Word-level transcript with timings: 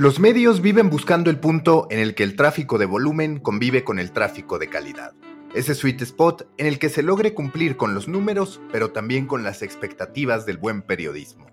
Los 0.00 0.18
medios 0.18 0.62
viven 0.62 0.88
buscando 0.88 1.28
el 1.28 1.38
punto 1.38 1.86
en 1.90 1.98
el 1.98 2.14
que 2.14 2.22
el 2.22 2.34
tráfico 2.34 2.78
de 2.78 2.86
volumen 2.86 3.38
convive 3.38 3.84
con 3.84 3.98
el 3.98 4.12
tráfico 4.12 4.58
de 4.58 4.70
calidad. 4.70 5.12
Ese 5.54 5.74
sweet 5.74 6.00
spot 6.00 6.48
en 6.56 6.66
el 6.66 6.78
que 6.78 6.88
se 6.88 7.02
logre 7.02 7.34
cumplir 7.34 7.76
con 7.76 7.92
los 7.92 8.08
números, 8.08 8.62
pero 8.72 8.92
también 8.92 9.26
con 9.26 9.42
las 9.42 9.60
expectativas 9.60 10.46
del 10.46 10.56
buen 10.56 10.80
periodismo. 10.80 11.48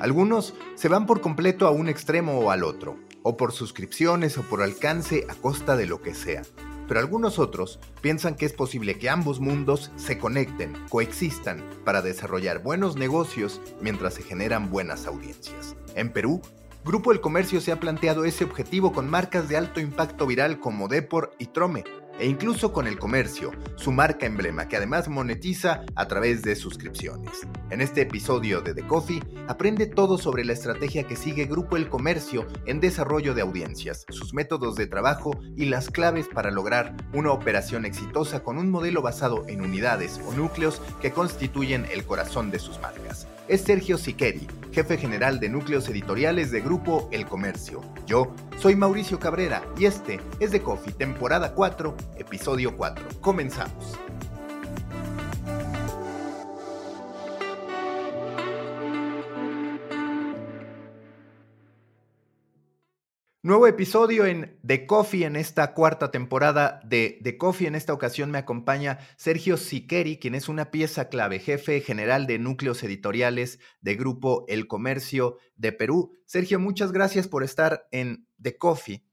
Algunos 0.00 0.52
se 0.74 0.88
van 0.88 1.06
por 1.06 1.20
completo 1.20 1.68
a 1.68 1.70
un 1.70 1.88
extremo 1.88 2.40
o 2.40 2.50
al 2.50 2.64
otro, 2.64 2.98
o 3.22 3.36
por 3.36 3.52
suscripciones 3.52 4.36
o 4.36 4.42
por 4.42 4.62
alcance 4.62 5.24
a 5.28 5.36
costa 5.36 5.76
de 5.76 5.86
lo 5.86 6.02
que 6.02 6.16
sea. 6.16 6.42
Pero 6.88 6.98
algunos 6.98 7.38
otros 7.38 7.78
piensan 8.00 8.34
que 8.34 8.46
es 8.46 8.52
posible 8.52 8.98
que 8.98 9.10
ambos 9.10 9.38
mundos 9.38 9.92
se 9.94 10.18
conecten, 10.18 10.72
coexistan, 10.88 11.62
para 11.84 12.02
desarrollar 12.02 12.64
buenos 12.64 12.96
negocios 12.96 13.60
mientras 13.80 14.14
se 14.14 14.24
generan 14.24 14.70
buenas 14.70 15.06
audiencias. 15.06 15.76
En 15.94 16.12
Perú, 16.12 16.42
Grupo 16.84 17.12
El 17.12 17.20
Comercio 17.20 17.60
se 17.60 17.70
ha 17.70 17.78
planteado 17.78 18.24
ese 18.24 18.42
objetivo 18.42 18.92
con 18.92 19.08
marcas 19.08 19.48
de 19.48 19.56
alto 19.56 19.78
impacto 19.78 20.26
viral 20.26 20.58
como 20.58 20.88
Depor 20.88 21.32
y 21.38 21.46
Trome, 21.46 21.84
e 22.18 22.26
incluso 22.26 22.72
con 22.72 22.86
el 22.86 22.98
comercio, 22.98 23.52
su 23.76 23.92
marca 23.92 24.26
emblema 24.26 24.68
que 24.68 24.76
además 24.76 25.08
monetiza 25.08 25.84
a 25.94 26.08
través 26.08 26.42
de 26.42 26.56
suscripciones. 26.56 27.46
En 27.70 27.80
este 27.80 28.02
episodio 28.02 28.60
de 28.60 28.74
The 28.74 28.86
Coffee, 28.86 29.22
aprende 29.48 29.86
todo 29.86 30.18
sobre 30.18 30.44
la 30.44 30.52
estrategia 30.52 31.04
que 31.04 31.16
sigue 31.16 31.46
Grupo 31.46 31.76
El 31.76 31.88
Comercio 31.88 32.46
en 32.66 32.80
desarrollo 32.80 33.34
de 33.34 33.42
audiencias, 33.42 34.04
sus 34.10 34.34
métodos 34.34 34.76
de 34.76 34.86
trabajo 34.86 35.38
y 35.56 35.66
las 35.66 35.90
claves 35.90 36.28
para 36.28 36.50
lograr 36.50 36.94
una 37.12 37.32
operación 37.32 37.84
exitosa 37.84 38.42
con 38.42 38.58
un 38.58 38.70
modelo 38.70 39.02
basado 39.02 39.44
en 39.48 39.60
unidades 39.60 40.20
o 40.26 40.32
núcleos 40.32 40.80
que 41.00 41.12
constituyen 41.12 41.86
el 41.92 42.04
corazón 42.04 42.50
de 42.50 42.58
sus 42.58 42.80
marcas 42.80 43.26
es 43.48 43.62
Sergio 43.62 43.98
Siqueri, 43.98 44.46
jefe 44.72 44.96
general 44.96 45.40
de 45.40 45.48
núcleos 45.48 45.88
editoriales 45.88 46.50
de 46.50 46.60
Grupo 46.60 47.08
El 47.12 47.26
Comercio. 47.26 47.82
Yo 48.06 48.34
soy 48.58 48.76
Mauricio 48.76 49.18
Cabrera 49.18 49.62
y 49.76 49.84
este 49.86 50.20
es 50.40 50.52
The 50.52 50.62
Coffee, 50.62 50.92
temporada 50.92 51.54
4, 51.54 51.94
episodio 52.16 52.76
4. 52.76 53.20
Comenzamos. 53.20 53.98
Nuevo 63.44 63.66
episodio 63.66 64.24
en 64.24 64.56
The 64.64 64.86
Coffee 64.86 65.24
en 65.24 65.34
esta 65.34 65.74
cuarta 65.74 66.12
temporada 66.12 66.80
de 66.84 67.18
The 67.24 67.36
Coffee. 67.36 67.66
En 67.66 67.74
esta 67.74 67.92
ocasión 67.92 68.30
me 68.30 68.38
acompaña 68.38 69.00
Sergio 69.16 69.56
Siqueri, 69.56 70.20
quien 70.20 70.36
es 70.36 70.48
una 70.48 70.70
pieza 70.70 71.08
clave, 71.08 71.40
jefe 71.40 71.80
general 71.80 72.28
de 72.28 72.38
núcleos 72.38 72.84
editoriales 72.84 73.58
de 73.80 73.96
Grupo 73.96 74.44
El 74.46 74.68
Comercio 74.68 75.38
de 75.56 75.72
Perú. 75.72 76.12
Sergio, 76.24 76.60
muchas 76.60 76.92
gracias 76.92 77.26
por 77.26 77.42
estar 77.42 77.88
en 77.90 78.28
The 78.40 78.56
Coffee. 78.56 79.04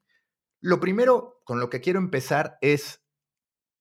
Lo 0.61 0.79
primero 0.79 1.41
con 1.45 1.59
lo 1.59 1.69
que 1.69 1.79
quiero 1.79 1.99
empezar 1.99 2.57
es, 2.61 3.01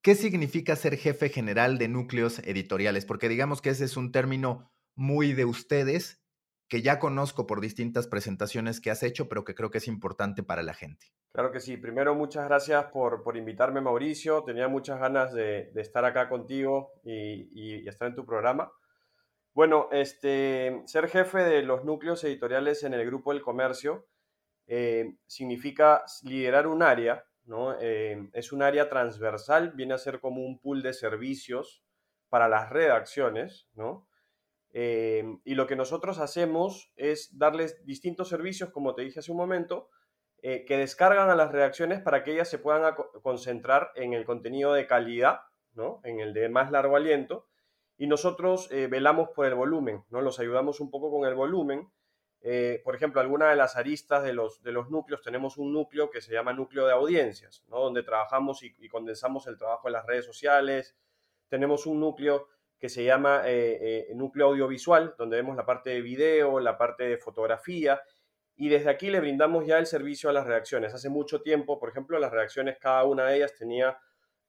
¿qué 0.01 0.15
significa 0.15 0.77
ser 0.77 0.97
jefe 0.97 1.29
general 1.29 1.77
de 1.77 1.89
núcleos 1.89 2.39
editoriales? 2.41 3.05
Porque 3.05 3.29
digamos 3.29 3.61
que 3.61 3.71
ese 3.71 3.85
es 3.85 3.97
un 3.97 4.13
término 4.13 4.71
muy 4.95 5.33
de 5.33 5.45
ustedes 5.45 6.23
que 6.69 6.83
ya 6.83 6.99
conozco 6.99 7.47
por 7.47 7.61
distintas 7.61 8.07
presentaciones 8.07 8.81
que 8.81 8.91
has 8.91 9.03
hecho, 9.03 9.29
pero 9.29 9.45
que 9.45 9.55
creo 9.55 9.71
que 9.71 9.79
es 9.79 9.89
importante 9.89 10.43
para 10.43 10.63
la 10.63 10.75
gente. 10.75 11.07
Claro 11.33 11.51
que 11.51 11.61
sí. 11.61 11.77
Primero, 11.77 12.15
muchas 12.15 12.47
gracias 12.47 12.87
por, 12.87 13.23
por 13.23 13.37
invitarme, 13.37 13.81
Mauricio. 13.81 14.45
Tenía 14.45 14.69
muchas 14.69 15.01
ganas 15.01 15.33
de, 15.33 15.73
estar 15.77 16.05
acá 16.05 16.29
contigo 16.29 16.93
y, 17.03 17.49
y, 17.55 17.89
estar 17.89 18.09
en 18.09 18.15
tu 18.15 18.25
programa. 18.25 18.71
Bueno, 19.55 19.89
este, 19.91 20.83
ser 20.87 21.09
jefe 21.09 21.39
de 21.39 21.63
los 21.63 21.85
núcleos 21.85 22.23
editoriales 22.23 22.85
en 22.85 22.95
el 22.95 23.05
Grupo 23.07 23.33
del 23.33 23.43
Comercio 23.43 24.07
eh, 24.71 25.15
significa 25.27 26.05
liderar 26.25 26.67
un 26.67 26.83
área, 26.83 27.25
¿no? 27.47 27.75
Eh, 27.81 28.29
es 28.35 28.53
un 28.53 28.63
área 28.63 28.91
transversal, 28.91 29.73
viene 29.73 29.95
a 29.95 29.99
ser 29.99 30.21
como 30.21 30.45
un 30.45 30.61
pool 30.61 30.83
de 30.83 30.93
servicios 30.93 31.83
para 32.29 32.49
las 32.49 32.69
redacciones, 32.69 33.67
¿no? 33.73 34.07
Eh, 34.75 35.25
y 35.45 35.55
lo 35.55 35.67
que 35.67 35.75
nosotros 35.75 36.19
hacemos 36.19 36.93
es 36.97 37.39
darles 37.39 37.83
distintos 37.87 38.29
servicios, 38.29 38.71
como 38.71 38.95
te 38.95 39.01
dije 39.03 39.21
hace 39.21 39.33
un 39.33 39.39
momento, 39.39 39.89
que 40.41 40.77
descargan 40.77 41.31
a 41.31 41.35
las 41.35 41.51
redacciones 41.51 42.01
para 42.01 42.23
que 42.23 42.33
ellas 42.33 42.49
se 42.49 42.61
puedan 42.61 42.95
concentrar 43.25 43.91
en 43.97 44.13
el 44.13 44.25
contenido 44.25 44.73
de 44.73 44.87
calidad, 44.87 45.41
¿no? 45.73 46.01
en 46.05 46.21
el 46.21 46.33
de 46.33 46.49
más 46.49 46.71
largo 46.71 46.95
aliento, 46.95 47.49
y 47.97 48.07
nosotros 48.07 48.69
velamos 48.69 49.31
por 49.35 49.47
el 49.47 49.57
volumen, 49.57 50.05
¿no? 50.11 50.21
los 50.21 50.39
ayudamos 50.39 50.79
un 50.79 50.93
poco 50.93 51.11
con 51.11 51.27
el 51.27 51.35
volumen. 51.35 51.91
Por 52.85 52.95
ejemplo, 52.95 53.21
alguna 53.21 53.51
de 53.51 53.57
las 53.57 53.77
aristas 53.77 54.23
de 54.23 54.33
los, 54.33 54.63
de 54.63 54.73
los 54.73 54.91
núcleos, 54.91 55.23
tenemos 55.23 55.59
un 55.59 55.73
núcleo 55.73 56.11
que 56.11 56.21
se 56.21 56.33
llama 56.33 56.53
núcleo 56.53 56.87
de 56.87 56.93
audiencias, 56.93 57.65
¿no? 57.69 57.81
donde 57.81 58.03
trabajamos 58.03 58.63
y, 58.63 58.89
condensamos 58.89 59.47
el 59.47 59.59
trabajo 59.59 59.89
en 59.89 59.93
las 59.95 60.07
redes 60.07 60.25
sociales. 60.25 60.97
Tenemos 61.49 61.87
un 61.87 62.01
núcleo 62.01 62.49
que 62.79 62.89
se 62.89 63.05
llama 63.05 63.43
eh, 63.45 64.07
eh, 64.09 64.15
núcleo 64.15 64.47
audiovisual, 64.47 65.15
donde 65.19 65.37
vemos 65.37 65.57
la 65.57 65.67
parte 65.67 65.91
de 65.91 66.01
video, 66.01 66.61
la 66.61 66.79
parte 66.79 67.05
de 67.05 67.19
fotografía, 67.19 68.01
y 68.57 68.69
desde 68.69 68.91
aquí 68.91 69.11
le 69.11 69.21
brindamos 69.21 69.67
ya 69.67 69.79
el 69.79 69.87
servicio 69.87 70.31
a 70.31 70.33
las 70.33 70.47
redacciones. 70.47 70.95
Hace 70.95 71.09
mucho 71.09 71.43
tiempo, 71.43 71.79
por 71.79 71.91
ejemplo, 71.91 72.19
las 72.19 72.33
redacciones, 72.33 72.79
cada 72.79 73.05
una 73.05 73.27
de 73.27 73.37
ellas 73.37 73.55
tenía 73.57 73.99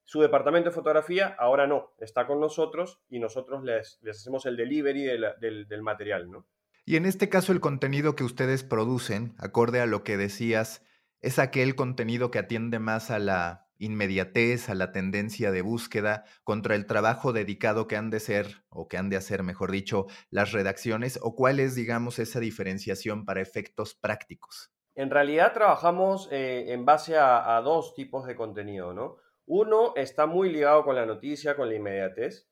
su 0.04 0.22
departamento 0.22 0.70
de 0.70 0.76
fotografía, 0.76 1.36
ahora 1.38 1.68
no, 1.68 1.94
está 2.00 2.26
con 2.26 2.40
nosotros 2.40 3.02
y 3.10 3.20
nosotros 3.20 3.64
les, 3.64 4.00
les 4.02 4.18
hacemos 4.18 4.46
el 4.46 4.58
delivery 4.58 5.04
del, 5.04 5.68
del 5.68 5.82
material, 5.84 6.32
¿no? 6.32 6.48
Y 6.90 6.96
en 6.96 7.06
este 7.06 7.30
caso 7.30 7.52
el 7.52 7.60
contenido 7.60 8.16
que 8.16 8.24
ustedes 8.24 8.64
producen, 8.64 9.36
acorde 9.38 9.80
a 9.80 9.86
lo 9.86 10.04
que 10.04 10.18
decías, 10.18 10.84
es 11.22 11.38
aquel 11.38 11.76
contenido 11.76 12.32
que 12.32 12.40
atiende 12.40 12.80
más 12.80 13.12
a 13.12 13.20
la 13.20 13.68
inmediatez, 13.78 14.70
a 14.70 14.74
la 14.74 14.92
tendencia 14.92 15.52
de 15.52 15.62
búsqueda, 15.62 16.24
contra 16.44 16.74
el 16.74 16.88
trabajo 16.88 17.32
dedicado 17.32 17.86
que 17.88 17.96
han 17.96 18.10
de 18.10 18.20
ser, 18.20 18.64
o 18.70 18.88
que 18.88 18.98
han 18.98 19.10
de 19.10 19.18
hacer, 19.18 19.44
mejor 19.44 19.70
dicho, 19.70 20.08
las 20.32 20.52
redacciones, 20.52 21.20
o 21.22 21.36
cuál 21.36 21.60
es, 21.60 21.76
digamos, 21.76 22.18
esa 22.18 22.40
diferenciación 22.40 23.24
para 23.24 23.42
efectos 23.42 23.94
prácticos? 23.94 24.72
En 24.96 25.12
realidad 25.12 25.54
trabajamos 25.54 26.28
eh, 26.32 26.74
en 26.74 26.86
base 26.86 27.18
a, 27.20 27.62
dos 27.64 27.94
tipos 27.94 28.26
de 28.26 28.36
contenido, 28.36 28.96
¿no? 28.96 29.18
Uno 29.46 29.94
está 29.96 30.26
muy 30.26 30.52
ligado 30.52 30.84
con 30.84 30.96
la 30.96 31.06
noticia, 31.06 31.56
con 31.56 31.70
la 31.70 31.76
inmediatez, 31.76 32.49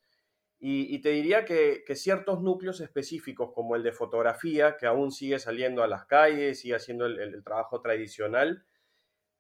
y, 0.59 1.00
te 1.01 1.09
diría 1.09 1.45
que, 1.45 1.84
ciertos 1.95 2.41
núcleos 2.41 2.81
específicos, 2.81 3.51
como 3.53 3.75
el 3.75 3.84
de 3.84 3.91
fotografía, 3.91 4.78
que 4.78 4.88
aún 4.88 5.12
sigue 5.12 5.40
saliendo 5.40 5.84
a 5.84 5.88
las 5.88 6.06
calles, 6.06 6.62
sigue 6.62 6.75
haciendo 6.75 7.06
el 7.06 7.44
trabajo 7.44 7.81
tradicional, 7.81 8.66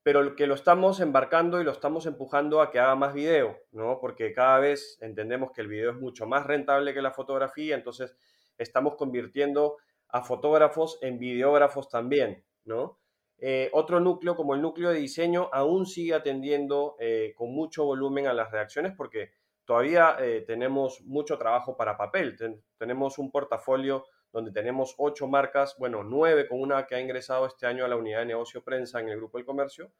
pero 0.07 0.37
que 0.37 0.47
lo 0.47 0.53
estamos 0.53 1.01
embarcando 1.01 1.59
y 1.59 1.65
lo 1.65 1.71
estamos 1.73 2.05
empujando 2.05 2.61
a 2.61 2.71
que 2.71 2.79
haga 2.79 2.95
más 2.95 3.13
video, 3.13 3.57
¿no? 3.73 3.99
Porque 3.99 4.31
cada 4.31 4.57
vez 4.57 4.97
entendemos 5.01 5.51
que 5.51 5.59
el 5.59 5.67
video 5.67 5.91
es 5.91 5.97
mucho 5.97 6.25
más 6.25 6.45
rentable 6.45 6.93
que 6.93 7.01
la 7.01 7.11
fotografía, 7.11 7.75
entonces 7.75 8.15
estamos 8.57 8.95
convirtiendo 8.95 9.75
a 10.07 10.23
fotógrafos 10.23 10.97
en 11.01 11.19
videógrafos 11.19 11.89
también, 11.89 12.45
¿no? 12.63 13.01
Eh, 13.37 13.69
otro 13.73 13.99
núcleo, 13.99 14.37
como 14.37 14.55
el 14.55 14.61
núcleo 14.61 14.91
de 14.91 14.99
diseño, 14.99 15.49
aún 15.51 15.85
sigue 15.85 16.13
atendiendo 16.13 16.95
eh, 17.01 17.33
con 17.35 17.53
mucho 17.53 17.83
volumen 17.83 18.27
a 18.27 18.33
las 18.33 18.49
reacciones 18.49 18.93
porque 18.95 19.31
todavía 19.67 20.15
eh, 20.21 20.45
tenemos 20.47 21.01
mucho 21.01 21.37
trabajo 21.37 21.75
para 21.75 21.97
papel. 21.97 22.37
tenemos 22.77 23.19
un 23.19 23.29
portafolio 23.29 24.05
donde 24.31 24.51
tenemos 24.51 24.95
ocho 24.97 25.27
marcas, 25.27 25.75
bueno, 25.77 26.03
nueve 26.03 26.47
con 26.47 26.61
una 26.61 26.87
que 26.87 26.95
ha 26.95 27.01
ingresado 27.01 27.45
este 27.45 27.67
año 27.67 27.83
a 27.83 27.87
la 27.89 27.97
unidad 27.97 28.19
de 28.19 28.27
negocio 28.27 28.63
prensa 28.63 29.01
en 29.01 29.09
el 29.09 29.17
Grupo 29.17 29.37
del 29.37 29.45
Comercio, 29.45 29.91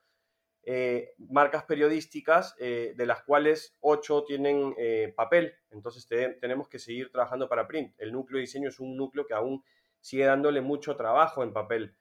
eh, 0.63 1.13
marcas 1.17 1.65
periodísticas, 1.65 2.55
eh, 2.59 2.93
de 2.95 3.05
las 3.05 3.23
cuales 3.23 3.77
ocho 3.81 4.23
tienen 4.23 4.73
papel, 5.15 5.53
entonces 5.69 6.07
tenemos 6.39 6.69
que 6.69 6.79
seguir 6.79 7.11
trabajando 7.11 7.49
para 7.49 7.67
print. 7.67 7.93
El 7.97 8.13
núcleo 8.13 8.37
de 8.37 8.41
diseño 8.41 8.69
es 8.69 8.79
un 8.79 8.95
núcleo 8.95 9.25
que 9.25 9.33
aún 9.33 9.63
sigue 9.99 10.25
dándole 10.25 10.61
mucho 10.61 10.95
trabajo 10.95 11.43
en 11.43 11.51
papel. 11.51 11.95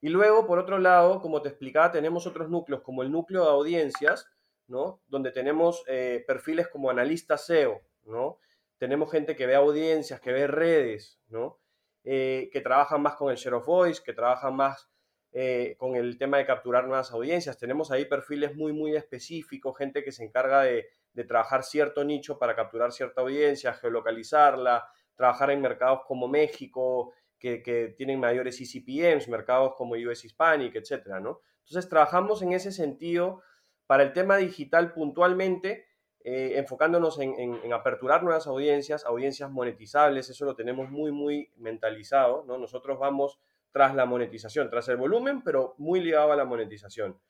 Y 0.00 0.08
luego, 0.08 0.46
por 0.46 0.58
otro 0.58 0.78
lado, 0.78 1.20
como 1.20 1.42
te 1.42 1.48
explicaba, 1.48 1.92
tenemos 1.92 2.26
otros 2.26 2.50
núcleos, 2.50 2.82
como 2.82 3.02
el 3.02 3.10
núcleo 3.10 3.44
de 3.44 3.50
audiencias, 3.50 4.28
¿no? 4.66 5.02
Donde 5.08 5.30
tenemos 5.30 5.84
perfiles 6.26 6.68
como 6.68 6.90
analista 6.90 7.36
SEO, 7.36 7.80
¿no? 8.04 8.38
Tenemos 8.78 9.10
gente 9.10 9.36
que 9.36 9.46
ve 9.46 9.54
audiencias, 9.54 10.20
que 10.20 10.32
ve 10.32 10.46
redes, 10.46 11.20
¿no? 11.28 11.58
Eh, 12.06 12.50
que 12.52 12.60
trabajan 12.60 13.00
más 13.00 13.14
con 13.14 13.30
el 13.30 13.38
share 13.38 13.54
of 13.54 13.64
voice, 13.64 14.02
que 14.04 14.12
trabajan 14.12 14.54
más 14.54 14.90
eh, 15.32 15.74
con 15.78 15.96
el 15.96 16.18
tema 16.18 16.36
de 16.36 16.44
capturar 16.44 16.86
nuevas 16.86 17.10
audiencias. 17.12 17.56
Tenemos 17.56 17.90
ahí 17.90 18.04
perfiles 18.04 18.54
muy, 18.54 18.74
muy 18.74 18.94
específicos, 18.94 19.78
gente 19.78 20.04
que 20.04 20.12
se 20.12 20.22
encarga 20.22 20.62
de, 20.62 20.86
trabajar 21.26 21.62
cierto 21.62 22.04
nicho 22.04 22.38
para 22.38 22.54
capturar 22.54 22.92
cierta 22.92 23.22
audiencia, 23.22 23.72
geolocalizarla, 23.72 24.86
trabajar 25.14 25.50
en 25.50 25.62
mercados 25.62 26.00
como 26.06 26.28
México, 26.28 27.14
que, 27.38 27.94
tienen 27.96 28.20
mayores 28.20 28.60
ECPMs, 28.60 29.28
mercados 29.28 29.74
como 29.76 29.94
US 29.94 30.24
Hispanic, 30.24 30.74
etcétera, 30.76 31.20
¿no? 31.20 31.40
Entonces, 31.60 31.88
trabajamos 31.88 32.42
en 32.42 32.52
ese 32.52 32.72
sentido 32.72 33.42
para 33.86 34.02
el 34.02 34.12
tema 34.12 34.36
digital 34.36 34.92
puntualmente, 34.92 35.86
eh, 36.20 36.54
enfocándonos 36.56 37.18
en, 37.18 37.34
en, 37.38 37.72
aperturar 37.72 38.22
nuevas 38.22 38.46
audiencias, 38.46 39.04
audiencias 39.04 39.50
monetizables, 39.50 40.30
eso 40.30 40.44
lo 40.46 40.56
tenemos 40.56 40.90
muy, 40.90 41.12
muy 41.12 41.52
mentalizado, 41.56 42.44
¿no? 42.46 42.56
Nosotros 42.56 42.98
vamos 42.98 43.38
tras 43.72 43.94
la 43.94 44.06
monetización, 44.06 44.70
tras 44.70 44.88
el 44.88 44.96
volumen, 44.96 45.42
pero 45.42 45.74
muy 45.78 46.00
ligado 46.00 46.32
a 46.32 46.36
la 46.36 46.44
monetización. 46.44 47.20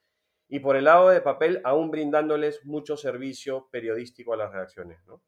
Y 0.47 0.61
por 0.61 0.77
el 0.77 0.85
lado 0.85 1.09
de 1.09 1.21
papel, 1.23 1.61
aún 1.65 1.91
brindándoles 1.91 2.65
mucho 2.65 2.97
servicio 2.97 3.69
periodístico 3.73 4.35
a 4.35 4.37
las 4.37 4.53
redacciones. 4.53 5.05
¿no? 5.07 5.23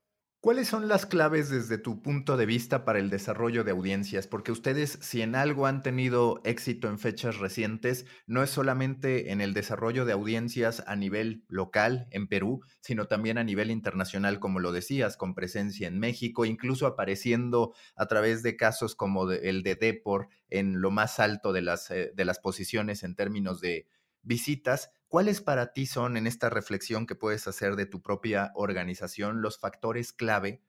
¿Cuáles 0.46 0.68
son 0.68 0.86
las 0.86 1.06
claves 1.06 1.50
desde 1.50 1.76
tu 1.76 2.00
punto 2.02 2.36
de 2.36 2.46
vista 2.46 2.84
para 2.84 3.00
el 3.00 3.10
desarrollo 3.10 3.64
de 3.64 3.72
audiencias? 3.72 4.28
Porque 4.28 4.52
ustedes, 4.52 4.96
si 5.02 5.20
en 5.20 5.34
algo 5.34 5.66
han 5.66 5.82
tenido 5.82 6.40
éxito 6.44 6.86
en 6.86 7.00
fechas 7.00 7.38
recientes, 7.38 8.06
no 8.28 8.44
es 8.44 8.50
solamente 8.50 9.32
en 9.32 9.40
el 9.40 9.54
desarrollo 9.54 10.04
de 10.04 10.12
audiencias 10.12 10.84
a 10.86 10.94
nivel 10.94 11.44
local 11.48 12.06
en 12.12 12.28
Perú, 12.28 12.60
sino 12.80 13.06
también 13.06 13.38
a 13.38 13.42
nivel 13.42 13.72
internacional, 13.72 14.38
como 14.38 14.60
lo 14.60 14.70
decías, 14.70 15.16
con 15.16 15.34
presencia 15.34 15.88
en 15.88 15.98
México, 15.98 16.44
incluso 16.44 16.86
apareciendo 16.86 17.74
a 17.96 18.06
través 18.06 18.44
de 18.44 18.56
casos 18.56 18.94
como 18.94 19.28
el 19.28 19.64
de 19.64 19.74
Depor 19.74 20.28
en 20.48 20.80
lo 20.80 20.92
más 20.92 21.18
alto 21.18 21.52
de 21.52 21.62
las, 21.62 21.90
eh, 21.90 22.12
de 22.14 22.24
las 22.24 22.38
posiciones 22.38 23.02
en 23.02 23.16
términos 23.16 23.60
de 23.60 23.88
visitas. 24.22 24.92
¿Cuáles 25.08 25.40
para 25.40 25.72
ti 25.72 25.86
son 25.86 26.16
en 26.16 26.26
esta 26.26 26.50
reflexión 26.50 27.06
que 27.06 27.14
puedes 27.14 27.46
hacer 27.46 27.76
de 27.76 27.86
tu 27.86 28.02
propia 28.02 28.50
organización 28.54 29.40
los 29.42 29.58
factores 29.58 30.12
clave 30.12 30.62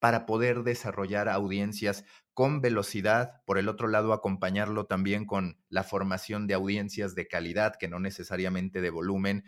para 0.00 0.26
poder 0.26 0.64
desarrollar 0.64 1.28
audiencias 1.28 2.04
con 2.32 2.60
velocidad? 2.60 3.42
Por 3.46 3.58
el 3.58 3.68
otro 3.68 3.86
lado, 3.86 4.12
acompañarlo 4.12 4.86
también 4.86 5.26
con 5.26 5.62
la 5.68 5.84
formación 5.84 6.46
de 6.46 6.54
audiencias 6.54 7.14
de 7.14 7.28
calidad, 7.28 7.76
que 7.76 7.88
no 7.88 8.00
necesariamente 8.00 8.80
de 8.80 8.90
volumen. 8.90 9.44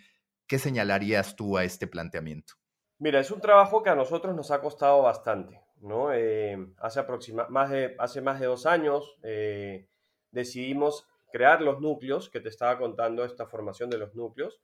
¿Qué 0.46 0.58
señalarías 0.58 1.34
tú 1.34 1.58
a 1.58 1.64
este 1.64 1.86
planteamiento? 1.86 2.54
Mira, 2.98 3.20
es 3.20 3.30
un 3.30 3.40
trabajo 3.40 3.82
que 3.82 3.90
a 3.90 3.96
nosotros 3.96 4.34
nos 4.34 4.50
ha 4.52 4.60
costado 4.60 5.02
bastante. 5.02 5.66
¿no? 5.80 6.12
Eh, 6.12 6.72
hace, 6.78 7.04
más 7.48 7.70
de, 7.70 7.94
hace 7.98 8.20
más 8.20 8.40
de 8.40 8.46
dos 8.46 8.66
años 8.66 9.18
eh, 9.22 9.88
decidimos 10.30 11.06
crear 11.36 11.60
los 11.60 11.82
núcleos, 11.82 12.30
que 12.30 12.40
te 12.40 12.48
estaba 12.48 12.78
contando 12.78 13.22
esta 13.22 13.46
formación 13.46 13.90
de 13.90 13.98
los 13.98 14.14
núcleos. 14.14 14.62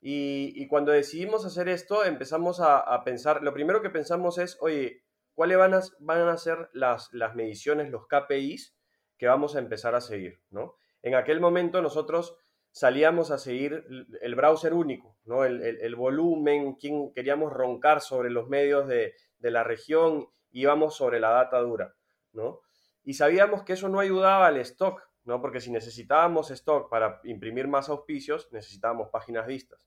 Y, 0.00 0.68
cuando 0.68 0.92
decidimos 0.92 1.44
hacer 1.44 1.68
esto, 1.68 2.04
empezamos 2.04 2.60
a, 2.60 3.02
pensar, 3.04 3.42
lo 3.42 3.52
primero 3.52 3.82
que 3.82 3.90
pensamos 3.90 4.38
es, 4.38 4.56
oye, 4.60 5.02
¿cuáles 5.34 5.58
van 5.58 5.74
a, 5.74 5.80
van 5.98 6.28
a 6.28 6.36
ser 6.36 6.70
las, 6.72 7.12
las 7.12 7.34
mediciones, 7.34 7.90
los 7.90 8.06
KPIs 8.06 8.76
que 9.16 9.26
vamos 9.26 9.56
a 9.56 9.58
empezar 9.58 9.96
a 9.96 10.00
seguir? 10.00 10.40
¿no? 10.50 10.76
En 11.02 11.16
aquel 11.16 11.40
momento 11.40 11.82
nosotros 11.82 12.36
salíamos 12.70 13.32
a 13.32 13.38
seguir 13.38 13.84
el 14.20 14.34
browser 14.36 14.74
único, 14.74 15.18
¿no? 15.24 15.44
el, 15.44 15.60
el, 15.62 15.96
volumen, 15.96 16.74
quién 16.74 17.12
queríamos 17.12 17.52
roncar 17.52 18.02
sobre 18.02 18.30
los 18.30 18.48
medios 18.48 18.86
de, 18.86 19.14
de, 19.38 19.50
la 19.50 19.64
región, 19.64 20.28
íbamos 20.52 20.94
sobre 20.94 21.18
la 21.18 21.30
data 21.30 21.58
dura. 21.58 21.96
¿no? 22.32 22.60
Y 23.02 23.14
sabíamos 23.14 23.64
que 23.64 23.72
eso 23.72 23.88
no 23.88 23.98
ayudaba 23.98 24.46
al 24.46 24.58
stock, 24.58 25.07
¿no? 25.28 25.42
Porque 25.42 25.60
si 25.60 25.70
necesitábamos 25.70 26.50
stock 26.50 26.88
para 26.88 27.20
imprimir 27.24 27.68
más 27.68 27.90
auspicios, 27.90 28.48
necesitábamos 28.50 29.10
páginas 29.10 29.46
vistas. 29.46 29.78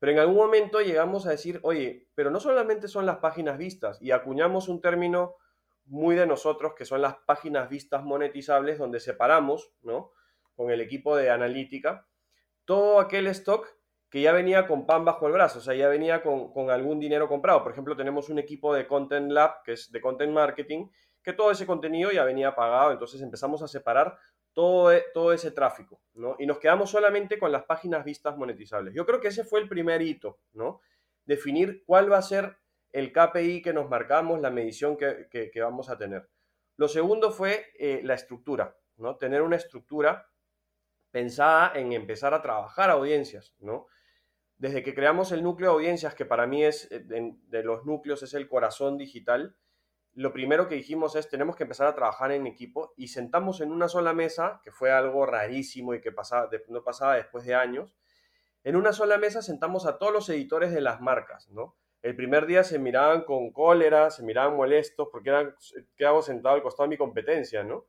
Pero 0.00 0.10
en 0.10 0.18
algún 0.18 0.36
momento 0.36 0.80
llegamos 0.80 1.24
a 1.26 1.30
decir, 1.30 1.60
oye, 1.62 2.08
pero 2.16 2.32
no 2.32 2.40
solamente 2.40 2.88
son 2.88 3.06
las 3.06 3.18
páginas 3.18 3.58
vistas, 3.58 4.02
y 4.02 4.10
acuñamos 4.10 4.68
un 4.68 4.80
término 4.80 5.36
muy 5.84 6.16
de 6.16 6.26
nosotros, 6.26 6.74
que 6.74 6.84
son 6.84 7.00
las 7.00 7.14
páginas 7.26 7.70
vistas 7.70 8.02
monetizables, 8.02 8.78
donde 8.78 8.98
separamos, 8.98 9.72
¿no? 9.82 10.10
Con 10.56 10.72
el 10.72 10.80
equipo 10.80 11.14
de 11.14 11.30
analítica, 11.30 12.08
todo 12.64 12.98
aquel 12.98 13.28
stock 13.28 13.68
que 14.10 14.20
ya 14.20 14.32
venía 14.32 14.66
con 14.66 14.84
pan 14.84 15.04
bajo 15.04 15.28
el 15.28 15.32
brazo, 15.32 15.60
o 15.60 15.62
sea, 15.62 15.74
ya 15.74 15.86
venía 15.88 16.22
con, 16.22 16.52
con, 16.52 16.70
algún 16.70 16.98
dinero 16.98 17.28
comprado. 17.28 17.62
Por 17.62 17.70
ejemplo, 17.70 17.96
tenemos 17.96 18.28
un 18.30 18.40
equipo 18.40 18.74
de 18.74 18.88
Content 18.88 19.30
Lab, 19.30 19.62
que 19.62 19.74
es 19.74 19.92
de 19.92 20.00
Content 20.00 20.32
Marketing, 20.32 20.88
que 21.22 21.32
todo 21.32 21.52
ese 21.52 21.66
contenido 21.66 22.10
ya 22.10 22.24
venía 22.24 22.54
pagado, 22.54 22.90
entonces 22.90 23.20
empezamos 23.22 23.62
a 23.62 23.68
separar 23.68 24.18
todo, 24.56 24.90
e, 24.90 25.04
todo 25.12 25.34
ese 25.34 25.50
tráfico, 25.50 26.00
¿no? 26.14 26.34
Y 26.38 26.46
nos 26.46 26.58
quedamos 26.58 26.88
solamente 26.88 27.38
con 27.38 27.52
las 27.52 27.64
páginas 27.64 28.06
vistas 28.06 28.38
monetizables. 28.38 28.94
Yo 28.94 29.04
creo 29.04 29.20
que 29.20 29.28
ese 29.28 29.44
fue 29.44 29.60
el 29.60 29.68
primer 29.68 30.00
hito, 30.00 30.40
¿no? 30.54 30.80
Definir 31.26 31.84
cuál 31.84 32.10
va 32.10 32.16
a 32.16 32.22
ser 32.22 32.56
el 32.90 33.12
KPI 33.12 33.60
que 33.60 33.74
nos 33.74 33.90
marcamos, 33.90 34.40
la 34.40 34.50
medición 34.50 34.96
que, 34.96 35.28
que, 35.30 35.60
vamos 35.60 35.90
a 35.90 35.98
tener. 35.98 36.30
Lo 36.78 36.88
segundo 36.88 37.32
fue 37.32 37.66
eh, 37.78 38.00
la 38.02 38.14
estructura, 38.14 38.78
¿no? 38.96 39.16
Tener 39.16 39.42
una 39.42 39.56
estructura 39.56 40.26
pensada 41.10 41.72
en 41.74 41.92
empezar 41.92 42.32
a 42.32 42.40
trabajar 42.40 42.88
audiencias, 42.88 43.54
¿no? 43.58 43.88
Desde 44.56 44.82
que 44.82 44.94
creamos 44.94 45.32
el 45.32 45.42
núcleo 45.42 45.72
de 45.72 45.76
audiencias, 45.76 46.14
que 46.14 46.24
para 46.24 46.46
mí 46.46 46.64
es 46.64 46.90
eh, 46.90 47.04
de 47.04 47.62
los 47.62 47.84
núcleos 47.84 48.22
es 48.22 48.32
el 48.32 48.48
corazón 48.48 48.96
digital, 48.96 49.54
lo 50.16 50.32
primero 50.32 50.66
que 50.66 50.76
dijimos 50.76 51.14
es 51.14 51.28
tenemos 51.28 51.56
que 51.56 51.64
empezar 51.64 51.86
a 51.86 51.94
trabajar 51.94 52.32
en 52.32 52.46
equipo 52.46 52.94
y 52.96 53.08
sentamos 53.08 53.60
en 53.60 53.70
una 53.70 53.86
sola 53.86 54.14
mesa, 54.14 54.62
que 54.64 54.72
fue 54.72 54.90
algo 54.90 55.26
rarísimo 55.26 55.92
y 55.92 56.00
que 56.00 56.10
pasaba, 56.10 56.48
no 56.68 56.82
pasaba 56.82 57.16
después 57.16 57.44
de 57.44 57.54
años. 57.54 57.94
En 58.64 58.76
una 58.76 58.94
sola 58.94 59.18
mesa 59.18 59.42
sentamos 59.42 59.84
a 59.84 59.98
todos 59.98 60.14
los 60.14 60.28
editores 60.30 60.72
de 60.72 60.80
las 60.80 61.02
marcas, 61.02 61.50
¿no? 61.50 61.76
El 62.00 62.16
primer 62.16 62.46
día 62.46 62.64
se 62.64 62.78
miraban 62.78 63.24
con 63.24 63.52
cólera, 63.52 64.10
se 64.10 64.22
miraban 64.22 64.56
molestos 64.56 65.08
porque 65.12 65.28
eran, 65.28 65.54
quedamos 65.96 66.24
sentados 66.24 66.56
al 66.56 66.62
costado 66.62 66.86
de 66.86 66.90
mi 66.92 66.96
competencia, 66.96 67.62
¿no? 67.62 67.84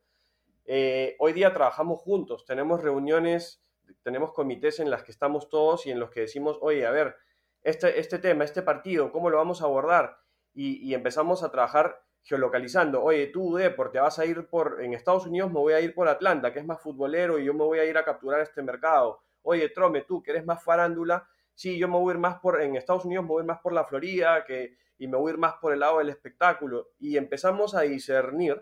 Eh, 0.66 1.16
hoy 1.20 1.32
día 1.32 1.54
trabajamos 1.54 1.98
juntos, 2.02 2.44
tenemos 2.44 2.82
reuniones, 2.82 3.64
tenemos 4.02 4.34
comités 4.34 4.80
en 4.80 4.90
las 4.90 5.02
que 5.02 5.12
estamos 5.12 5.48
todos 5.48 5.86
y 5.86 5.92
en 5.92 5.98
los 5.98 6.10
que 6.10 6.20
decimos, 6.20 6.58
oye, 6.60 6.84
a 6.84 6.90
ver, 6.90 7.16
este, 7.62 7.98
este 7.98 8.18
tema, 8.18 8.44
este 8.44 8.60
partido, 8.60 9.12
¿cómo 9.12 9.30
lo 9.30 9.38
vamos 9.38 9.62
a 9.62 9.64
abordar? 9.64 10.18
y 10.54 10.92
empezamos 10.92 11.44
a 11.44 11.52
trabajar 11.52 12.02
geolocalizando, 12.22 13.02
oye, 13.02 13.28
tú, 13.28 13.54
Depor, 13.54 13.90
te 13.90 13.98
vas 13.98 14.18
a 14.18 14.26
ir 14.26 14.46
por, 14.48 14.82
en 14.82 14.92
Estados 14.92 15.26
Unidos 15.26 15.50
me 15.50 15.58
voy 15.58 15.72
a 15.72 15.80
ir 15.80 15.94
por 15.94 16.08
Atlanta, 16.08 16.52
que 16.52 16.58
es 16.58 16.66
más 16.66 16.80
futbolero 16.80 17.38
y 17.38 17.44
yo 17.44 17.54
me 17.54 17.64
voy 17.64 17.78
a 17.78 17.84
ir 17.84 17.96
a 17.96 18.04
capturar 18.04 18.40
este 18.40 18.62
mercado. 18.62 19.22
Oye, 19.42 19.68
Trome, 19.70 20.02
tú, 20.02 20.22
que 20.22 20.32
eres 20.32 20.44
más 20.44 20.62
farándula, 20.62 21.26
sí, 21.54 21.78
yo 21.78 21.88
me 21.88 21.96
voy 21.96 22.12
a 22.12 22.14
ir 22.14 22.20
más 22.20 22.38
por, 22.40 22.60
en 22.60 22.76
Estados 22.76 23.04
Unidos 23.04 23.24
me 23.24 23.28
voy 23.28 23.40
a 23.40 23.44
ir 23.44 23.48
más 23.48 23.60
por 23.60 23.72
la 23.72 23.84
Florida, 23.84 24.44
que, 24.44 24.76
y 24.98 25.08
me 25.08 25.16
voy 25.16 25.30
a 25.30 25.34
ir 25.34 25.38
más 25.38 25.54
por 25.54 25.72
el 25.72 25.80
lado 25.80 25.98
del 25.98 26.10
espectáculo. 26.10 26.90
Y 26.98 27.16
empezamos 27.16 27.74
a 27.74 27.82
discernir 27.82 28.60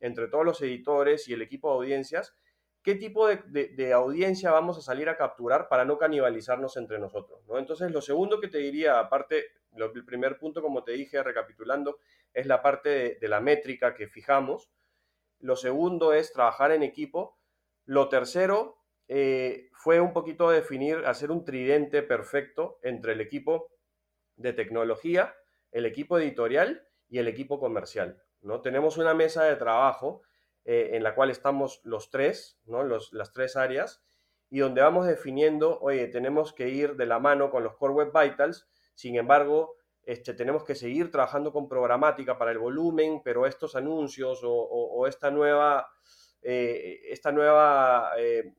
entre 0.00 0.28
todos 0.28 0.44
los 0.44 0.60
editores 0.62 1.28
y 1.28 1.32
el 1.32 1.42
equipo 1.42 1.70
de 1.70 1.74
audiencias, 1.76 2.36
qué 2.88 2.94
tipo 2.94 3.28
de, 3.28 3.92
audiencia 3.92 4.50
vamos 4.50 4.78
a 4.78 4.80
salir 4.80 5.10
a 5.10 5.16
capturar 5.18 5.68
para 5.68 5.84
no 5.84 5.98
canibalizarnos 5.98 6.74
entre 6.78 6.98
nosotros. 6.98 7.44
¿no? 7.46 7.58
Entonces, 7.58 7.92
lo 7.92 8.00
segundo 8.00 8.40
que 8.40 8.48
te 8.48 8.56
diría, 8.56 8.98
aparte, 8.98 9.44
el 9.76 10.06
primer 10.06 10.38
punto, 10.38 10.62
como 10.62 10.82
te 10.84 10.92
dije, 10.92 11.22
recapitulando, 11.22 11.98
es 12.32 12.46
la 12.46 12.62
parte 12.62 13.18
de, 13.20 13.28
la 13.28 13.40
métrica 13.40 13.94
que 13.94 14.08
fijamos. 14.08 14.70
Lo 15.38 15.54
segundo 15.54 16.14
es 16.14 16.32
trabajar 16.32 16.72
en 16.72 16.82
equipo. 16.82 17.38
Lo 17.84 18.08
tercero 18.08 18.78
eh, 19.06 19.68
fue 19.74 20.00
un 20.00 20.14
poquito 20.14 20.48
definir, 20.48 21.04
hacer 21.04 21.30
un 21.30 21.44
tridente 21.44 22.02
perfecto 22.02 22.78
entre 22.82 23.12
el 23.12 23.20
equipo 23.20 23.70
de 24.36 24.54
tecnología, 24.54 25.34
el 25.72 25.84
equipo 25.84 26.18
editorial 26.18 26.88
y 27.10 27.18
el 27.18 27.28
equipo 27.28 27.60
comercial. 27.60 28.22
¿no? 28.40 28.62
Tenemos 28.62 28.96
una 28.96 29.12
mesa 29.12 29.44
de 29.44 29.56
trabajo 29.56 30.22
eh, 30.70 30.90
en 30.92 31.02
la 31.02 31.14
cual 31.14 31.30
estamos 31.30 31.80
los 31.82 32.10
tres, 32.10 32.60
¿no? 32.66 32.82
las 32.84 33.32
tres 33.32 33.56
áreas, 33.56 34.02
y 34.50 34.58
donde 34.58 34.82
vamos 34.82 35.06
definiendo, 35.06 35.78
oye, 35.80 36.08
tenemos 36.08 36.52
que 36.52 36.68
ir 36.68 36.96
de 36.96 37.06
la 37.06 37.18
mano 37.18 37.50
con 37.50 37.64
los 37.64 37.74
Core 37.76 37.94
Web 37.94 38.12
Vitals, 38.12 38.68
sin 38.94 39.16
embargo, 39.16 39.76
este, 40.02 40.34
tenemos 40.34 40.64
que 40.64 40.74
seguir 40.74 41.10
trabajando 41.10 41.54
con 41.54 41.70
programática 41.70 42.36
para 42.36 42.50
el 42.50 42.58
volumen, 42.58 43.22
pero 43.24 43.46
estos 43.46 43.76
anuncios 43.76 44.40
o, 44.44 45.06
esta 45.06 45.30
nueva, 45.30 45.88
eh, 46.42 47.00
esta 47.08 47.32
nueva 47.32 48.12
eh, 48.18 48.52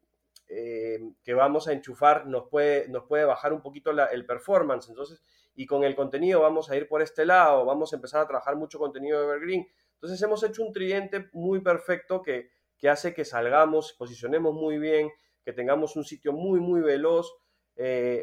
que 1.24 1.36
vamos 1.36 1.68
a 1.68 1.74
enchufar 1.74 2.25
nos 2.25 2.50
puede, 2.50 2.88
nos 2.88 3.04
puede 3.04 3.24
bajar 3.24 3.54
un 3.54 3.62
poquito 3.62 3.92
el 3.92 4.25
performance. 4.25 4.89
Entonces, 4.89 5.22
y 5.54 5.68
con 5.68 5.84
el 5.84 5.96
contenido 5.96 6.42
vamos 6.42 6.72
a 6.72 6.75
ir 6.75 6.88
por 6.88 7.04
este 7.04 7.24
lado, 7.24 7.66
vamos 7.66 7.94
a 7.94 7.98
empezar 7.98 8.22
a 8.22 8.28
trabajar 8.28 8.56
mucho 8.56 8.80
contenido 8.80 9.20
de 9.20 9.25
Evergreen. 9.25 9.68
Entonces, 10.01 10.22
hemos 10.22 10.44
hecho 10.44 10.63
un 10.63 10.72
tridente 10.72 11.29
muy 11.34 11.62
perfecto 11.62 12.22
que, 12.22 12.50
que 12.77 12.89
hace 12.89 13.13
que 13.13 13.25
salgamos, 13.25 13.94
posicionemos 13.94 14.53
muy 14.53 14.79
bien, 14.79 15.12
que 15.44 15.53
tengamos 15.53 15.96
un 15.96 16.03
sitio 16.03 16.34
muy, 16.34 16.60
muy 16.60 16.82
veloz, 16.82 17.32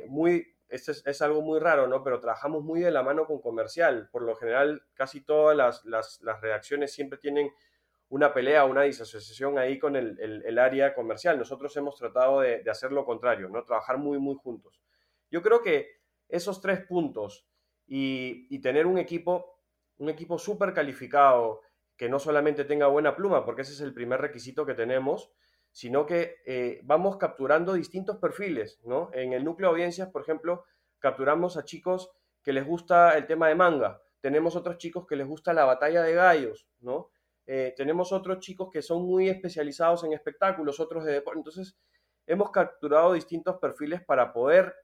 muy 0.08 0.56
esto 0.68 0.92
es, 0.92 1.22
algo 1.22 1.42
muy 1.42 1.60
raro, 1.60 1.86
¿no? 1.86 2.02
Pero 2.02 2.18
trabajamos 2.18 2.64
muy 2.64 2.80
de 2.80 2.90
la 2.90 3.02
mano 3.02 3.26
con 3.26 3.40
comercial. 3.40 4.08
Por 4.10 4.22
lo 4.22 4.34
general, 4.34 4.82
casi 4.94 5.20
todas 5.24 5.56
las, 5.56 5.84
las, 5.84 6.40
redacciones 6.40 6.92
siempre 6.92 7.18
tienen 7.18 7.52
una 8.08 8.32
pelea, 8.32 8.64
una 8.64 8.82
disasociación 8.82 9.58
ahí 9.58 9.78
con 9.78 9.94
el, 9.96 10.58
área 10.58 10.94
comercial. 10.94 11.38
Nosotros 11.38 11.76
hemos 11.76 11.96
tratado 11.96 12.40
de, 12.40 12.68
hacer 12.68 12.90
lo 12.90 13.04
contrario, 13.04 13.48
¿no? 13.48 13.62
Trabajar 13.62 13.98
muy, 13.98 14.18
muy 14.18 14.34
juntos. 14.34 14.80
Yo 15.30 15.42
creo 15.42 15.62
que 15.62 16.00
esos 16.28 16.60
tres 16.60 16.84
puntos 16.84 17.46
y, 17.86 18.58
tener 18.60 18.86
un 18.86 18.98
equipo, 18.98 19.60
un 19.98 20.08
equipo 20.08 20.36
súper 20.36 20.72
calificado, 20.72 21.60
que 21.96 22.08
no 22.08 22.18
solamente 22.18 22.64
tenga 22.64 22.86
buena 22.86 23.16
pluma, 23.16 23.44
porque 23.44 23.62
ese 23.62 23.72
es 23.72 23.80
el 23.80 23.94
primer 23.94 24.20
requisito 24.20 24.66
que 24.66 24.74
tenemos, 24.74 25.32
sino 25.70 26.06
que 26.06 26.36
eh, 26.46 26.80
vamos 26.84 27.16
capturando 27.16 27.72
distintos 27.74 28.18
perfiles, 28.18 28.80
¿no? 28.84 29.10
En 29.12 29.32
el 29.32 29.44
núcleo 29.44 29.70
de 29.70 29.74
audiencias, 29.74 30.10
por 30.10 30.22
ejemplo, 30.22 30.64
capturamos 30.98 31.56
a 31.56 31.64
chicos 31.64 32.10
que 32.42 32.52
les 32.52 32.66
gusta 32.66 33.16
el 33.16 33.26
tema 33.26 33.48
de 33.48 33.54
manga, 33.54 34.02
tenemos 34.26 34.56
otros 34.56 34.78
chicos 34.78 35.06
que 35.06 35.14
les 35.14 35.26
gusta 35.26 35.52
la 35.52 35.64
batalla 35.64 36.02
de 36.02 36.14
gallos, 36.14 36.66
¿no? 36.80 37.10
Eh, 37.46 37.74
tenemos 37.76 38.10
otros 38.10 38.40
chicos 38.40 38.70
que 38.72 38.82
son 38.82 39.04
muy 39.06 39.28
especializados 39.28 40.02
en 40.02 40.12
espectáculos, 40.12 40.80
otros 40.80 41.04
de 41.04 41.12
deporte. 41.12 41.38
Entonces, 41.38 41.78
hemos 42.26 42.50
capturado 42.50 43.12
distintos 43.12 43.58
perfiles 43.60 44.02
para 44.04 44.32
poder 44.32 44.74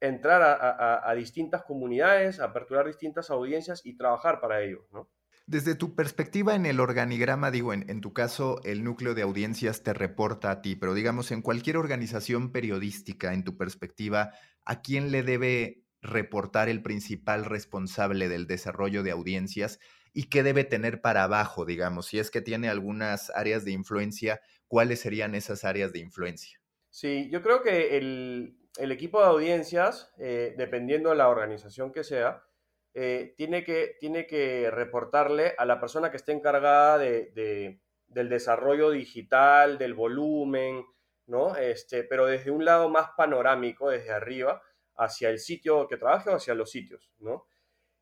entrar 0.00 0.42
a, 0.42 1.14
distintas 1.14 1.62
comunidades, 1.62 2.40
aperturar 2.40 2.86
distintas 2.86 3.30
audiencias 3.30 3.84
y 3.84 3.96
trabajar 3.96 4.40
para 4.40 4.62
ello, 4.62 4.86
¿no? 4.90 5.08
Desde 5.50 5.74
tu 5.74 5.96
perspectiva 5.96 6.54
en 6.54 6.64
el 6.64 6.78
organigrama, 6.78 7.50
digo, 7.50 7.72
en, 7.72 8.00
tu 8.00 8.12
caso, 8.12 8.60
el 8.62 8.84
núcleo 8.84 9.16
de 9.16 9.22
audiencias 9.22 9.82
te 9.82 9.92
reporta 9.92 10.52
a 10.52 10.62
ti, 10.62 10.76
pero 10.76 10.94
digamos, 10.94 11.32
en 11.32 11.42
cualquier 11.42 11.76
organización 11.76 12.52
periodística, 12.52 13.34
en 13.34 13.42
tu 13.42 13.56
perspectiva, 13.56 14.30
¿a 14.64 14.80
quién 14.80 15.10
le 15.10 15.24
debe 15.24 15.82
reportar 16.02 16.68
el 16.68 16.82
principal 16.82 17.44
responsable 17.44 18.28
del 18.28 18.46
desarrollo 18.46 19.02
de 19.02 19.10
audiencias 19.10 19.80
y 20.12 20.28
qué 20.28 20.44
debe 20.44 20.62
tener 20.62 21.00
para 21.00 21.24
abajo, 21.24 21.64
digamos, 21.64 22.06
si 22.06 22.20
es 22.20 22.30
que 22.30 22.42
tiene 22.42 22.68
algunas 22.68 23.30
áreas 23.30 23.64
de 23.64 23.72
influencia, 23.72 24.40
¿cuáles 24.68 25.00
serían 25.00 25.34
esas 25.34 25.64
áreas 25.64 25.92
de 25.92 25.98
influencia? 25.98 26.60
Sí, 26.90 27.28
yo 27.28 27.42
creo 27.42 27.60
que 27.60 27.96
el, 27.96 28.56
equipo 28.78 29.20
de 29.20 29.26
audiencias, 29.26 30.12
eh, 30.16 30.54
dependiendo 30.56 31.10
de 31.10 31.16
la 31.16 31.28
organización 31.28 31.90
que 31.90 32.04
sea, 32.04 32.44
eh, 32.94 33.34
tiene, 33.36 33.62
que, 33.64 33.96
tiene 34.00 34.26
que 34.26 34.70
reportarle 34.70 35.54
a 35.56 35.64
la 35.64 35.78
persona 35.78 36.10
que 36.10 36.16
esté 36.16 36.32
encargada 36.32 36.98
de, 36.98 37.80
del 38.06 38.28
desarrollo 38.28 38.90
digital, 38.90 39.78
del 39.78 39.94
volumen, 39.94 40.84
¿no? 41.26 41.54
Este, 41.56 42.02
pero 42.02 42.26
desde 42.26 42.50
un 42.50 42.64
lado 42.64 42.88
más 42.88 43.10
panorámico, 43.16 43.90
desde 43.90 44.10
arriba, 44.10 44.60
hacia 44.96 45.30
el 45.30 45.38
sitio 45.38 45.86
que 45.86 45.96
trabaje 45.96 46.30
o 46.30 46.34
hacia 46.34 46.54
los 46.54 46.70
sitios, 46.70 47.12
¿no? 47.18 47.46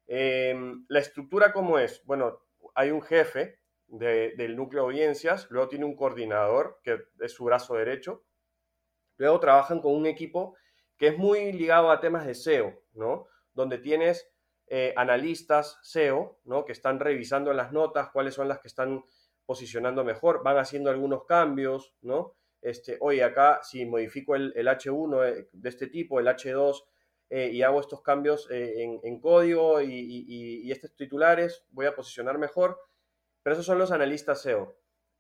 Em, 0.06 0.86
la 0.88 1.00
estructura, 1.00 1.52
¿cómo 1.52 1.78
es? 1.78 2.02
Bueno, 2.06 2.40
hay 2.74 2.90
un 2.90 3.02
jefe 3.02 3.60
del 3.86 4.56
núcleo 4.56 4.82
de 4.82 4.88
audiencias, 4.88 5.50
luego 5.50 5.68
tiene 5.68 5.84
un 5.84 5.96
coordinador, 5.96 6.80
que 6.82 6.98
es 7.20 7.32
su 7.32 7.44
brazo 7.44 7.74
derecho, 7.74 8.24
luego 9.16 9.40
trabajan 9.40 9.80
con 9.80 9.94
un 9.94 10.06
equipo 10.06 10.56
que 10.96 11.08
es 11.08 11.18
muy 11.18 11.52
ligado 11.52 11.90
a 11.90 12.00
temas 12.00 12.26
de 12.26 12.34
SEO, 12.34 12.82
¿no? 12.92 13.26
Donde 13.52 13.78
tienes 13.78 14.30
eh, 14.70 14.92
analistas 14.96 15.78
SEO, 15.82 16.40
¿no? 16.44 16.64
Que 16.64 16.72
están 16.72 17.00
revisando 17.00 17.52
las 17.52 17.72
notas, 17.72 18.10
cuáles 18.10 18.34
son 18.34 18.48
las 18.48 18.60
que 18.60 18.68
están 18.68 19.04
posicionando 19.46 20.04
mejor, 20.04 20.42
van 20.42 20.58
haciendo 20.58 20.90
algunos 20.90 21.24
cambios, 21.24 21.94
¿no? 22.02 22.34
Este, 22.60 22.96
oye, 23.00 23.22
acá 23.22 23.60
si 23.62 23.86
modifico 23.86 24.34
el, 24.34 24.52
el 24.56 24.66
H1 24.66 25.48
de 25.52 25.68
este 25.68 25.86
tipo, 25.86 26.20
el 26.20 26.26
H2 26.26 26.82
eh, 27.30 27.50
y 27.52 27.62
hago 27.62 27.80
estos 27.80 28.00
cambios 28.00 28.48
eh, 28.50 28.98
en, 29.02 29.20
código 29.20 29.82
y, 29.82 30.70
estos 30.72 30.94
titulares, 30.96 31.66
voy 31.70 31.86
a 31.86 31.94
posicionar 31.94 32.38
mejor. 32.38 32.78
Pero 33.42 33.54
esos 33.54 33.66
son 33.66 33.78
los 33.78 33.92
analistas 33.92 34.42
SEO. 34.42 34.76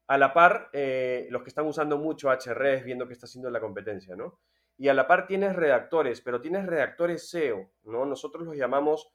A 0.06 0.16
la 0.16 0.32
par, 0.32 0.70
eh, 0.72 1.26
los 1.30 1.42
que 1.42 1.50
están 1.50 1.66
usando 1.66 1.98
mucho 1.98 2.30
HRs, 2.30 2.84
viendo 2.84 3.06
qué 3.06 3.12
está 3.12 3.26
haciendo 3.26 3.50
la 3.50 3.60
competencia, 3.60 4.16
¿no? 4.16 4.40
Y 4.78 4.88
a 4.88 4.94
la 4.94 5.06
par 5.06 5.26
tienes 5.26 5.54
redactores, 5.54 6.20
pero 6.22 6.40
tienes 6.40 6.64
redactores 6.66 7.28
SEO, 7.28 7.70
¿no? 7.84 8.06
Nosotros 8.06 8.46
los 8.46 8.56
llamamos, 8.56 9.10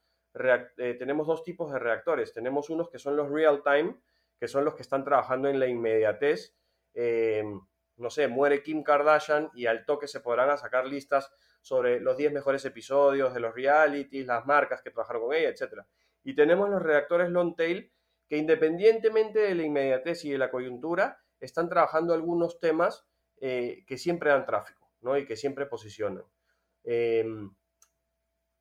tenemos 0.76 1.28
dos 1.28 1.44
tipos 1.44 1.72
de 1.72 1.80
redactores. 1.80 2.34
Tenemos 2.34 2.70
unos 2.70 2.90
que 2.90 3.00
son 3.00 3.16
los 3.16 3.30
real 3.30 3.62
time, 3.64 3.96
que 4.40 4.48
son 4.48 4.66
los 4.66 4.76
que 4.76 4.82
están 4.82 5.04
trabajando 5.04 5.48
en 5.50 5.60
la 5.60 5.68
inmediatez. 5.68 6.56
no 6.96 8.10
sé, 8.10 8.28
muere 8.28 8.64
Kim 8.64 8.84
Kardashian 8.84 9.52
y 9.54 9.68
al 9.68 9.86
toque 9.86 10.08
se 10.08 10.20
podrán 10.20 10.58
sacar 10.58 10.88
listas 10.88 11.32
sobre 11.62 12.00
los 12.00 12.18
10 12.18 12.34
mejores 12.34 12.66
episodios 12.66 13.34
de 13.34 13.40
los 13.40 13.54
realities, 13.56 14.26
las 14.26 14.46
marcas 14.46 14.82
que 14.82 14.92
trabajaron 14.92 15.24
con 15.24 15.34
ella, 15.34 15.50
etc. 15.50 15.82
Y 16.24 16.36
tenemos 16.36 16.70
los 16.70 16.82
redactores 16.82 17.30
long 17.30 17.56
tail 17.56 17.94
que 18.28 18.38
independientemente 18.38 19.40
de 19.40 19.56
la 19.56 19.64
inmediatez 19.64 20.26
y 20.26 20.32
de 20.32 20.38
la 20.38 20.50
coyuntura, 20.50 21.20
están 21.40 21.70
trabajando 21.70 22.14
algunos 22.14 22.60
temas 22.60 23.06
eh, 23.40 23.84
que 23.86 23.98
siempre 23.98 24.30
dan 24.30 24.46
tráfico 24.46 24.90
¿no? 25.02 25.18
y 25.18 25.26
que 25.26 25.36
siempre 25.36 25.66
posicionan. 25.66 26.24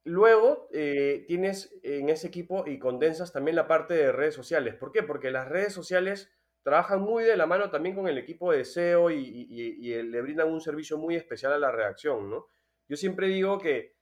Luego 0.04 0.68
eh, 0.72 1.24
tienes 1.28 1.78
en 1.82 2.08
ese 2.08 2.26
equipo 2.26 2.64
y 2.66 2.78
condensas 2.78 3.32
también 3.32 3.56
la 3.56 3.68
parte 3.68 3.94
de 3.94 4.10
redes 4.10 4.34
sociales. 4.34 4.74
¿Por 4.74 4.90
qué? 4.90 5.02
Porque 5.02 5.30
las 5.30 5.48
redes 5.48 5.72
sociales 5.72 6.30
trabajan 6.62 7.00
muy 7.00 7.24
de 7.24 7.36
la 7.36 7.46
mano 7.46 7.70
también 7.70 7.94
con 7.94 8.08
el 8.08 8.18
equipo 8.18 8.52
de 8.52 8.64
SEO 8.64 9.10
y, 9.10 10.02
le 10.02 10.22
brindan 10.22 10.50
un 10.50 10.60
servicio 10.60 10.98
muy 10.98 11.14
especial 11.14 11.52
a 11.52 11.58
la 11.58 11.70
redacción, 11.70 12.30
¿no? 12.30 12.46
Yo 12.88 12.96
siempre 12.96 13.28
digo 13.28 13.58
que 13.58 13.96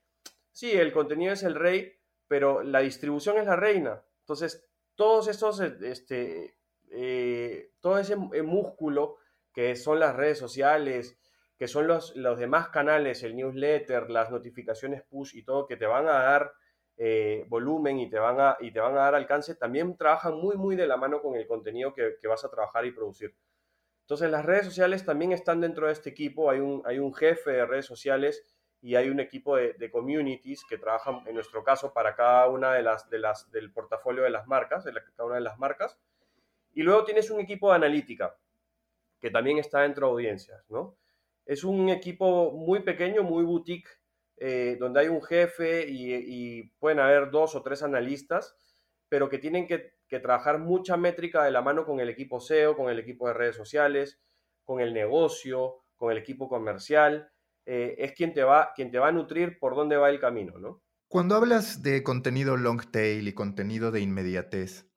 sí, 0.51 0.71
el 0.71 0.91
contenido 0.91 1.33
es 1.33 1.43
el 1.43 1.55
rey, 1.55 1.93
pero 2.27 2.63
la 2.63 2.79
distribución 2.79 3.37
es 3.37 3.45
la 3.45 3.55
reina. 3.55 4.03
Entonces, 4.21 4.67
todos 4.95 5.27
estos, 5.27 5.59
eh, 5.61 5.75
este, 5.83 6.57
eh, 6.91 7.73
todo 7.79 7.99
ese 7.99 8.15
músculo 8.15 9.17
que 9.53 9.75
son 9.75 9.99
las 9.99 10.15
redes 10.15 10.39
sociales, 10.39 11.19
que 11.61 11.67
son 11.67 11.85
los, 11.85 12.15
los 12.15 12.39
demás 12.39 12.69
canales, 12.69 13.21
el 13.21 13.35
newsletter, 13.35 14.09
las 14.09 14.31
notificaciones 14.31 15.03
push 15.03 15.35
y 15.35 15.43
todo, 15.43 15.67
que 15.67 15.77
te 15.77 15.85
van 15.85 16.07
a 16.07 16.13
dar 16.13 16.53
volumen 17.49 17.99
y 17.99 18.09
te, 18.09 18.17
van 18.17 18.39
a, 18.39 18.57
y 18.59 18.71
te 18.71 18.79
van 18.79 18.93
a 18.93 19.01
dar 19.01 19.13
alcance, 19.13 19.53
también 19.53 19.95
trabajan 19.95 20.33
muy, 20.33 20.57
muy 20.57 20.75
de 20.75 20.87
la 20.87 20.97
mano 20.97 21.21
con 21.21 21.35
el 21.35 21.45
contenido 21.45 21.93
que, 21.93 22.15
que, 22.19 22.27
vas 22.27 22.43
a 22.43 22.49
trabajar 22.49 22.87
y 22.87 22.91
producir. 22.91 23.35
Entonces, 24.01 24.31
las 24.31 24.43
redes 24.43 24.65
sociales 24.65 25.05
también 25.05 25.33
están 25.33 25.61
dentro 25.61 25.85
de 25.85 25.93
este 25.93 26.09
equipo. 26.09 26.49
Hay 26.49 26.59
un, 26.59 26.81
hay 26.83 26.97
un 26.97 27.13
jefe 27.13 27.51
de 27.51 27.65
redes 27.67 27.85
sociales 27.85 28.43
y 28.81 28.95
hay 28.95 29.09
un 29.09 29.19
equipo 29.19 29.55
de, 29.55 29.91
communities 29.91 30.65
que 30.65 30.79
trabajan, 30.79 31.21
en 31.27 31.35
nuestro 31.35 31.63
caso, 31.63 31.93
para 31.93 32.15
cada 32.15 32.47
una 32.47 32.73
de 32.73 32.81
las, 32.81 33.07
de 33.07 33.19
las 33.19 33.51
del 33.51 33.71
portafolio 33.71 34.23
de 34.23 34.31
las 34.31 34.47
marcas, 34.47 34.83
de 34.83 34.93
cada 34.93 35.27
una 35.27 35.35
de 35.35 35.41
las 35.41 35.59
marcas. 35.59 35.99
Y 36.73 36.81
luego 36.81 37.03
tienes 37.03 37.29
un 37.29 37.39
equipo 37.39 37.69
de 37.69 37.75
analítica, 37.75 38.35
que 39.19 39.29
también 39.29 39.59
está 39.59 39.81
dentro 39.81 40.07
de 40.07 40.13
audiencias, 40.13 40.67
¿no? 40.67 40.97
Es 41.45 41.63
un 41.63 41.89
equipo 41.89 42.51
muy 42.51 42.81
pequeño, 42.81 43.23
muy 43.23 43.43
boutique, 43.43 43.89
eh, 44.37 44.75
donde 44.79 45.01
hay 45.01 45.07
un 45.07 45.21
jefe 45.21 45.85
y, 45.87 46.63
pueden 46.79 46.99
haber 46.99 47.29
dos 47.29 47.53
o 47.53 47.61
tres 47.61 47.83
analistas, 47.83 48.55
pero 49.07 49.29
que 49.29 49.37
tienen 49.37 49.67
que, 49.67 49.99
trabajar 50.19 50.59
mucha 50.59 50.97
métrica 50.97 51.43
de 51.43 51.51
la 51.51 51.61
mano 51.61 51.85
con 51.85 52.01
el 52.01 52.09
equipo 52.09 52.41
SEO, 52.41 52.75
con 52.75 52.89
el 52.89 52.99
equipo 52.99 53.27
de 53.27 53.33
redes 53.33 53.55
sociales, 53.55 54.19
con 54.65 54.81
el 54.81 54.93
negocio, 54.93 55.85
con 55.95 56.11
el 56.11 56.17
equipo 56.17 56.49
comercial, 56.49 57.31
eh, 57.65 57.95
es 57.97 58.11
quien 58.11 58.33
te, 58.33 58.43
va, 58.43 58.73
quien 58.75 58.91
te 58.91 58.99
va 58.99 59.07
a 59.07 59.11
nutrir 59.13 59.57
por 59.57 59.73
dónde 59.73 59.95
va 59.95 60.09
el 60.09 60.19
camino, 60.19 60.59
¿no? 60.59 60.81
Cuando 61.07 61.35
hablas 61.35 61.83
de 61.83 62.03
contenido 62.03 62.57
long 62.57 62.89
tail 62.89 63.27
y 63.27 63.33
contenido 63.33 63.91
de 63.91 64.01
inmediatez, 64.01 64.89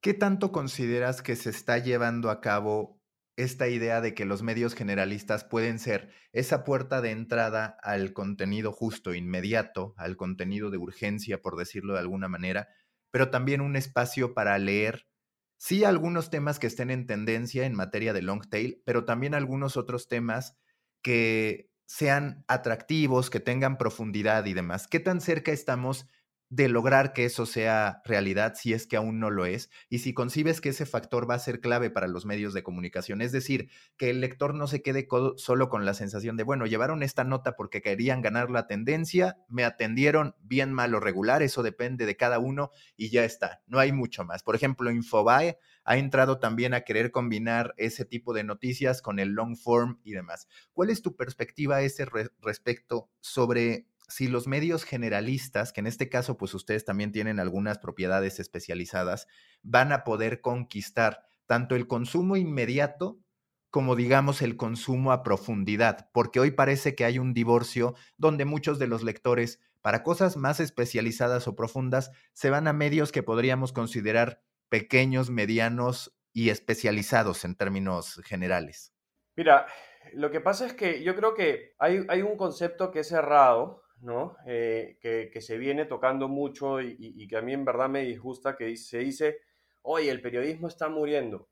¿qué 0.00 0.14
tanto 0.14 0.52
consideras 0.52 1.22
que 1.22 1.36
se 1.36 1.50
está 1.50 1.78
llevando 1.78 2.30
a 2.30 2.40
cabo 2.40 3.03
esta 3.36 3.68
idea 3.68 4.00
de 4.00 4.14
que 4.14 4.24
los 4.24 4.42
medios 4.42 4.74
generalistas 4.74 5.44
pueden 5.44 5.78
ser 5.78 6.10
esa 6.32 6.64
puerta 6.64 7.00
de 7.00 7.10
entrada 7.10 7.76
al 7.82 8.12
contenido 8.12 8.72
justo, 8.72 9.14
inmediato, 9.14 9.94
al 9.96 10.16
contenido 10.16 10.70
de 10.70 10.78
urgencia, 10.78 11.42
por 11.42 11.56
decirlo 11.56 11.94
de 11.94 12.00
alguna 12.00 12.28
manera, 12.28 12.68
pero 13.10 13.30
también 13.30 13.60
un 13.60 13.76
espacio 13.76 14.34
para 14.34 14.58
leer, 14.58 15.08
sí, 15.56 15.84
algunos 15.84 16.30
temas 16.30 16.58
que 16.58 16.66
estén 16.66 16.90
en 16.90 17.06
tendencia 17.06 17.66
en 17.66 17.74
materia 17.74 18.12
de 18.12 18.22
long 18.22 18.48
tail, 18.48 18.82
pero 18.86 19.04
también 19.04 19.34
algunos 19.34 19.76
otros 19.76 20.08
temas 20.08 20.56
que 21.02 21.70
sean 21.86 22.44
atractivos, 22.48 23.30
que 23.30 23.40
tengan 23.40 23.78
profundidad 23.78 24.46
y 24.46 24.54
demás. 24.54 24.88
¿Qué 24.88 25.00
tan 25.00 25.20
cerca 25.20 25.52
estamos 25.52 26.06
de 26.54 26.68
lograr 26.68 27.12
que 27.12 27.24
eso 27.24 27.46
sea 27.46 28.00
realidad 28.04 28.54
si 28.54 28.72
es 28.74 28.86
que 28.86 28.96
aún 28.96 29.18
no 29.18 29.28
lo 29.28 29.44
es 29.44 29.70
y 29.88 29.98
si 29.98 30.14
concibes 30.14 30.60
que 30.60 30.68
ese 30.68 30.86
factor 30.86 31.28
va 31.28 31.34
a 31.34 31.40
ser 31.40 31.60
clave 31.60 31.90
para 31.90 32.06
los 32.06 32.26
medios 32.26 32.54
de 32.54 32.62
comunicación, 32.62 33.22
es 33.22 33.32
decir, 33.32 33.70
que 33.96 34.08
el 34.10 34.20
lector 34.20 34.54
no 34.54 34.68
se 34.68 34.80
quede 34.80 35.08
solo 35.36 35.68
con 35.68 35.84
la 35.84 35.94
sensación 35.94 36.36
de, 36.36 36.44
bueno, 36.44 36.66
llevaron 36.66 37.02
esta 37.02 37.24
nota 37.24 37.56
porque 37.56 37.82
querían 37.82 38.22
ganar 38.22 38.52
la 38.52 38.68
tendencia, 38.68 39.36
me 39.48 39.64
atendieron 39.64 40.36
bien, 40.42 40.72
mal 40.72 40.94
o 40.94 41.00
regular, 41.00 41.42
eso 41.42 41.64
depende 41.64 42.06
de 42.06 42.16
cada 42.16 42.38
uno 42.38 42.70
y 42.96 43.10
ya 43.10 43.24
está, 43.24 43.62
no 43.66 43.80
hay 43.80 43.90
mucho 43.90 44.24
más. 44.24 44.44
Por 44.44 44.54
ejemplo, 44.54 44.92
Infobae 44.92 45.58
ha 45.84 45.96
entrado 45.96 46.38
también 46.38 46.72
a 46.72 46.82
querer 46.82 47.10
combinar 47.10 47.74
ese 47.78 48.04
tipo 48.04 48.32
de 48.32 48.44
noticias 48.44 49.02
con 49.02 49.18
el 49.18 49.30
long 49.30 49.56
form 49.56 49.98
y 50.04 50.12
demás. 50.12 50.46
¿Cuál 50.72 50.90
es 50.90 51.02
tu 51.02 51.16
perspectiva 51.16 51.76
a 51.76 51.82
ese 51.82 52.06
respecto 52.40 53.10
sobre 53.20 53.86
si 54.08 54.28
los 54.28 54.46
medios 54.46 54.84
generalistas, 54.84 55.72
que 55.72 55.80
en 55.80 55.86
este 55.86 56.08
caso 56.08 56.36
pues 56.36 56.54
ustedes 56.54 56.84
también 56.84 57.12
tienen 57.12 57.40
algunas 57.40 57.78
propiedades 57.78 58.40
especializadas, 58.40 59.26
van 59.62 59.92
a 59.92 60.04
poder 60.04 60.40
conquistar 60.40 61.22
tanto 61.46 61.76
el 61.76 61.86
consumo 61.86 62.36
inmediato 62.36 63.20
como 63.70 63.96
digamos 63.96 64.40
el 64.40 64.56
consumo 64.56 65.10
a 65.10 65.24
profundidad, 65.24 66.08
porque 66.12 66.38
hoy 66.38 66.52
parece 66.52 66.94
que 66.94 67.04
hay 67.04 67.18
un 67.18 67.34
divorcio 67.34 67.96
donde 68.16 68.44
muchos 68.44 68.78
de 68.78 68.86
los 68.86 69.02
lectores, 69.02 69.60
para 69.82 70.04
cosas 70.04 70.36
más 70.36 70.60
especializadas 70.60 71.48
o 71.48 71.56
profundas, 71.56 72.12
se 72.32 72.50
van 72.50 72.68
a 72.68 72.72
medios 72.72 73.10
que 73.10 73.24
podríamos 73.24 73.72
considerar 73.72 74.40
pequeños, 74.68 75.30
medianos 75.30 76.16
y 76.32 76.50
especializados 76.50 77.44
en 77.44 77.56
términos 77.56 78.20
generales. 78.24 78.94
Mira, 79.34 79.66
lo 80.12 80.30
que 80.30 80.40
pasa 80.40 80.66
es 80.66 80.74
que 80.74 81.02
yo 81.02 81.16
creo 81.16 81.34
que 81.34 81.74
hay, 81.78 82.04
hay 82.08 82.22
un 82.22 82.36
concepto 82.36 82.92
que 82.92 83.00
es 83.00 83.10
errado, 83.10 83.83
¿no? 84.04 84.36
Eh, 84.46 84.98
que, 85.00 85.40
se 85.40 85.56
viene 85.56 85.86
tocando 85.86 86.28
mucho 86.28 86.80
y, 86.80 87.26
que 87.26 87.36
a 87.36 87.42
mí 87.42 87.54
en 87.54 87.64
verdad 87.64 87.88
me 87.88 88.02
disgusta, 88.02 88.54
que 88.54 88.76
se 88.76 88.98
dice, 88.98 89.38
oye, 89.82 90.10
el 90.10 90.20
periodismo 90.20 90.68
está 90.68 90.88
muriendo. 90.88 91.48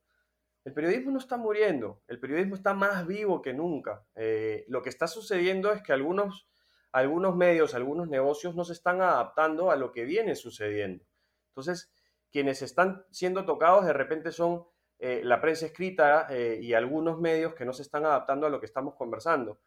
El 0.64 0.74
periodismo 0.74 1.10
no 1.10 1.18
está 1.18 1.36
muriendo, 1.36 2.02
el 2.06 2.20
periodismo 2.20 2.54
está 2.54 2.72
más 2.74 3.06
vivo 3.06 3.42
que 3.42 3.52
nunca. 3.52 4.04
Eh, 4.14 4.64
lo 4.68 4.82
que 4.82 4.90
está 4.90 5.08
sucediendo 5.08 5.72
es 5.72 5.82
que 5.82 5.92
algunos, 5.92 6.46
algunos 6.92 7.34
medios, 7.34 7.74
algunos 7.74 8.08
negocios 8.08 8.54
no 8.54 8.64
se 8.64 8.74
están 8.74 9.00
adaptando 9.00 9.70
a 9.70 9.76
lo 9.76 9.90
que 9.90 10.04
viene 10.04 10.36
sucediendo. 10.36 11.04
Entonces, 11.48 11.90
quienes 12.30 12.62
están 12.62 13.04
siendo 13.10 13.44
tocados 13.44 13.86
de 13.86 13.92
repente 13.92 14.30
son 14.30 14.64
eh, 14.98 15.22
la 15.24 15.40
prensa 15.40 15.66
escrita 15.66 16.28
y 16.60 16.74
algunos 16.74 17.18
medios 17.18 17.54
que 17.54 17.64
no 17.64 17.72
se 17.72 17.82
están 17.82 18.04
adaptando 18.04 18.46
a 18.46 18.50
lo 18.50 18.60
que 18.60 18.66
estamos 18.66 18.94
conversando. 18.94 19.58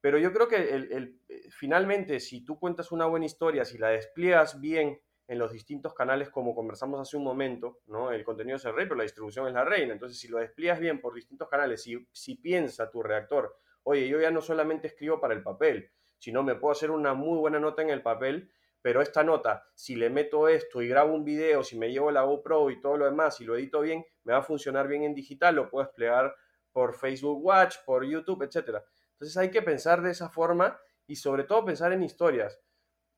Pero 0.00 0.18
yo 0.18 0.32
creo 0.32 0.48
que 0.48 0.56
el, 0.56 1.20
finalmente, 1.50 2.20
si 2.20 2.44
tú 2.44 2.58
cuentas 2.58 2.92
una 2.92 3.06
buena 3.06 3.26
historia, 3.26 3.64
si 3.64 3.78
la 3.78 3.88
despliegas 3.88 4.60
bien 4.60 5.00
en 5.28 5.38
los 5.38 5.52
distintos 5.52 5.94
canales, 5.94 6.30
como 6.30 6.54
conversamos 6.54 7.00
hace 7.00 7.16
un 7.16 7.24
momento, 7.24 7.80
¿no? 7.86 8.10
el 8.10 8.24
contenido 8.24 8.56
es 8.56 8.64
el 8.64 8.74
rey, 8.74 8.86
pero 8.86 8.96
la 8.96 9.04
distribución 9.04 9.46
es 9.46 9.54
la 9.54 9.64
reina. 9.64 9.92
Entonces, 9.92 10.18
si 10.18 10.28
lo 10.28 10.38
despliegas 10.38 10.80
bien 10.80 11.00
por 11.00 11.14
distintos 11.14 11.48
canales, 11.48 11.82
si, 11.82 12.06
si 12.12 12.36
piensa 12.36 12.90
tu 12.90 13.02
redactor, 13.02 13.56
oye, 13.84 14.08
yo 14.08 14.20
ya 14.20 14.30
no 14.30 14.40
solamente 14.40 14.88
escribo 14.88 15.20
para 15.20 15.34
el 15.34 15.42
papel, 15.42 15.90
sino 16.18 16.42
me 16.42 16.56
puedo 16.56 16.72
hacer 16.72 16.90
una 16.90 17.14
muy 17.14 17.38
buena 17.38 17.60
nota 17.60 17.82
en 17.82 17.90
el 17.90 18.02
papel 18.02 18.50
pero 18.82 19.02
esta 19.02 19.22
nota, 19.22 19.68
si 19.74 19.94
le 19.94 20.08
meto 20.08 20.48
esto 20.48 20.80
y 20.80 20.88
grabo 20.88 21.14
un 21.14 21.24
video, 21.24 21.62
si 21.62 21.78
me 21.78 21.90
llevo 21.90 22.10
la 22.10 22.22
GoPro 22.22 22.70
y 22.70 22.80
todo 22.80 22.96
lo 22.96 23.04
demás 23.04 23.40
y 23.40 23.44
lo 23.44 23.56
edito 23.56 23.82
bien, 23.82 24.04
me 24.24 24.32
va 24.32 24.38
a 24.38 24.42
funcionar 24.42 24.88
bien 24.88 25.02
en 25.02 25.14
digital, 25.14 25.54
lo 25.54 25.68
puedo 25.68 25.84
desplegar 25.84 26.34
por 26.72 26.94
Facebook 26.94 27.44
Watch, 27.44 27.76
por 27.84 28.04
YouTube, 28.04 28.42
etc. 28.42 28.82
Entonces 29.20 29.36
hay 29.36 29.50
que 29.50 29.60
pensar 29.60 30.00
de 30.00 30.12
esa 30.12 30.30
forma 30.30 30.80
y 31.06 31.16
sobre 31.16 31.44
todo 31.44 31.66
pensar 31.66 31.92
en 31.92 32.02
historias. 32.02 32.58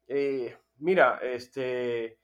Eh, 0.09 0.57
mira, 0.79 1.21
este, 1.23 2.19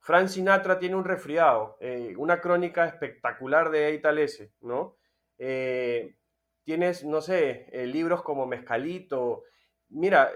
Frank 0.00 0.28
Sinatra 0.28 0.78
tiene 0.78 0.96
un 0.96 1.04
resfriado, 1.04 1.78
eh, 1.80 2.14
una 2.18 2.42
crónica 2.42 2.84
espectacular 2.84 3.70
de 3.70 3.88
Eital 3.88 4.18
S, 4.18 4.52
¿no? 4.60 4.98
Eh, 5.38 6.14
tienes, 6.62 7.04
no 7.04 7.22
sé, 7.22 7.70
libros 7.86 8.22
como 8.22 8.46
Mezcalito, 8.46 9.44
mira, 9.88 10.30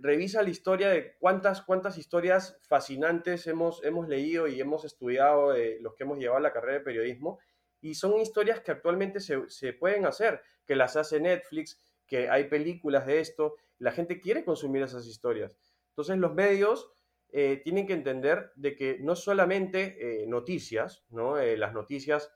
revisa 0.00 0.42
la 0.42 0.50
historia 0.50 0.88
de 0.88 1.16
cuántas, 1.20 1.62
cuántas 1.62 1.98
historias 1.98 2.58
fascinantes 2.68 3.46
hemos, 3.46 3.80
hemos 3.84 4.08
leído 4.08 4.48
y 4.48 4.60
hemos 4.60 4.84
estudiado 4.84 5.54
los 5.80 5.94
que 5.94 6.02
hemos 6.02 6.18
llevado 6.18 6.40
la 6.40 6.52
carrera 6.52 6.78
de 6.78 6.84
periodismo. 6.84 7.38
Y 7.80 7.94
son 7.94 8.20
historias 8.20 8.60
que 8.60 8.72
actualmente 8.72 9.20
se, 9.20 9.72
pueden 9.74 10.04
hacer, 10.04 10.42
que 10.66 10.76
las 10.76 10.96
hace 10.96 11.20
Netflix, 11.20 11.80
que 12.10 12.28
hay 12.28 12.44
películas 12.44 13.06
de 13.06 13.20
esto. 13.20 13.56
La 13.78 13.92
gente 13.92 14.20
quiere 14.20 14.44
consumir 14.44 14.82
esas 14.82 15.06
historias. 15.06 15.56
Entonces 15.92 16.18
los 16.18 16.34
medios 16.34 16.92
eh, 17.30 17.62
tienen 17.64 17.86
que 17.86 17.94
entender 17.94 18.52
de 18.56 18.76
que 18.76 18.98
no 19.00 19.16
solamente 19.16 20.26
noticias, 20.26 21.04
¿no? 21.08 21.36
las 21.36 21.72
noticias 21.72 22.30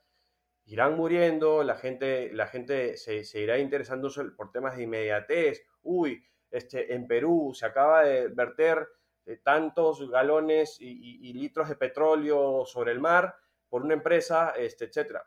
irán 0.65 0.95
muriendo, 0.95 1.63
la 1.63 1.75
gente, 1.75 2.33
la 2.33 2.47
gente 2.47 2.97
se, 2.97 3.23
se 3.23 3.41
irá 3.41 3.59
interesando 3.59 4.09
por 4.35 4.51
temas 4.51 4.75
de 4.75 4.83
inmediatez. 4.83 5.61
Uy, 5.83 6.23
este, 6.55 6.93
en 6.93 7.05
Perú 7.05 7.51
se 7.53 7.65
acaba 7.65 8.03
de 8.03 8.29
verter 8.29 8.87
eh, 9.25 9.41
tantos 9.43 10.09
galones 10.09 10.77
y, 10.79 11.33
litros 11.33 11.67
de 11.67 11.75
petróleo 11.75 12.63
sobre 12.65 12.91
el 12.91 12.99
mar 12.99 13.35
por 13.67 13.83
una 13.83 13.93
empresa, 13.93 14.53
este, 14.57 14.85
etcétera. 14.85 15.23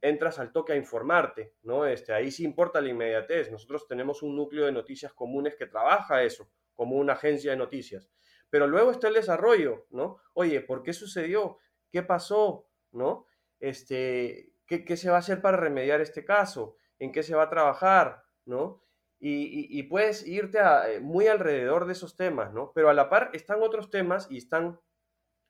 Entras 0.00 0.38
al 0.38 0.52
toque 0.52 0.72
a 0.72 0.76
informarte, 0.76 1.54
¿no? 1.62 1.86
Este, 1.86 2.12
ahí 2.12 2.30
sí 2.30 2.44
importa 2.44 2.80
la 2.80 2.88
inmediatez. 2.88 3.50
Nosotros 3.50 3.86
tenemos 3.86 4.22
un 4.22 4.36
núcleo 4.36 4.66
de 4.66 4.72
noticias 4.72 5.12
comunes 5.12 5.56
que 5.56 5.66
trabaja 5.66 6.22
eso, 6.22 6.50
como 6.74 6.96
una 6.96 7.14
agencia 7.14 7.50
de 7.50 7.56
noticias. 7.56 8.10
Pero 8.50 8.66
luego 8.66 8.90
está 8.90 9.08
el 9.08 9.14
desarrollo, 9.14 9.86
¿no? 9.90 10.18
Oye, 10.32 10.60
¿por 10.60 10.82
qué 10.82 10.92
sucedió? 10.92 11.58
¿Qué 11.90 12.02
pasó? 12.02 12.68
¿No? 12.92 13.26
Este, 13.60 14.52
¿qué, 14.66 14.84
¿Qué 14.84 14.96
se 14.96 15.10
va 15.10 15.16
a 15.16 15.20
hacer 15.20 15.40
para 15.40 15.56
remediar 15.56 16.00
este 16.00 16.24
caso? 16.24 16.76
¿En 16.98 17.12
qué 17.12 17.22
se 17.22 17.34
va 17.34 17.44
a 17.44 17.50
trabajar? 17.50 18.24
¿No? 18.44 18.84
y, 19.26 19.82
puedes 19.84 20.26
irte 20.26 20.58
eh, 20.58 21.00
muy 21.00 21.28
alrededor 21.28 21.86
de 21.86 21.92
esos 21.92 22.14
temas, 22.14 22.52
¿no? 22.52 22.72
Pero 22.74 22.90
a 22.90 22.94
la 22.94 23.08
par 23.08 23.30
están 23.32 23.62
otros 23.62 23.88
temas 23.90 24.30
y 24.30 24.36
están 24.36 24.78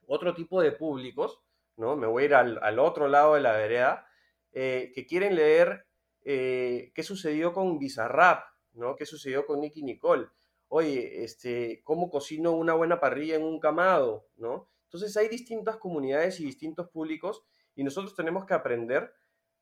otro 0.07 0.33
tipo 0.33 0.61
de 0.61 0.71
públicos, 0.71 1.41
¿no? 1.75 1.95
Me 1.95 2.07
voy 2.07 2.23
a 2.23 2.25
ir 2.25 2.35
al, 2.35 2.79
otro 2.79 3.07
lado 3.07 3.35
de 3.35 3.41
la 3.41 3.51
vereda, 3.51 4.07
eh, 4.55 4.91
que 4.95 5.05
quieren 5.05 5.35
leer 5.35 5.85
eh, 6.23 6.91
qué 6.95 7.03
sucedió 7.03 7.51
con 7.51 7.77
Bizarrap, 7.77 8.45
¿no? 8.73 8.95
¿Qué 8.95 9.05
sucedió 9.05 9.45
con 9.45 9.59
Nicky 9.59 9.83
Nicole? 9.83 10.27
Oye, 10.69 11.23
este, 11.23 11.81
¿cómo 11.83 12.09
cocino 12.09 12.53
una 12.53 12.73
buena 12.73 12.99
parrilla 12.99 13.35
en 13.35 13.43
un 13.43 13.59
camado, 13.59 14.27
¿no? 14.37 14.69
Entonces 14.85 15.15
hay 15.17 15.27
distintas 15.27 15.75
comunidades 15.75 16.39
y 16.39 16.45
distintos 16.45 16.89
públicos 16.89 17.43
y 17.75 17.83
nosotros 17.83 18.15
tenemos 18.15 18.45
que 18.45 18.53
aprender 18.53 19.13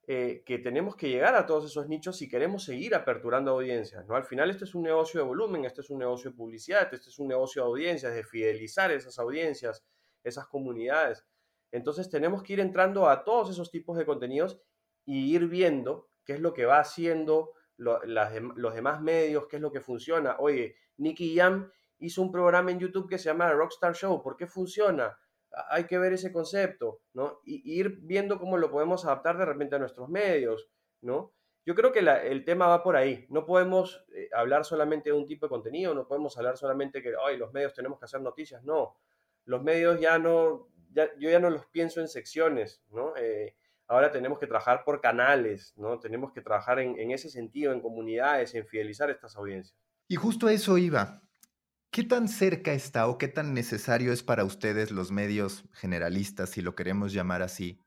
eh, 0.06 0.43
que 0.45 0.60
tenemos 0.60 0.95
que 0.95 1.10
llegar 1.10 1.34
a 1.34 1.45
todos 1.45 1.65
esos 1.65 1.88
nichos 1.88 2.17
si 2.17 2.29
queremos 2.29 2.63
seguir 2.63 2.93
aperturando 2.93 3.51
audiencias. 3.51 4.06
¿no? 4.06 4.15
Al 4.15 4.25
final 4.25 4.51
este 4.51 4.65
es 4.65 4.75
un 4.75 4.84
negocio 4.84 5.21
de 5.21 5.25
volumen, 5.25 5.65
este 5.65 5.82
es 5.82 5.89
un 5.89 5.97
negocio 5.97 6.29
de 6.29 6.38
publicidad, 6.38 6.93
este 6.93 7.10
es 7.10 7.17
un 7.17 7.29
negocio 7.29 7.63
de 7.63 7.69
audiencias, 7.69 8.13
de 8.13 8.23
fidelizar 8.23 8.91
esas 8.91 9.17
audiencias, 9.17 9.84
esas 10.23 10.45
comunidades. 10.45 11.25
Entonces 11.71 12.10
tenemos 12.10 12.43
que 12.43 12.53
ir 12.53 12.60
entrando 12.60 13.10
a 13.10 13.23
todos 13.23 13.49
esos 13.49 13.71
tipos 13.71 13.97
de 13.97 14.06
contenidos 14.06 14.60
y 15.05 15.35
ir 15.35 15.47
viendo 15.47 16.09
qué 16.25 16.33
es 16.33 16.39
lo 16.39 16.53
que 16.53 16.65
va 16.65 16.79
haciendo 16.79 17.51
los 17.77 18.73
demás 18.73 19.01
medios, 19.01 19.47
qué 19.47 19.57
es 19.57 19.61
lo 19.61 19.71
que 19.71 19.81
funciona. 19.81 20.37
Oye, 20.39 20.75
Nicky 20.97 21.35
Jam 21.35 21.69
hizo 21.99 22.21
un 22.21 22.31
programa 22.31 22.71
en 22.71 22.79
YouTube 22.79 23.09
que 23.09 23.17
se 23.17 23.25
llama 23.25 23.51
Rockstar 23.51 23.95
Show. 23.95 24.21
¿Por 24.21 24.37
qué 24.37 24.47
funciona? 24.47 25.17
hay 25.69 25.85
que 25.85 25.97
ver 25.97 26.13
ese 26.13 26.31
concepto, 26.31 27.01
¿no? 27.13 27.39
Y, 27.43 27.79
ir 27.79 27.99
viendo 28.01 28.39
cómo 28.39 28.57
lo 28.57 28.71
podemos 28.71 29.05
adaptar 29.05 29.37
de 29.37 29.45
repente 29.45 29.75
a 29.75 29.79
nuestros 29.79 30.09
medios, 30.09 30.69
¿no? 31.01 31.33
Yo 31.65 31.75
creo 31.75 31.93
que 31.93 31.99
el 31.99 32.43
tema 32.43 32.67
va 32.67 32.83
por 32.83 32.97
ahí. 32.97 33.25
No 33.29 33.45
podemos 33.45 34.05
eh, 34.13 34.29
hablar 34.33 34.65
solamente 34.65 35.11
de 35.11 35.15
un 35.15 35.25
tipo 35.25 35.45
de 35.45 35.51
contenido, 35.51 35.93
no 35.93 36.07
podemos 36.07 36.37
hablar 36.37 36.57
solamente 36.57 37.01
que, 37.01 37.13
ay, 37.25 37.37
los 37.37 37.53
medios 37.53 37.73
tenemos 37.73 37.99
que 37.99 38.05
hacer 38.05 38.21
noticias. 38.21 38.63
No, 38.63 38.97
los 39.45 39.63
medios 39.63 39.99
ya 39.99 40.19
no, 40.19 40.67
yo 40.91 41.29
ya 41.29 41.39
no 41.39 41.49
los 41.49 41.65
pienso 41.67 42.01
en 42.01 42.09
secciones, 42.09 42.83
¿no? 42.89 43.15
Eh, 43.15 43.55
ahora 43.93 44.12
tenemos 44.12 44.39
que 44.39 44.47
trabajar 44.47 44.84
por 44.84 45.01
canales, 45.01 45.73
¿no? 45.77 45.99
Tenemos 45.99 46.34
que 46.34 46.41
trabajar 46.41 46.79
en, 46.79 47.12
ese 47.12 47.29
sentido, 47.29 47.73
en 47.73 47.82
comunidades, 47.82 48.56
en 48.56 48.65
fidelizar 48.65 49.10
estas 49.10 49.36
audiencias. 49.36 49.77
Y 50.08 50.15
justo 50.15 50.49
eso 50.49 50.77
iba. 50.77 51.21
¿Qué 51.91 52.03
tan 52.03 52.27
cerca 52.27 52.73
está 52.73 53.08
o 53.08 53.17
qué 53.17 53.27
tan 53.27 53.53
necesario 53.53 54.12
es 54.12 54.23
para 54.23 54.45
ustedes 54.45 54.89
los 54.89 55.12
medios 55.12 55.65
generalistas, 55.73 56.49
si 56.49 56.62
lo 56.62 56.75
queremos 56.75 57.13
llamar 57.13 57.43
así, 57.43 57.79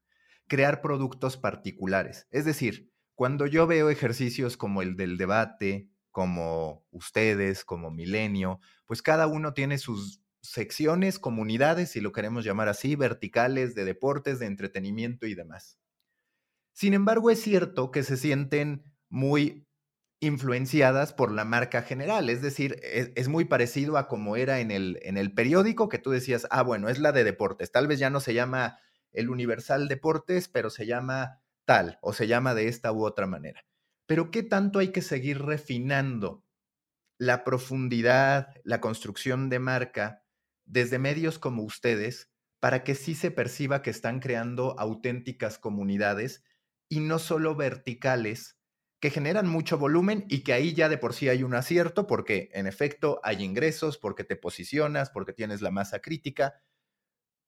crear 0.47 0.81
productos 0.81 1.37
particulares? 1.37 2.29
Es 2.31 2.45
decir, 2.45 2.93
cuando 3.17 3.47
yo 3.47 3.67
veo 3.67 3.91
ejercicios 3.91 4.57
como 4.57 4.83
el 4.83 4.97
del 4.97 5.17
debate, 5.17 5.91
como 6.13 6.87
ustedes, 6.93 7.65
como 7.65 7.91
Milenio, 7.91 8.61
pues 8.87 9.03
cada 9.03 9.27
uno 9.27 9.55
tiene 9.55 9.77
sus 9.79 10.23
secciones, 10.41 11.19
comunidades, 11.19 11.91
si 11.91 12.01
lo 12.01 12.13
queremos 12.13 12.45
llamar 12.45 12.69
así, 12.69 12.95
verticales 12.95 13.75
de 13.75 13.85
deportes, 13.85 14.39
de 14.39 14.47
entretenimiento 14.47 15.27
y 15.27 15.35
demás. 15.35 15.81
Sin 16.77 16.93
embargo, 16.93 17.31
es 17.31 17.41
cierto 17.41 17.91
que 17.91 18.03
se 18.03 18.19
sienten 18.19 18.85
muy 19.09 19.67
influenciadas 20.21 21.15
por 21.15 21.33
la 21.33 21.47
marca 21.47 21.81
general, 21.81 22.29
es 22.29 22.43
decir, 22.43 22.79
es, 22.83 23.29
muy 23.29 23.47
parecido 23.47 23.97
a 23.97 24.09
como 24.09 24.37
era 24.37 24.61
en 24.61 24.71
el, 24.71 24.99
en 25.01 25.17
el 25.17 25.33
periódico 25.33 25.89
que 25.89 25.99
tú 25.99 26.11
decías, 26.11 26.47
ah, 26.51 26.63
bueno, 26.63 26.91
es 26.91 26.99
la 26.99 27.13
de 27.13 27.25
deportes, 27.25 27.73
tal 27.73 27.87
vez 27.87 27.99
ya 27.99 28.11
no 28.11 28.21
se 28.21 28.35
llama 28.35 28.79
el 29.13 29.31
Universal 29.31 29.89
Deportes, 29.89 30.49
pero 30.49 30.69
se 30.69 30.85
llama 30.85 31.41
tal 31.65 31.99
o 32.03 32.13
se 32.13 32.27
llama 32.27 32.55
de 32.55 32.69
esta 32.69 32.93
u 32.93 33.07
otra 33.07 33.27
manera. 33.27 33.65
Pero 34.05 34.31
¿qué 34.31 34.43
tanto 34.43 34.79
hay 34.79 34.89
que 34.89 35.01
seguir 35.01 35.41
refinando 35.41 36.45
la 37.17 37.43
profundidad, 37.43 38.49
la 38.65 38.83
construcción 38.83 39.49
de 39.49 39.61
marca 39.61 40.25
desde 40.67 40.99
medios 40.99 41.39
como 41.39 41.63
ustedes 41.63 42.31
para 42.61 42.85
que 42.85 42.95
sí 42.95 43.15
se 43.15 43.31
perciba 43.31 43.81
que 43.81 43.91
están 43.91 44.21
creando 44.21 44.79
auténticas 44.79 45.59
comunidades 45.59 46.43
y 46.89 47.01
no 47.01 47.19
solo 47.19 47.55
verticales 47.55 48.57
que 49.01 49.11
generan 49.11 49.47
mucho 49.47 49.79
volumen 49.79 50.25
y 50.29 50.41
que 50.41 50.53
ahí 50.53 50.73
ya 50.75 50.89
de 50.89 50.99
por 50.99 51.13
sí 51.13 51.29
hay 51.29 51.43
un 51.43 51.55
acierto 51.55 52.07
porque 52.07 52.49
en 52.53 52.67
efecto 52.67 53.21
hay 53.23 53.43
ingresos, 53.43 53.99
porque 53.99 54.25
te 54.25 54.37
posicionas, 54.37 55.11
porque 55.11 55.33
tienes 55.33 55.61
la 55.61 55.71
masa 55.71 56.01
crítica, 56.01 56.55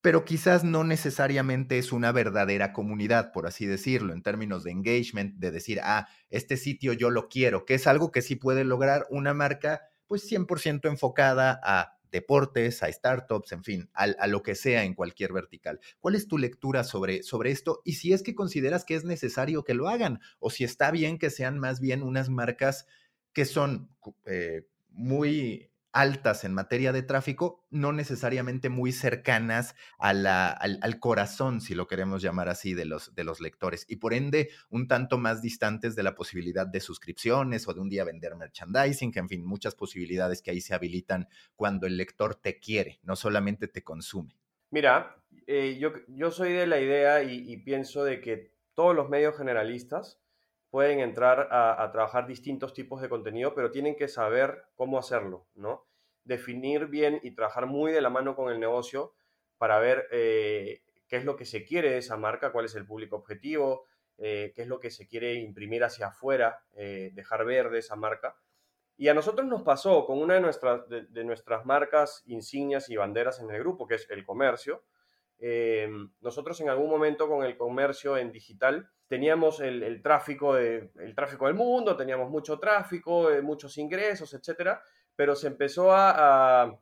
pero 0.00 0.24
quizás 0.24 0.62
no 0.64 0.84
necesariamente 0.84 1.78
es 1.78 1.92
una 1.92 2.12
verdadera 2.12 2.72
comunidad, 2.72 3.32
por 3.32 3.46
así 3.46 3.66
decirlo, 3.66 4.12
en 4.12 4.22
términos 4.22 4.62
de 4.62 4.70
engagement, 4.70 5.34
de 5.36 5.50
decir, 5.50 5.80
ah, 5.82 6.08
este 6.30 6.56
sitio 6.56 6.92
yo 6.92 7.10
lo 7.10 7.28
quiero, 7.28 7.64
que 7.64 7.74
es 7.74 7.86
algo 7.86 8.12
que 8.12 8.22
sí 8.22 8.36
puede 8.36 8.64
lograr 8.64 9.06
una 9.10 9.34
marca 9.34 9.82
pues 10.06 10.24
100% 10.30 10.88
enfocada 10.88 11.60
a 11.62 11.97
deportes, 12.10 12.82
a 12.82 12.92
startups, 12.92 13.52
en 13.52 13.64
fin, 13.64 13.90
a, 13.92 14.26
lo 14.26 14.42
que 14.42 14.54
sea 14.54 14.84
en 14.84 14.94
cualquier 14.94 15.32
vertical. 15.32 15.80
¿Cuál 16.00 16.14
es 16.14 16.28
tu 16.28 16.38
lectura 16.38 16.84
sobre, 16.84 17.22
sobre 17.22 17.50
esto? 17.50 17.82
Y 17.84 17.94
si 17.94 18.12
es 18.12 18.22
que 18.22 18.34
consideras 18.34 18.84
que 18.84 18.94
es 18.94 19.04
necesario 19.04 19.64
que 19.64 19.74
lo 19.74 19.88
hagan, 19.88 20.20
o 20.38 20.50
si 20.50 20.64
está 20.64 20.90
bien 20.90 21.18
que 21.18 21.30
sean 21.30 21.58
más 21.58 21.80
bien 21.80 22.02
unas 22.02 22.28
marcas 22.28 22.86
que 23.32 23.44
son 23.44 23.90
eh, 24.26 24.66
muy 24.90 25.67
altas 25.92 26.44
en 26.44 26.54
materia 26.54 26.92
de 26.92 27.02
tráfico, 27.02 27.66
no 27.70 27.92
necesariamente 27.92 28.68
muy 28.68 28.92
cercanas 28.92 29.74
al, 29.98 30.26
al, 30.26 31.00
corazón, 31.00 31.60
si 31.60 31.74
lo 31.74 31.86
queremos 31.86 32.22
llamar 32.22 32.48
así, 32.48 32.74
de 32.74 32.84
los, 32.84 33.14
de 33.14 33.24
los 33.24 33.40
lectores, 33.40 33.84
y 33.88 33.96
por 33.96 34.14
ende 34.14 34.50
un 34.70 34.88
tanto 34.88 35.18
más 35.18 35.42
distantes 35.42 35.96
de 35.96 36.02
la 36.02 36.14
posibilidad 36.14 36.66
de 36.66 36.80
suscripciones 36.80 37.66
o 37.68 37.74
de 37.74 37.80
un 37.80 37.88
día 37.88 38.04
vender 38.04 38.36
merchandising, 38.36 39.12
en 39.14 39.28
fin, 39.28 39.44
muchas 39.44 39.74
posibilidades 39.74 40.42
que 40.42 40.50
ahí 40.50 40.60
se 40.60 40.74
habilitan 40.74 41.28
cuando 41.56 41.86
el 41.86 41.96
lector 41.96 42.34
te 42.34 42.58
quiere, 42.58 43.00
no 43.02 43.16
solamente 43.16 43.68
te 43.68 43.82
consume. 43.82 44.36
Mira, 44.70 45.16
eh, 45.46 45.78
yo, 45.80 45.92
yo, 46.08 46.30
soy 46.30 46.52
de 46.52 46.66
la 46.66 46.80
idea 46.80 47.22
y, 47.22 47.56
pienso 47.58 48.04
de 48.04 48.20
que 48.20 48.52
todos 48.74 48.94
los 48.94 49.08
medios 49.08 49.36
generalistas 49.36 50.20
pueden 50.70 51.00
entrar 51.00 51.48
a, 51.50 51.90
trabajar 51.92 52.26
distintos 52.26 52.74
tipos 52.74 53.00
de 53.00 53.08
contenido, 53.08 53.54
pero 53.54 53.70
tienen 53.70 53.96
que 53.96 54.08
saber 54.08 54.64
cómo 54.74 54.98
hacerlo, 54.98 55.46
¿no? 55.54 55.86
Definir 56.24 56.86
bien 56.86 57.20
y 57.22 57.30
trabajar 57.30 57.66
muy 57.66 57.92
de 57.92 58.02
la 58.02 58.10
mano 58.10 58.36
con 58.36 58.52
el 58.52 58.60
negocio 58.60 59.14
para 59.56 59.78
ver 59.78 60.06
eh, 60.12 60.82
qué 61.08 61.16
es 61.16 61.24
lo 61.24 61.36
que 61.36 61.46
se 61.46 61.64
quiere 61.64 61.90
de 61.90 61.98
esa 61.98 62.16
marca, 62.16 62.52
cuál 62.52 62.66
es 62.66 62.74
el 62.74 62.86
público 62.86 63.16
objetivo, 63.16 63.86
eh, 64.18 64.52
qué 64.54 64.62
es 64.62 64.68
lo 64.68 64.78
que 64.78 64.90
se 64.90 65.06
quiere 65.06 65.34
imprimir 65.34 65.84
hacia 65.84 66.08
afuera, 66.08 66.62
eh, 66.76 67.10
dejar 67.14 67.46
ver 67.46 67.70
de 67.70 67.78
esa 67.78 67.96
marca. 67.96 68.36
Y 68.96 69.08
a 69.08 69.14
nosotros 69.14 69.46
nos 69.46 69.62
pasó 69.62 70.04
con 70.04 70.18
una 70.18 70.34
de 70.34 70.40
nuestras, 70.40 70.82
de 70.88 71.24
nuestras 71.24 71.64
marcas 71.64 72.24
insignias 72.26 72.90
y 72.90 72.96
banderas 72.96 73.40
en 73.40 73.48
el 73.50 73.60
grupo, 73.60 73.86
que 73.86 73.94
es 73.94 74.10
el 74.10 74.24
comercio, 74.24 74.82
eh, 75.38 75.88
nosotros 76.20 76.60
en 76.60 76.68
algún 76.68 76.90
momento 76.90 77.28
con 77.28 77.44
el 77.44 77.56
comercio 77.56 78.16
en 78.16 78.32
digital 78.32 78.90
teníamos 79.06 79.60
el, 79.60 80.02
tráfico, 80.02 80.54
de, 80.54 80.90
el 80.96 81.14
tráfico 81.14 81.46
del 81.46 81.54
mundo, 81.54 81.96
teníamos 81.96 82.30
mucho 82.30 82.58
tráfico, 82.58 83.30
eh, 83.30 83.40
muchos 83.40 83.78
ingresos, 83.78 84.34
etcétera, 84.34 84.82
pero 85.16 85.34
se 85.34 85.46
empezó 85.46 85.92
a, 85.92 86.78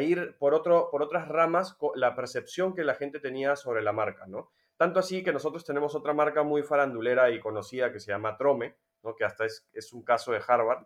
ir 0.00 0.36
por, 0.38 0.52
otro, 0.52 0.90
por 0.90 1.02
otras 1.02 1.28
ramas 1.28 1.78
la 1.94 2.14
percepción 2.14 2.74
que 2.74 2.84
la 2.84 2.94
gente 2.94 3.20
tenía 3.20 3.56
sobre 3.56 3.82
la 3.82 3.92
marca, 3.92 4.26
¿no? 4.26 4.50
Tanto 4.76 5.00
así 5.00 5.22
que 5.22 5.32
nosotros 5.32 5.64
tenemos 5.64 5.94
otra 5.94 6.12
marca 6.12 6.42
muy 6.42 6.62
farandulera 6.62 7.30
y 7.30 7.40
conocida 7.40 7.92
que 7.92 8.00
se 8.00 8.10
llama 8.10 8.36
Trome, 8.36 8.76
¿no? 9.02 9.14
que 9.14 9.24
hasta 9.24 9.46
es, 9.46 9.66
es 9.72 9.92
un 9.94 10.02
caso 10.02 10.32
de 10.32 10.42
Harvard, 10.46 10.84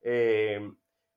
eh, 0.00 0.60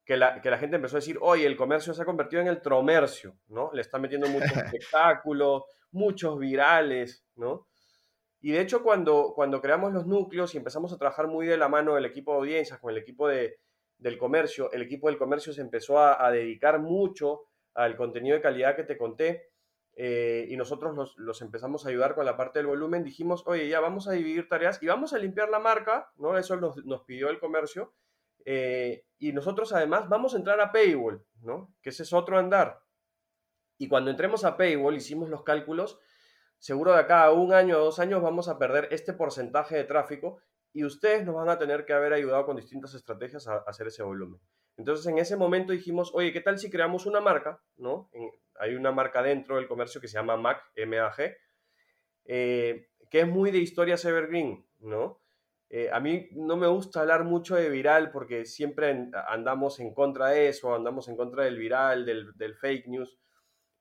que 0.06 0.18
la, 0.18 0.42
que 0.42 0.50
la, 0.50 0.58
gente 0.58 0.78
empezó 0.78 0.98
a 0.98 1.00
decir, 1.00 1.18
oye, 1.22 1.46
el 1.46 1.56
comercio 1.56 1.94
se 1.94 2.02
ha 2.02 2.06
convertido 2.06 2.42
en 2.42 2.48
el 2.48 2.62
tromercio, 2.62 3.38
¿no? 3.48 3.72
Le 3.74 3.82
está 3.82 4.00
metiendo 4.00 4.28
muchos 4.28 4.52
espectáculos, 4.58 5.64
muchos 5.92 6.40
virales, 6.40 7.26
¿no? 7.36 7.68
Y 8.42 8.52
de 8.52 8.62
hecho, 8.62 8.82
cuando, 8.82 9.34
cuando 9.36 9.62
creamos 9.62 9.94
los 9.94 10.08
núcleos 10.08 10.54
y 10.54 10.58
empezamos 10.58 10.92
a 10.92 10.98
trabajar 10.98 11.28
muy 11.28 11.46
de 11.46 11.58
la 11.58 11.70
mano 11.70 11.94
del 11.94 12.06
equipo 12.06 12.32
de 12.32 12.38
audiencias 12.40 12.80
con 12.80 12.92
el 12.92 12.98
equipo 12.98 13.28
de, 13.28 13.60
del 14.00 14.18
comercio, 14.18 14.72
el 14.72 14.82
equipo 14.82 15.08
del 15.08 15.20
comercio 15.20 15.54
se 15.54 15.62
empezó 15.62 16.00
a, 16.00 16.32
dedicar 16.32 16.80
mucho 16.80 17.42
al 17.76 17.96
contenido 17.96 18.36
de 18.36 18.42
calidad 18.42 18.76
que 18.76 18.84
te 18.84 18.98
conté 18.98 19.52
eh, 19.96 20.48
y 20.50 20.58
nosotros 20.58 20.96
los, 20.96 21.16
los, 21.18 21.42
empezamos 21.44 21.86
a 21.86 21.90
ayudar 21.90 22.16
con 22.16 22.26
la 22.26 22.36
parte 22.36 22.60
del 22.60 22.66
volumen. 22.66 23.04
Dijimos, 23.04 23.44
oye, 23.46 23.70
ya 23.70 23.80
vamos 23.80 24.08
a 24.08 24.14
dividir 24.14 24.50
tareas 24.50 24.82
y 24.82 24.88
vamos 24.88 25.14
a 25.14 25.20
limpiar 25.20 25.50
la 25.50 25.60
marca, 25.60 26.12
¿no? 26.16 26.36
Eso 26.38 26.56
nos, 26.56 26.84
nos 26.86 27.04
pidió 27.04 27.30
el 27.30 27.40
comercio 27.40 27.94
eh, 28.46 29.06
y 29.18 29.34
nosotros 29.34 29.74
además 29.74 30.10
vamos 30.10 30.34
a 30.34 30.38
entrar 30.38 30.60
a 30.60 30.72
Paywall, 30.72 31.24
¿no? 31.42 31.74
Que 31.82 31.90
ese 31.90 32.04
es 32.04 32.14
otro 32.14 32.38
andar. 32.38 32.82
Y 33.78 33.88
cuando 33.88 34.12
entremos 34.12 34.46
a 34.46 34.58
Paywall, 34.58 34.96
hicimos 34.96 35.30
los 35.30 35.44
cálculos, 35.44 36.00
seguro 36.58 36.94
de 36.94 37.00
acá 37.00 37.24
a 37.24 37.32
un 37.32 37.54
año 37.54 37.78
o 37.78 37.84
dos 37.84 38.00
años 38.00 38.22
vamos 38.22 38.48
a 38.48 38.58
perder 38.58 38.88
este 38.92 39.14
porcentaje 39.14 39.76
de 39.76 39.84
tráfico 39.84 40.40
y 40.74 40.86
ustedes 40.86 41.26
nos 41.26 41.36
van 41.36 41.50
a 41.50 41.58
tener 41.58 41.86
que 41.86 41.94
haber 41.94 42.14
ayudado 42.14 42.46
con 42.46 42.56
distintas 42.56 42.94
estrategias 42.94 43.48
a, 43.48 43.58
hacer 43.68 43.88
ese 43.88 44.04
volumen. 44.04 44.40
Entonces 44.78 45.06
en 45.08 45.18
ese 45.18 45.36
momento 45.36 45.74
dijimos, 45.74 46.12
oye, 46.14 46.32
¿qué 46.32 46.42
tal 46.42 46.58
si 46.58 46.70
creamos 46.70 47.06
una 47.06 47.20
marca? 47.20 47.62
¿no? 47.78 48.10
hay 48.60 48.76
una 48.76 48.92
marca 48.92 49.24
dentro 49.24 49.56
del 49.56 49.68
comercio 49.68 50.00
que 50.00 50.08
se 50.08 50.18
llama 50.18 50.38
MAG, 50.38 50.62
M-A-G, 50.76 51.36
eh, 52.26 52.90
que 53.10 53.20
es 53.22 53.28
muy 53.28 53.52
de 53.52 53.58
historias 53.58 54.06
evergreen, 54.06 54.66
¿no? 54.80 55.21
Eh, 55.74 55.90
a 55.90 56.02
mí 56.02 56.28
no 56.34 56.58
me 56.58 56.68
gusta 56.68 57.00
hablar 57.00 57.24
mucho 57.24 57.56
de 57.56 57.70
viral 57.70 58.12
porque 58.12 58.44
siempre 58.44 59.10
andamos 59.30 59.80
en 59.80 59.94
contra 59.94 60.28
de 60.28 60.50
eso, 60.50 60.76
andamos 60.76 61.08
en 61.08 61.16
contra 61.16 61.46
del 61.46 61.58
viral, 61.58 62.06
del, 62.06 62.56
fake 62.58 62.88
news, 62.88 63.18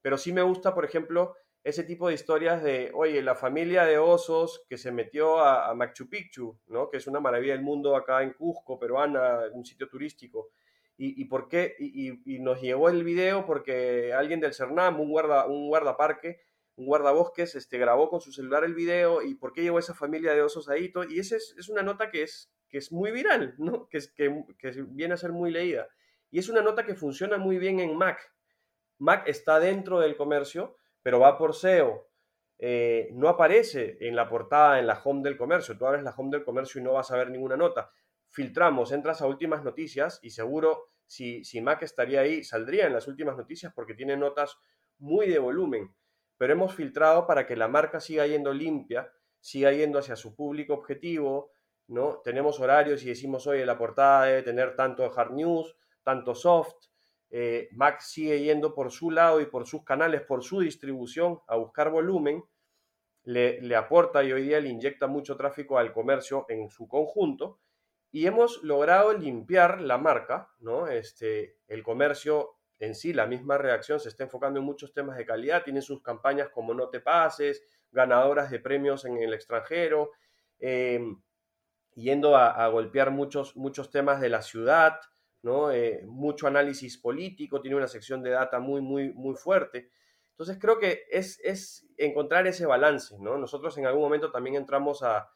pero 0.00 0.16
sí 0.16 0.32
me 0.32 0.42
gusta, 0.42 0.72
por 0.72 0.84
ejemplo, 0.84 1.34
ese 1.64 1.82
tipo 1.82 2.06
de 2.06 2.14
historias 2.14 2.62
de, 2.62 2.92
oye, 2.94 3.20
la 3.22 3.34
familia 3.34 3.84
de 3.86 3.98
osos 3.98 4.64
que 4.68 4.78
se 4.78 4.92
metió 4.92 5.40
a, 5.40 5.74
Machu 5.74 6.08
Picchu, 6.08 6.60
¿no? 6.68 6.88
que 6.88 6.98
es 6.98 7.08
una 7.08 7.18
maravilla 7.18 7.54
del 7.54 7.64
mundo 7.64 7.96
acá 7.96 8.22
en 8.22 8.34
Cusco, 8.34 8.78
peruana, 8.78 9.40
un 9.52 9.64
sitio 9.64 9.88
turístico. 9.88 10.50
¿Y, 10.96 11.24
por 11.24 11.48
qué? 11.48 11.74
Y, 11.78 12.38
nos 12.40 12.60
llegó 12.60 12.90
el 12.90 13.02
video 13.02 13.46
porque 13.46 14.12
alguien 14.12 14.38
del 14.38 14.52
CERNAM, 14.52 15.00
un, 15.00 15.08
guarda, 15.10 15.46
un 15.46 15.66
guardaparque, 15.66 16.40
un 16.80 16.86
guardabosques 16.86 17.54
este, 17.56 17.76
grabó 17.76 18.08
con 18.08 18.22
su 18.22 18.32
celular 18.32 18.64
el 18.64 18.74
video 18.74 19.20
y 19.20 19.34
por 19.34 19.52
qué 19.52 19.62
llegó 19.62 19.78
esa 19.78 19.94
familia 19.94 20.32
de 20.32 20.40
osos 20.40 20.68
ahí. 20.70 20.90
Y 21.10 21.20
esa 21.20 21.36
es, 21.36 21.68
una 21.68 21.82
nota 21.82 22.10
que 22.10 22.22
es, 22.22 22.50
que 22.70 22.78
es 22.78 22.90
muy 22.90 23.10
viral, 23.10 23.54
¿no? 23.58 23.86
que, 23.88 24.00
que, 24.16 24.44
que 24.58 24.82
viene 24.88 25.12
a 25.12 25.18
ser 25.18 25.32
muy 25.32 25.50
leída. 25.50 25.88
Y 26.30 26.38
es 26.38 26.48
una 26.48 26.62
nota 26.62 26.86
que 26.86 26.94
funciona 26.94 27.36
muy 27.36 27.58
bien 27.58 27.80
en 27.80 27.94
Mac. 27.96 28.18
Mac 28.98 29.24
está 29.26 29.60
dentro 29.60 30.00
del 30.00 30.16
comercio, 30.16 30.76
pero 31.02 31.20
va 31.20 31.36
por 31.36 31.54
SEO. 31.54 32.08
Eh, 32.58 33.10
no 33.12 33.28
aparece 33.28 33.98
en 34.00 34.16
la 34.16 34.28
portada, 34.28 34.78
en 34.78 34.86
la 34.86 35.02
home 35.04 35.22
del 35.22 35.36
comercio. 35.36 35.76
Tú 35.76 35.86
abres 35.86 36.02
la 36.02 36.14
home 36.16 36.30
del 36.30 36.44
comercio 36.44 36.80
y 36.80 36.84
no 36.84 36.94
vas 36.94 37.10
a 37.10 37.16
ver 37.18 37.28
ninguna 37.30 37.58
nota. 37.58 37.90
Filtramos, 38.30 38.92
entras 38.92 39.20
a 39.20 39.26
últimas 39.26 39.62
noticias 39.64 40.18
y 40.22 40.30
seguro 40.30 40.88
si, 41.04 41.44
si 41.44 41.60
Mac 41.60 41.82
estaría 41.82 42.20
ahí, 42.20 42.42
saldría 42.42 42.86
en 42.86 42.94
las 42.94 43.06
últimas 43.06 43.36
noticias 43.36 43.72
porque 43.74 43.94
tiene 43.94 44.16
notas 44.16 44.56
muy 44.98 45.28
de 45.28 45.38
volumen 45.38 45.94
pero 46.40 46.54
hemos 46.54 46.74
filtrado 46.74 47.26
para 47.26 47.46
que 47.46 47.54
la 47.54 47.68
marca 47.68 48.00
siga 48.00 48.26
yendo 48.26 48.54
limpia, 48.54 49.12
siga 49.40 49.72
yendo 49.72 49.98
hacia 49.98 50.16
su 50.16 50.34
público 50.34 50.72
objetivo, 50.72 51.52
¿no? 51.88 52.22
Tenemos 52.24 52.58
horarios 52.60 53.02
y 53.02 53.10
decimos, 53.10 53.46
oye, 53.46 53.66
la 53.66 53.76
portada 53.76 54.24
debe 54.24 54.42
tener 54.42 54.74
tanto 54.74 55.04
hard 55.04 55.32
news, 55.32 55.76
tanto 56.02 56.34
soft. 56.34 56.86
Eh, 57.28 57.68
sigue 57.98 58.40
yendo 58.40 58.74
por 58.74 58.90
su 58.90 59.10
lado 59.10 59.42
y 59.42 59.44
por 59.44 59.66
sus 59.66 59.84
canales, 59.84 60.22
por 60.22 60.42
su 60.42 60.60
distribución, 60.60 61.40
a 61.46 61.56
buscar 61.56 61.90
volumen. 61.90 62.42
Le, 63.24 63.60
le 63.60 63.76
aporta 63.76 64.24
y 64.24 64.32
hoy 64.32 64.44
día 64.44 64.60
le 64.60 64.70
inyecta 64.70 65.06
mucho 65.08 65.36
tráfico 65.36 65.76
al 65.76 65.92
comercio 65.92 66.46
en 66.48 66.70
su 66.70 66.88
conjunto. 66.88 67.60
Y 68.12 68.26
hemos 68.26 68.62
logrado 68.62 69.12
limpiar 69.12 69.82
la 69.82 69.98
marca, 69.98 70.48
¿no? 70.60 70.88
Este, 70.88 71.58
el 71.68 71.82
comercio 71.82 72.59
en 72.80 72.94
sí 72.94 73.12
la 73.12 73.26
misma 73.26 73.58
reacción 73.58 74.00
se 74.00 74.08
está 74.08 74.24
enfocando 74.24 74.58
en 74.58 74.66
muchos 74.66 74.92
temas 74.92 75.16
de 75.16 75.26
calidad, 75.26 75.62
tiene 75.62 75.82
sus 75.82 76.02
campañas 76.02 76.48
como 76.48 76.74
No 76.74 76.88
te 76.88 77.00
pases, 77.00 77.62
ganadoras 77.92 78.50
de 78.50 78.58
premios 78.58 79.04
en 79.04 79.18
el 79.18 79.34
extranjero, 79.34 80.10
em, 80.58 81.22
yendo 81.94 82.36
a, 82.36 82.66
golpear 82.68 83.10
muchos, 83.10 83.56
muchos 83.56 83.90
temas 83.90 84.20
de 84.20 84.30
la 84.30 84.42
ciudad, 84.42 84.98
¿no? 85.42 85.70
Eh, 85.70 86.02
mucho 86.06 86.46
análisis 86.46 86.98
político, 86.98 87.60
tiene 87.60 87.76
una 87.76 87.88
sección 87.88 88.22
de 88.22 88.30
data 88.30 88.58
muy, 88.60 88.80
muy, 88.80 89.12
muy 89.12 89.34
fuerte. 89.36 89.90
Entonces 90.30 90.58
creo 90.58 90.78
que 90.78 91.04
es, 91.10 91.38
es 91.44 91.86
encontrar 91.98 92.46
ese 92.46 92.64
balance, 92.64 93.14
¿no? 93.20 93.36
Nosotros 93.36 93.76
en 93.76 93.86
algún 93.86 94.02
momento 94.02 94.30
también 94.30 94.56
entramos 94.56 95.02
a, 95.02 95.30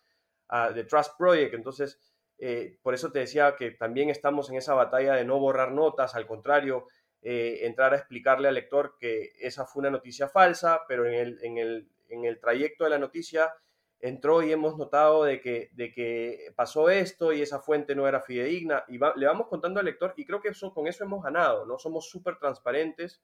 a 0.48 0.72
The 0.72 0.84
Trust 0.84 1.12
Project, 1.18 1.54
entonces 1.54 1.98
eh, 2.38 2.78
por 2.82 2.94
eso 2.94 3.12
te 3.12 3.20
decía 3.20 3.54
que 3.56 3.70
también 3.72 4.10
estamos 4.10 4.50
en 4.50 4.56
esa 4.56 4.74
batalla 4.74 5.14
de 5.14 5.24
no 5.24 5.38
borrar 5.38 5.72
notas, 5.72 6.14
al 6.14 6.26
contrario, 6.26 6.86
eh, 7.26 7.60
entrar 7.66 7.94
a 7.94 7.96
explicarle 7.96 8.48
al 8.48 8.54
lector 8.54 8.96
que 9.00 9.32
esa 9.40 9.64
fue 9.64 9.80
una 9.80 9.90
noticia 9.90 10.28
falsa, 10.28 10.82
pero 10.86 11.06
en 11.06 11.14
el, 11.14 11.38
en 11.42 11.56
el, 11.56 11.88
en 12.10 12.26
el 12.26 12.38
trayecto 12.38 12.84
de 12.84 12.90
la 12.90 12.98
noticia 12.98 13.50
entró 13.98 14.42
y 14.42 14.52
hemos 14.52 14.76
notado 14.76 15.24
de 15.24 15.40
que, 15.40 15.70
de 15.72 15.90
que 15.90 16.52
pasó 16.54 16.90
esto 16.90 17.32
y 17.32 17.40
esa 17.40 17.60
fuente 17.60 17.94
no 17.94 18.06
era 18.06 18.20
fidedigna 18.20 18.84
y 18.88 18.98
le 18.98 19.26
vamos 19.26 19.48
contando 19.48 19.80
al 19.80 19.86
lector 19.86 20.12
y 20.18 20.26
creo 20.26 20.42
que 20.42 20.48
eso, 20.48 20.74
con 20.74 20.86
eso 20.86 21.04
hemos 21.04 21.24
ganado, 21.24 21.64
¿no? 21.64 21.78
Somos 21.78 22.10
súper 22.10 22.36
transparentes 22.38 23.22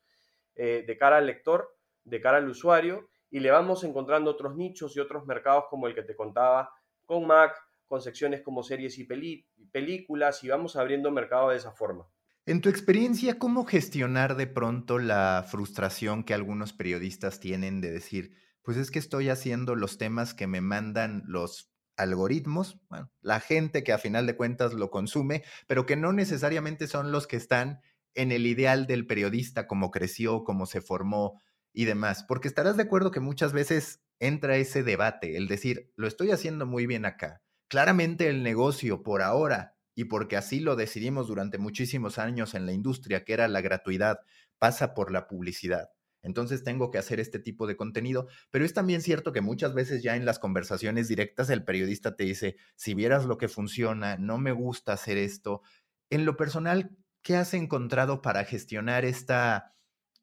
eh, 0.56 0.82
de 0.86 0.96
cara 0.96 1.18
al 1.18 1.26
lector, 1.26 1.76
de 2.04 2.22
cara 2.22 2.38
al 2.38 2.48
usuario 2.48 3.10
y 3.30 3.40
le 3.40 3.50
vamos 3.50 3.84
encontrando 3.84 4.30
otros 4.30 4.56
nichos 4.56 4.96
y 4.96 5.00
otros 5.00 5.26
mercados 5.26 5.64
como 5.68 5.86
el 5.86 5.94
que 5.94 6.02
te 6.02 6.16
contaba 6.16 6.72
con 7.04 7.26
Mac, 7.26 7.54
con 7.86 8.00
secciones 8.00 8.40
como 8.40 8.62
series 8.62 8.98
y 8.98 9.04
películas 9.04 10.42
y 10.42 10.48
vamos 10.48 10.76
abriendo 10.76 11.10
mercado 11.10 11.50
de 11.50 11.58
esa 11.58 11.72
forma. 11.72 12.08
En 12.50 12.60
tu 12.60 12.68
experiencia, 12.68 13.38
¿cómo 13.38 13.64
gestionar 13.64 14.36
de 14.36 14.48
pronto 14.48 14.98
la 14.98 15.46
frustración 15.48 16.24
que 16.24 16.34
algunos 16.34 16.72
periodistas 16.72 17.38
tienen 17.38 17.80
de 17.80 17.92
decir, 17.92 18.34
pues 18.62 18.76
es 18.76 18.90
que 18.90 18.98
estoy 18.98 19.28
haciendo 19.28 19.76
los 19.76 19.98
temas 19.98 20.34
que 20.34 20.48
me 20.48 20.60
mandan 20.60 21.22
los 21.28 21.72
algoritmos, 21.96 22.80
bueno, 22.88 23.08
la 23.20 23.38
gente 23.38 23.84
que 23.84 23.92
a 23.92 23.98
final 23.98 24.26
de 24.26 24.34
cuentas 24.34 24.74
lo 24.74 24.90
consume, 24.90 25.44
pero 25.68 25.86
que 25.86 25.94
no 25.94 26.12
necesariamente 26.12 26.88
son 26.88 27.12
los 27.12 27.28
que 27.28 27.36
están 27.36 27.82
en 28.14 28.32
el 28.32 28.44
ideal 28.48 28.88
del 28.88 29.06
periodista, 29.06 29.68
como 29.68 29.92
creció, 29.92 30.42
cómo 30.42 30.66
se 30.66 30.80
formó 30.80 31.40
y 31.72 31.84
demás, 31.84 32.24
porque 32.24 32.48
estarás 32.48 32.76
de 32.76 32.82
acuerdo 32.82 33.12
que 33.12 33.20
muchas 33.20 33.52
veces 33.52 34.02
entra 34.18 34.56
ese 34.56 34.82
debate, 34.82 35.36
el 35.36 35.46
decir, 35.46 35.92
lo 35.94 36.08
estoy 36.08 36.32
haciendo 36.32 36.66
muy 36.66 36.88
bien 36.88 37.04
acá. 37.04 37.42
Claramente 37.68 38.26
el 38.26 38.42
negocio 38.42 39.04
por 39.04 39.22
ahora, 39.22 39.76
y 39.94 40.04
porque 40.04 40.36
así 40.36 40.60
lo 40.60 40.76
decidimos 40.76 41.28
durante 41.28 41.58
muchísimos 41.58 42.18
años 42.18 42.54
en 42.54 42.66
la 42.66 42.72
industria, 42.72 43.24
que 43.24 43.32
era 43.32 43.48
la 43.48 43.60
gratuidad, 43.60 44.20
pasa 44.58 44.94
por 44.94 45.12
la 45.12 45.26
publicidad. 45.26 45.90
Entonces 46.22 46.62
tengo 46.64 46.90
que 46.90 46.98
hacer 46.98 47.18
este 47.18 47.38
tipo 47.38 47.66
de 47.66 47.76
contenido, 47.76 48.28
pero 48.50 48.64
es 48.64 48.74
también 48.74 49.00
cierto 49.00 49.32
que 49.32 49.40
muchas 49.40 49.74
veces 49.74 50.02
ya 50.02 50.16
en 50.16 50.26
las 50.26 50.38
conversaciones 50.38 51.08
directas 51.08 51.48
el 51.50 51.64
periodista 51.64 52.14
te 52.14 52.24
dice, 52.24 52.56
si 52.76 52.94
vieras 52.94 53.24
lo 53.24 53.38
que 53.38 53.48
funciona, 53.48 54.16
no 54.18 54.38
me 54.38 54.52
gusta 54.52 54.92
hacer 54.92 55.16
esto. 55.16 55.62
En 56.10 56.26
lo 56.26 56.36
personal, 56.36 56.90
¿qué 57.22 57.36
has 57.36 57.54
encontrado 57.54 58.20
para 58.20 58.44
gestionar 58.44 59.04
esta 59.04 59.74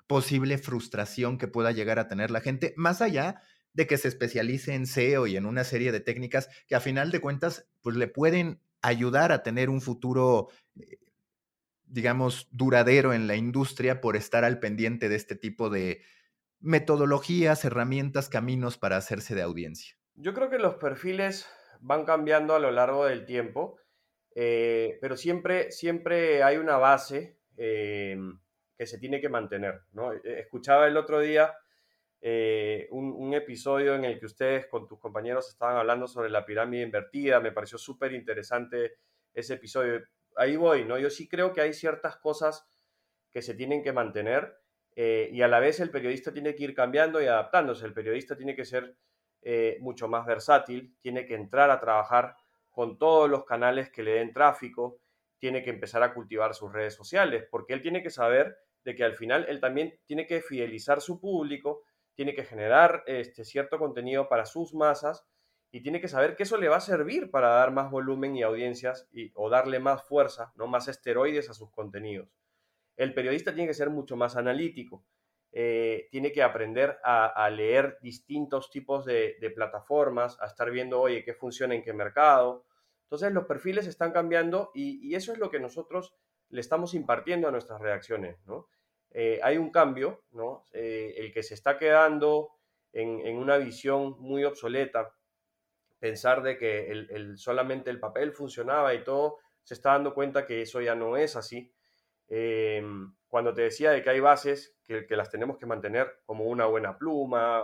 posible 0.08 0.58
frustración 0.58 1.38
que 1.38 1.48
pueda 1.48 1.72
llegar 1.72 2.00
a 2.00 2.08
tener 2.08 2.32
la 2.32 2.42
gente, 2.42 2.74
más 2.78 3.02
allá 3.02 3.42
de 3.74 3.86
que 3.86 3.98
se 3.98 4.08
especialice 4.08 4.74
en 4.74 4.88
SEO 4.88 5.28
y 5.28 5.36
en 5.36 5.46
una 5.46 5.64
serie 5.64 5.92
de 5.92 6.00
técnicas 6.00 6.50
que 6.68 6.76
a 6.76 6.80
final 6.80 7.12
de 7.12 7.20
cuentas 7.20 7.68
pues 7.82 7.96
le 7.96 8.08
pueden 8.08 8.62
ayudar 8.82 9.32
a 9.32 9.44
tener 9.44 9.70
un 9.70 9.82
futuro 9.82 10.50
eh, 10.80 10.98
digamos, 11.88 12.48
duradero 12.52 13.14
en 13.14 13.28
la 13.28 13.36
industria 13.36 14.02
por 14.02 14.16
estar 14.16 14.44
al 14.44 14.60
pendiente 14.60 15.10
de 15.10 15.16
este 15.16 15.36
tipo 15.36 15.70
de 15.70 16.02
metodologías, 16.60 17.64
herramientas, 17.66 18.30
caminos 18.30 18.78
para 18.78 18.98
hacerse 18.98 19.36
de 19.36 19.42
audiencia? 19.42 19.96
Yo 20.16 20.34
creo 20.34 20.50
que 20.50 20.60
los 20.60 20.76
perfiles 20.76 21.48
van 21.80 22.06
cambiando 22.06 22.56
a 22.56 22.60
lo 22.60 22.72
largo 22.72 23.06
del 23.06 23.26
tiempo, 23.26 23.80
eh, 24.36 24.98
pero 25.02 25.16
siempre, 25.16 25.72
siempre 25.72 26.44
hay 26.44 26.58
una 26.58 26.78
base 26.78 27.38
eh, 27.56 28.18
que 28.78 28.86
se 28.86 28.98
tiene 28.98 29.22
que 29.22 29.30
mantener. 29.30 29.82
¿no? 29.94 30.14
E, 30.14 30.40
escuchaba 30.40 30.88
el 30.88 30.98
otro 30.98 31.20
día 31.20 31.54
eh, 32.22 32.88
un, 32.92 33.34
episodio 33.34 33.96
en 33.96 34.06
el 34.06 34.20
que 34.20 34.26
ustedes 34.26 34.68
con 34.68 34.88
tus 34.88 35.00
compañeros 35.00 35.50
estaban 35.50 35.78
hablando 35.78 36.08
sobre 36.08 36.30
la 36.30 36.46
pirámide 36.46 36.84
invertida, 36.84 37.40
me 37.40 37.52
pareció 37.52 37.78
súper 37.78 38.14
interesante 38.14 38.96
ese 39.34 39.56
episodio 39.56 40.02
ahí 40.38 40.56
voy, 40.56 40.86
¿no? 40.86 40.98
Yo 40.98 41.10
sí 41.10 41.28
creo 41.28 41.52
que 41.52 41.62
hay 41.62 41.74
ciertas 41.74 42.18
cosas 42.18 42.68
que 43.32 43.42
se 43.42 43.54
tienen 43.54 43.84
que 43.84 43.92
mantener 43.92 44.58
eh, 44.96 45.30
y 45.32 45.42
a 45.42 45.48
la 45.48 45.60
vez 45.60 45.80
el 45.80 45.92
periodista 45.92 46.32
tiene 46.32 46.56
que 46.56 46.64
ir 46.64 46.74
cambiando 46.74 47.22
y 47.22 47.26
adaptándose. 47.26 47.86
El 47.86 47.94
periodista 47.94 48.36
tiene 48.36 48.56
que 48.56 48.66
ser 48.66 48.96
eh, 49.42 49.78
mucho 49.82 50.08
más 50.08 50.26
versátil, 50.26 50.96
tiene 51.02 51.26
que 51.26 51.36
entrar 51.36 51.70
a 51.70 51.80
trabajar 51.80 52.36
con 52.72 52.98
todos 52.98 53.30
los 53.30 53.46
canales 53.46 53.92
que 53.92 54.04
le 54.04 54.14
den 54.14 54.34
tráfico, 54.34 55.00
tiene 55.40 55.64
que 55.64 55.70
empezar 55.70 56.02
a 56.04 56.14
cultivar 56.14 56.54
sus 56.54 56.72
redes 56.72 56.96
sociales, 56.96 57.46
porque 57.50 57.74
él 57.74 57.82
tiene 57.82 58.02
que 58.02 58.10
saber 58.10 58.58
de 58.84 58.96
que 58.96 59.04
al 59.04 59.16
final 59.16 59.46
él 59.50 59.60
también 59.60 60.00
tiene 60.06 60.26
que 60.26 60.42
fidelizar 60.42 61.02
su 61.02 61.20
público, 61.20 61.84
tiene 62.18 62.34
que 62.34 62.44
generar 62.44 63.04
este, 63.06 63.46
cierto 63.46 63.78
contenido 63.78 64.28
para 64.28 64.48
sus 64.48 64.74
masas 64.74 65.24
y 65.72 65.82
tiene 65.82 66.02
que 66.02 66.08
saber 66.08 66.36
que 66.36 66.44
eso 66.44 66.58
le 66.58 66.68
va 66.68 66.78
a 66.78 66.82
servir 66.82 67.30
para 67.30 67.50
dar 67.50 67.72
más 67.72 67.92
volumen 67.92 68.36
y 68.36 68.42
audiencias 68.42 69.08
y, 69.12 69.32
o 69.36 69.52
darle 69.52 69.80
más 69.80 70.02
fuerza, 70.04 70.52
no 70.56 70.66
más 70.66 70.88
esteroides 70.88 71.52
a 71.52 71.54
sus 71.54 71.70
contenidos. 71.70 72.36
El 72.96 73.14
periodista 73.14 73.54
tiene 73.54 73.68
que 73.68 73.76
ser 73.76 73.92
mucho 73.92 74.16
más 74.16 74.36
analítico, 74.36 75.06
eh, 75.52 76.08
tiene 76.10 76.32
que 76.32 76.42
aprender 76.42 76.98
a, 77.04 77.48
leer 77.52 78.00
distintos 78.02 78.72
tipos 78.72 79.06
de, 79.06 79.38
plataformas, 79.54 80.42
a 80.42 80.48
estar 80.48 80.72
viendo, 80.72 81.00
oye, 81.00 81.24
qué 81.24 81.36
funciona 81.36 81.76
en 81.76 81.84
qué 81.84 81.94
mercado. 81.94 82.66
Entonces 83.04 83.32
los 83.32 83.46
perfiles 83.46 83.86
están 83.86 84.12
cambiando 84.12 84.72
y, 84.74 85.14
eso 85.14 85.34
es 85.34 85.38
lo 85.38 85.52
que 85.52 85.60
nosotros 85.60 86.16
le 86.50 86.62
estamos 86.62 86.96
impartiendo 86.96 87.48
a 87.48 87.52
nuestras 87.52 87.80
reacciones. 87.80 88.44
¿no? 88.48 88.70
Eh, 89.20 89.40
hay 89.42 89.58
un 89.58 89.72
cambio, 89.72 90.26
¿no? 90.30 90.68
Eh, 90.74 91.16
el 91.18 91.34
que 91.34 91.42
se 91.42 91.56
está 91.56 91.80
quedando 91.80 92.52
en, 92.94 93.26
en 93.26 93.38
una 93.38 93.58
visión 93.58 94.16
muy 94.20 94.44
obsoleta, 94.44 95.12
pensar 95.98 96.44
de 96.44 96.56
que 96.60 96.92
el, 96.92 97.36
solamente 97.40 97.90
el 97.90 98.00
papel 98.00 98.32
funcionaba 98.32 98.94
y 98.94 99.04
todo, 99.04 99.40
se 99.64 99.74
está 99.74 99.94
dando 99.94 100.14
cuenta 100.14 100.46
que 100.46 100.62
eso 100.62 100.82
ya 100.82 100.94
no 100.94 101.18
es 101.18 101.36
así. 101.36 101.74
Em, 102.28 103.16
cuando 103.28 103.56
te 103.56 103.64
decía 103.64 103.90
de 103.90 104.04
que 104.04 104.12
hay 104.12 104.20
bases 104.20 104.78
que, 104.84 105.08
que, 105.08 105.16
las 105.16 105.32
tenemos 105.32 105.58
que 105.58 105.66
mantener 105.66 106.20
como 106.28 106.44
una 106.44 106.68
buena 106.68 106.96
pluma, 106.96 107.64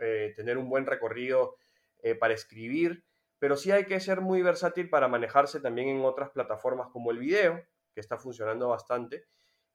eh, 0.00 0.32
tener 0.36 0.58
un 0.58 0.68
buen 0.68 0.86
recorrido 0.86 1.56
eh, 2.04 2.14
para 2.14 2.34
escribir, 2.34 3.04
pero 3.40 3.56
sí 3.56 3.72
hay 3.72 3.86
que 3.86 3.98
ser 3.98 4.20
muy 4.20 4.42
versátil 4.42 4.88
para 4.88 5.08
manejarse 5.08 5.58
también 5.58 5.88
en 5.88 6.04
otras 6.04 6.30
plataformas 6.30 6.86
como 6.92 7.10
el 7.10 7.18
video, 7.18 7.64
que 7.92 8.00
está 8.00 8.16
funcionando 8.16 8.68
bastante, 8.68 9.24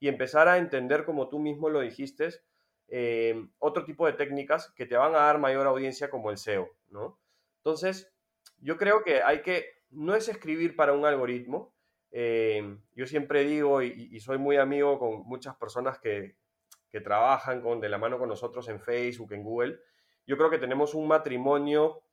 y 0.03 0.09
empezar 0.09 0.49
a 0.49 0.57
entender, 0.57 1.05
como 1.05 1.29
tú 1.29 1.39
mismo 1.39 1.69
lo 1.69 1.79
dijiste, 1.79 2.27
em, 2.89 3.49
otro 3.57 3.85
tipo 3.85 4.05
de 4.05 4.11
técnicas 4.11 4.69
que 4.75 4.85
te 4.85 4.97
van 4.97 5.15
a 5.15 5.19
dar 5.19 5.39
mayor 5.39 5.65
audiencia 5.65 6.09
como 6.09 6.29
el 6.29 6.37
SEO, 6.37 6.69
¿no? 6.89 7.21
Entonces, 7.59 8.13
yo 8.57 8.75
creo 8.75 9.01
que 9.05 9.23
hay 9.23 9.41
que, 9.41 9.65
no 9.91 10.13
es 10.13 10.27
escribir 10.27 10.75
para 10.75 10.91
un 10.91 11.05
algoritmo. 11.05 11.73
Eh, 12.11 12.77
yo 12.91 13.07
siempre 13.07 13.45
digo, 13.45 13.81
y, 13.81 14.19
soy 14.19 14.37
muy 14.39 14.57
amigo 14.57 14.99
con 14.99 15.23
muchas 15.25 15.55
personas 15.55 15.99
que, 15.99 16.35
que 16.89 16.99
trabajan 16.99 17.61
con, 17.61 17.79
de 17.79 17.87
la 17.87 17.97
mano 17.97 18.19
con 18.19 18.27
nosotros 18.27 18.67
en 18.67 18.81
Facebook, 18.81 19.31
en 19.31 19.43
Google. 19.43 19.79
Yo 20.27 20.35
creo 20.35 20.49
que 20.49 20.59
tenemos 20.59 20.95
un 20.95 21.07
matrimonio 21.07 22.03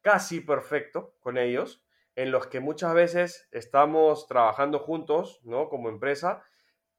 casi 0.00 0.40
perfecto 0.40 1.16
con 1.18 1.38
ellos, 1.38 1.82
en 2.14 2.30
los 2.30 2.46
que 2.46 2.60
muchas 2.60 2.94
veces 2.94 3.48
estamos 3.50 4.28
trabajando 4.28 4.78
juntos, 4.78 5.40
¿no? 5.42 5.68
Como 5.68 5.88
empresa, 5.88 6.44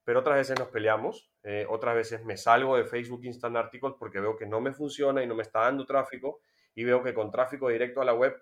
pero 0.03 0.19
otras 0.19 0.37
veces 0.37 0.59
nos 0.59 0.69
peleamos, 0.69 1.31
eh, 1.43 1.65
otras 1.69 1.95
veces 1.95 2.25
me 2.25 2.37
salgo 2.37 2.77
de 2.77 2.85
Facebook 2.85 3.23
Instant 3.23 3.55
Articles 3.55 3.95
porque 3.99 4.19
veo 4.19 4.35
que 4.35 4.45
no 4.45 4.61
me 4.61 4.73
funciona 4.73 5.23
y 5.23 5.27
no 5.27 5.35
me 5.35 5.43
está 5.43 5.61
dando 5.61 5.85
tráfico, 5.85 6.41
y 6.73 6.83
veo 6.83 7.03
que 7.03 7.13
con 7.13 7.31
tráfico 7.31 7.69
directo 7.69 8.01
a 8.01 8.05
la 8.05 8.13
web 8.13 8.35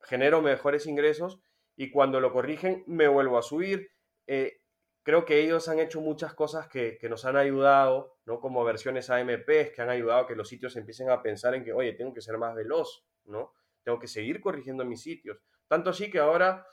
genero 0.00 0.42
mejores 0.42 0.86
ingresos 0.86 1.40
y 1.76 1.90
cuando 1.90 2.20
lo 2.20 2.32
corrigen 2.32 2.84
me 2.86 3.08
vuelvo 3.08 3.38
a 3.38 3.42
subir. 3.42 3.90
Eh, 4.26 4.60
creo 5.02 5.24
que 5.24 5.40
ellos 5.40 5.68
han 5.68 5.80
hecho 5.80 6.00
muchas 6.00 6.34
cosas 6.34 6.68
que, 6.68 6.98
nos 7.08 7.24
han 7.24 7.36
ayudado, 7.36 8.18
¿no? 8.24 8.40
Como 8.40 8.64
versiones 8.64 9.10
AMPs 9.10 9.70
que 9.74 9.82
han 9.82 9.90
ayudado 9.90 10.20
a 10.20 10.26
que 10.26 10.36
los 10.36 10.48
sitios 10.48 10.76
empiecen 10.76 11.10
a 11.10 11.22
pensar 11.22 11.54
en 11.54 11.64
que, 11.64 11.72
oye, 11.72 11.92
tengo 11.94 12.12
que 12.12 12.20
ser 12.20 12.38
más 12.38 12.54
veloz, 12.54 13.04
¿no? 13.24 13.52
Tengo 13.82 13.98
que 13.98 14.06
seguir 14.06 14.40
corrigiendo 14.40 14.84
mis 14.84 15.02
sitios. 15.02 15.38
Tanto 15.66 15.90
así 15.90 16.10
que 16.10 16.18
ahora 16.18 16.64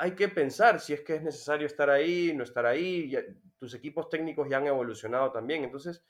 hay 0.00 0.12
que 0.12 0.28
pensar 0.28 0.80
si 0.80 0.94
es 0.94 1.02
que 1.02 1.16
es 1.16 1.22
necesario 1.22 1.66
estar 1.66 1.90
ahí, 1.90 2.32
no 2.34 2.42
estar 2.42 2.64
ahí. 2.64 3.14
tus 3.58 3.74
equipos 3.74 4.08
técnicos 4.08 4.48
ya 4.48 4.56
han 4.56 4.66
evolucionado 4.66 5.30
también. 5.30 5.62
Entonces, 5.62 6.02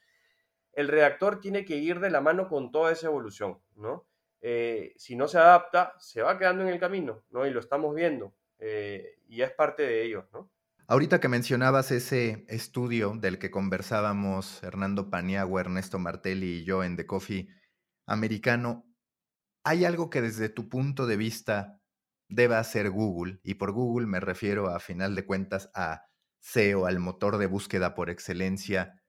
el 0.73 0.87
redactor 0.87 1.41
tiene 1.41 1.65
que 1.65 1.77
ir 1.77 1.99
de 1.99 2.11
la 2.11 2.21
mano 2.21 2.49
con 2.49 2.71
toda 2.71 2.93
esa 2.93 3.09
evolución, 3.09 3.59
¿no? 3.75 4.07
Eh, 4.41 4.95
si 4.97 5.17
no 5.17 5.27
se 5.27 5.39
adapta, 5.39 5.95
se 5.99 6.23
va 6.23 6.39
quedando 6.39 6.63
en 6.63 6.69
el 6.69 6.79
camino, 6.79 7.25
¿no? 7.31 7.45
Y 7.47 7.51
lo 7.51 7.59
estamos 7.59 7.93
viendo, 7.93 8.33
eh, 8.61 9.19
y 9.27 9.43
es 9.43 9.51
parte 9.51 9.83
de 9.83 10.05
ello, 10.05 10.29
¿no? 10.33 10.49
Ahorita 10.87 11.21
que 11.21 11.29
mencionabas 11.29 11.91
ese 11.91 12.45
estudio 12.49 13.15
del 13.17 13.41
que 13.41 13.51
conversábamos 13.51 14.63
Hernando 14.63 15.11
Paniagua, 15.11 15.63
Ernesto 15.63 15.99
Martelli 15.99 16.59
y 16.59 16.65
yo 16.65 16.85
en 16.85 16.97
The 16.97 17.07
Coffee 17.07 17.49
americano, 18.07 18.87
¿hay 19.65 19.85
algo 19.85 20.11
que 20.11 20.23
desde 20.23 20.49
tu 20.49 20.69
punto 20.69 21.07
de 21.07 21.17
vista 21.17 21.80
deba 22.31 22.59
hacer 22.59 22.91
Google? 22.91 23.41
Y 23.43 23.55
por 23.55 23.73
Google 23.73 24.07
me 24.07 24.21
refiero 24.21 24.69
a 24.69 24.81
final 24.81 25.15
de 25.15 25.27
cuentas 25.27 25.71
a 25.75 26.07
SEO, 26.41 26.87
al 26.87 26.99
motor 26.99 27.39
de 27.39 27.47
búsqueda 27.47 27.95
por 27.95 28.11
excelencia, 28.11 29.03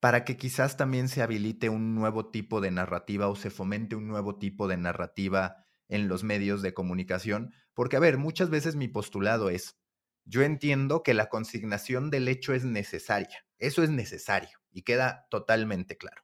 para 0.00 0.24
que 0.24 0.36
quizás 0.36 0.76
también 0.76 1.08
se 1.08 1.22
habilite 1.22 1.68
un 1.68 1.94
nuevo 1.94 2.30
tipo 2.30 2.60
de 2.60 2.70
narrativa 2.70 3.28
o 3.28 3.36
se 3.36 3.50
fomente 3.50 3.96
un 3.96 4.06
nuevo 4.06 4.38
tipo 4.38 4.68
de 4.68 4.76
narrativa 4.76 5.64
en 5.88 6.08
los 6.08 6.22
medios 6.24 6.62
de 6.62 6.74
comunicación. 6.74 7.52
Porque, 7.74 7.96
a 7.96 8.00
ver, 8.00 8.18
muchas 8.18 8.50
veces 8.50 8.76
mi 8.76 8.88
postulado 8.88 9.50
es, 9.50 9.78
yo 10.24 10.42
entiendo 10.42 11.02
que 11.02 11.14
la 11.14 11.28
consignación 11.28 12.10
del 12.10 12.28
hecho 12.28 12.54
es 12.54 12.64
necesaria, 12.64 13.46
eso 13.58 13.82
es 13.82 13.90
necesario 13.90 14.58
y 14.70 14.82
queda 14.82 15.26
totalmente 15.30 15.96
claro. 15.96 16.22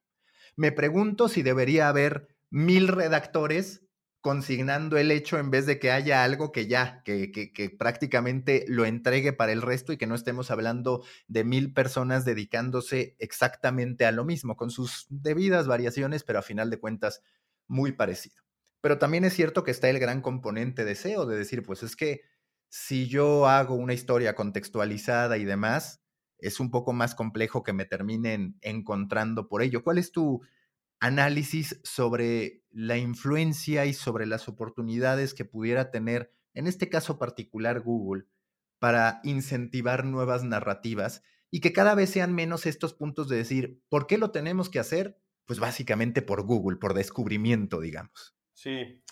Me 0.56 0.70
pregunto 0.70 1.28
si 1.28 1.42
debería 1.42 1.88
haber 1.88 2.28
mil 2.50 2.86
redactores 2.86 3.83
consignando 4.24 4.96
el 4.96 5.10
hecho 5.10 5.38
en 5.38 5.50
vez 5.50 5.66
de 5.66 5.78
que 5.78 5.90
haya 5.90 6.24
algo 6.24 6.50
que 6.50 6.66
ya, 6.66 7.02
que, 7.04 7.30
que, 7.30 7.68
prácticamente 7.68 8.64
lo 8.68 8.86
entregue 8.86 9.34
para 9.34 9.52
el 9.52 9.60
resto 9.60 9.92
y 9.92 9.98
que 9.98 10.06
no 10.06 10.14
estemos 10.14 10.50
hablando 10.50 11.04
de 11.28 11.44
mil 11.44 11.74
personas 11.74 12.24
dedicándose 12.24 13.16
exactamente 13.18 14.06
a 14.06 14.12
lo 14.12 14.24
mismo, 14.24 14.56
con 14.56 14.70
sus 14.70 15.04
debidas 15.10 15.66
variaciones, 15.66 16.24
pero 16.24 16.38
a 16.38 16.42
final 16.42 16.70
de 16.70 16.80
cuentas 16.80 17.20
muy 17.68 17.92
parecido. 17.92 18.42
Pero 18.80 18.96
también 18.96 19.26
es 19.26 19.34
cierto 19.34 19.62
que 19.62 19.72
está 19.72 19.90
el 19.90 19.98
gran 19.98 20.22
componente 20.22 20.86
de 20.86 20.94
SEO, 20.94 21.26
de 21.26 21.36
decir, 21.36 21.62
pues 21.62 21.82
es 21.82 21.94
que 21.94 22.22
si 22.70 23.08
yo 23.08 23.46
hago 23.46 23.74
una 23.74 23.92
historia 23.92 24.34
contextualizada 24.34 25.36
y 25.36 25.44
demás, 25.44 26.00
es 26.38 26.60
un 26.60 26.70
poco 26.70 26.94
más 26.94 27.14
complejo 27.14 27.62
que 27.62 27.74
me 27.74 27.84
terminen 27.84 28.56
encontrando 28.62 29.48
por 29.48 29.60
ello. 29.60 29.84
¿Cuál 29.84 29.98
es 29.98 30.12
tu 30.12 30.40
análisis 31.00 31.80
sobre 31.84 32.62
la 32.70 32.96
influencia 32.96 33.86
y 33.86 33.92
sobre 33.92 34.26
las 34.26 34.48
oportunidades 34.48 35.34
que 35.34 35.44
pudiera 35.44 35.90
tener, 35.90 36.32
en 36.54 36.66
este 36.66 36.88
caso 36.88 37.18
particular, 37.18 37.80
Google, 37.80 38.24
para 38.78 39.20
incentivar 39.22 40.04
nuevas 40.04 40.44
narrativas 40.44 41.22
y 41.50 41.60
que 41.60 41.72
cada 41.72 41.94
vez 41.94 42.10
sean 42.10 42.34
menos 42.34 42.66
estos 42.66 42.94
puntos 42.94 43.28
de 43.28 43.36
decir, 43.36 43.80
¿por 43.88 44.06
qué 44.06 44.18
lo 44.18 44.30
tenemos 44.30 44.68
que 44.68 44.80
hacer? 44.80 45.20
Pues 45.46 45.60
básicamente 45.60 46.20
por 46.20 46.42
Google, 46.42 46.78
por 46.78 46.94
descubrimiento, 46.94 47.80
digamos. 47.80 48.36
Sí, 48.52 49.02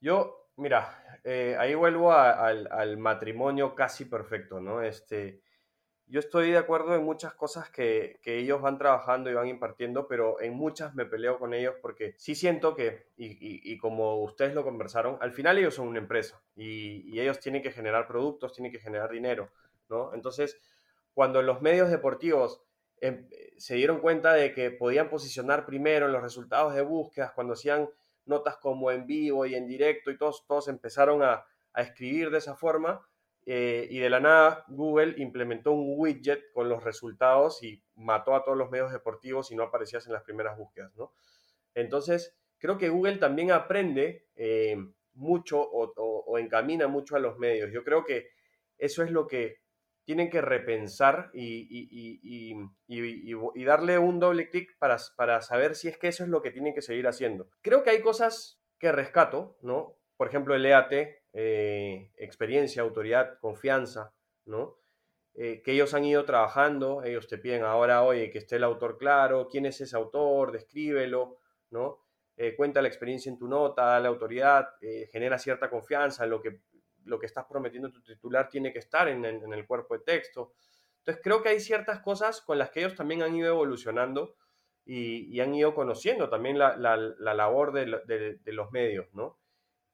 yo, 0.00 0.50
mira, 0.56 1.20
eh, 1.24 1.56
ahí 1.58 1.74
vuelvo 1.74 2.12
al, 2.12 2.68
al, 2.70 2.98
matrimonio 2.98 3.74
casi 3.74 4.04
perfecto, 4.04 4.60
¿no? 4.60 4.80
Este, 4.82 5.42
yo 6.10 6.20
estoy 6.20 6.50
de 6.50 6.58
acuerdo 6.58 6.94
en 6.94 7.04
muchas 7.04 7.34
cosas 7.34 7.70
que, 7.70 8.18
ellos 8.24 8.60
van 8.60 8.78
trabajando 8.78 9.30
y 9.30 9.34
van 9.34 9.48
impartiendo, 9.48 10.08
pero 10.08 10.40
en 10.40 10.54
muchas 10.54 10.94
me 10.94 11.04
peleo 11.04 11.38
con 11.38 11.54
ellos 11.54 11.74
porque 11.82 12.14
sí 12.16 12.34
siento 12.34 12.74
que, 12.74 13.08
y, 13.16 13.76
como 13.78 14.22
ustedes 14.22 14.54
lo 14.54 14.64
conversaron, 14.64 15.18
al 15.20 15.32
final 15.32 15.58
ellos 15.58 15.74
son 15.74 15.88
una 15.88 15.98
empresa 15.98 16.40
y, 16.56 17.18
ellos 17.20 17.40
tienen 17.40 17.62
que 17.62 17.72
generar 17.72 18.06
productos, 18.06 18.52
tienen 18.52 18.72
que 18.72 18.78
generar 18.78 19.10
dinero, 19.10 19.50
¿no? 19.88 20.14
Entonces, 20.14 20.58
cuando 21.12 21.42
los 21.42 21.60
medios 21.60 21.90
deportivos 21.90 22.62
em, 23.00 23.28
se 23.56 23.74
dieron 23.74 24.00
cuenta 24.00 24.32
de 24.32 24.52
que 24.52 24.70
podían 24.70 25.10
posicionar 25.10 25.66
primero 25.66 26.06
en 26.06 26.12
los 26.12 26.22
resultados 26.22 26.74
de 26.74 26.82
búsquedas, 26.82 27.32
cuando 27.32 27.54
hacían 27.54 27.88
notas 28.24 28.56
como 28.58 28.90
en 28.90 29.06
vivo 29.06 29.46
y 29.46 29.54
en 29.54 29.66
directo 29.66 30.10
y 30.10 30.18
todos, 30.18 30.46
todos 30.46 30.68
empezaron 30.68 31.22
a, 31.22 31.44
a 31.72 31.82
escribir 31.82 32.30
de 32.30 32.38
esa 32.38 32.56
forma, 32.56 33.06
eh, 33.50 33.88
y 33.90 33.98
de 33.98 34.10
la 34.10 34.20
nada 34.20 34.66
Google 34.68 35.14
implementó 35.16 35.72
un 35.72 35.94
widget 35.96 36.52
con 36.52 36.68
los 36.68 36.84
resultados 36.84 37.62
y 37.62 37.82
mató 37.94 38.34
a 38.34 38.44
todos 38.44 38.58
los 38.58 38.70
medios 38.70 38.92
deportivos 38.92 39.50
y 39.50 39.56
no 39.56 39.62
aparecías 39.62 40.06
en 40.06 40.12
las 40.12 40.22
primeras 40.22 40.58
búsquedas, 40.58 40.94
¿no? 40.96 41.14
Entonces, 41.72 42.36
creo 42.58 42.76
que 42.76 42.90
Google 42.90 43.16
también 43.16 43.50
aprende 43.50 44.26
eh, 44.36 44.76
mucho 45.14 45.62
o, 45.62 46.36
encamina 46.36 46.88
mucho 46.88 47.16
a 47.16 47.20
los 47.20 47.38
medios. 47.38 47.72
Yo 47.72 47.84
creo 47.84 48.04
que 48.04 48.28
eso 48.76 49.02
es 49.02 49.10
lo 49.10 49.26
que 49.26 49.62
tienen 50.04 50.28
que 50.28 50.42
repensar 50.42 51.30
y, 51.32 52.52
darle 53.64 53.96
un 53.96 54.20
doble 54.20 54.50
clic 54.50 54.76
para, 54.78 54.98
para 55.16 55.40
saber 55.40 55.74
si 55.74 55.88
es 55.88 55.96
que 55.96 56.08
eso 56.08 56.22
es 56.22 56.28
lo 56.28 56.42
que 56.42 56.50
tienen 56.50 56.74
que 56.74 56.82
seguir 56.82 57.08
haciendo. 57.08 57.48
Creo 57.62 57.82
que 57.82 57.88
hay 57.88 58.02
cosas 58.02 58.60
que 58.78 58.92
rescato, 58.92 59.56
¿no? 59.62 59.96
Por 60.18 60.28
ejemplo, 60.28 60.54
el 60.54 60.66
EAT, 60.66 60.92
eh, 61.40 62.10
experiencia, 62.16 62.82
autoridad, 62.82 63.38
confianza, 63.38 64.12
¿no? 64.46 64.76
Eh, 65.34 65.62
que 65.62 65.70
ellos 65.70 65.94
han 65.94 66.04
ido 66.04 66.24
trabajando, 66.24 67.04
ellos 67.04 67.28
te 67.28 67.38
piden 67.38 67.62
ahora, 67.62 68.02
oye, 68.02 68.28
que 68.32 68.38
esté 68.38 68.56
el 68.56 68.64
autor 68.64 68.98
claro, 68.98 69.46
quién 69.48 69.64
es 69.64 69.80
ese 69.80 69.94
autor, 69.96 70.50
descríbelo, 70.50 71.38
¿no? 71.70 72.00
Eh, 72.36 72.56
cuenta 72.56 72.82
la 72.82 72.88
experiencia 72.88 73.30
en 73.30 73.38
tu 73.38 73.46
nota, 73.46 74.00
la 74.00 74.08
autoridad, 74.08 74.66
genera 75.12 75.38
cierta 75.38 75.70
confianza 75.70 76.26
lo 76.26 76.42
que, 76.42 76.62
lo 77.04 77.20
que 77.20 77.26
estás 77.26 77.44
prometiendo 77.44 77.92
tu 77.92 78.02
titular 78.02 78.48
tiene 78.48 78.72
que 78.72 78.80
estar 78.80 79.06
en, 79.06 79.24
el 79.24 79.64
cuerpo 79.64 79.96
de 79.96 80.02
texto. 80.02 80.54
Entonces 80.98 81.22
creo 81.22 81.40
que 81.40 81.50
hay 81.50 81.60
ciertas 81.60 82.00
cosas 82.00 82.40
con 82.40 82.58
las 82.58 82.70
que 82.70 82.80
ellos 82.80 82.96
también 82.96 83.22
han 83.22 83.36
ido 83.36 83.46
evolucionando 83.46 84.34
y, 84.84 85.38
han 85.38 85.54
ido 85.54 85.72
conociendo 85.72 86.28
también 86.28 86.58
la, 86.58 86.76
labor 86.76 87.70
de, 87.72 88.40
de 88.42 88.52
los 88.52 88.72
medios, 88.72 89.06
¿no? 89.14 89.37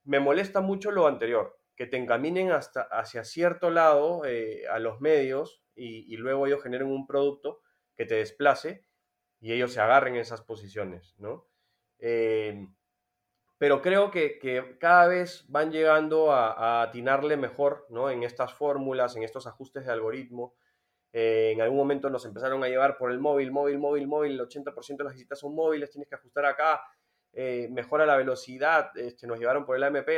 Me 0.05 0.21
molesta 0.21 0.61
mucho 0.61 0.91
lo 0.91 1.07
anterior, 1.07 1.59
que 1.77 1.87
te 1.87 1.97
encaminen 1.97 2.53
hasta 2.53 2.83
hacia 2.83 3.25
cierto 3.25 3.71
lado 3.71 4.25
eh, 4.25 4.67
a 4.69 4.79
los 4.79 5.01
medios 5.01 5.63
y, 5.75 6.17
luego 6.17 6.47
ellos 6.47 6.63
generen 6.63 6.87
un 6.87 7.07
producto 7.07 7.61
que 7.97 8.07
te 8.07 8.15
desplace 8.15 8.87
y 9.41 9.53
ellos 9.53 9.73
se 9.73 9.81
agarren 9.81 10.15
en 10.15 10.21
esas 10.21 10.43
posiciones, 10.43 11.15
¿no? 11.19 11.49
Eh, 11.99 12.67
pero 13.59 13.81
creo 13.81 14.11
que, 14.11 14.39
cada 14.79 15.07
vez 15.07 15.47
van 15.49 15.73
llegando 15.73 16.33
a, 16.33 16.83
atinarle 16.83 17.37
mejor, 17.37 17.87
¿no? 17.89 18.11
En 18.11 18.23
estas 18.23 18.53
fórmulas, 18.53 19.17
en 19.17 19.23
estos 19.23 19.47
ajustes 19.47 19.87
de 19.87 19.93
algoritmo. 19.93 20.55
Eh, 21.13 21.53
en 21.53 21.61
algún 21.61 21.79
momento 21.79 22.11
nos 22.11 22.25
empezaron 22.25 22.63
a 22.65 22.69
llevar 22.69 22.99
por 22.99 23.13
el 23.13 23.21
móvil, 23.21 23.53
móvil, 23.53 23.79
móvil, 23.79 24.07
móvil, 24.09 24.33
el 24.33 24.41
80% 24.41 24.97
de 24.99 25.05
las 25.05 25.15
visitas 25.15 25.39
son 25.39 25.55
móviles, 25.55 25.91
tienes 25.91 26.09
que 26.09 26.17
ajustar 26.17 26.45
acá, 26.45 26.83
eh, 27.35 27.69
mejora 27.71 28.07
la 28.07 28.17
velocidad, 28.17 28.97
este, 28.97 29.27
nos 29.27 29.39
llevaron 29.39 29.65
por 29.65 29.77
el 29.77 29.83
AMP, 29.83 30.09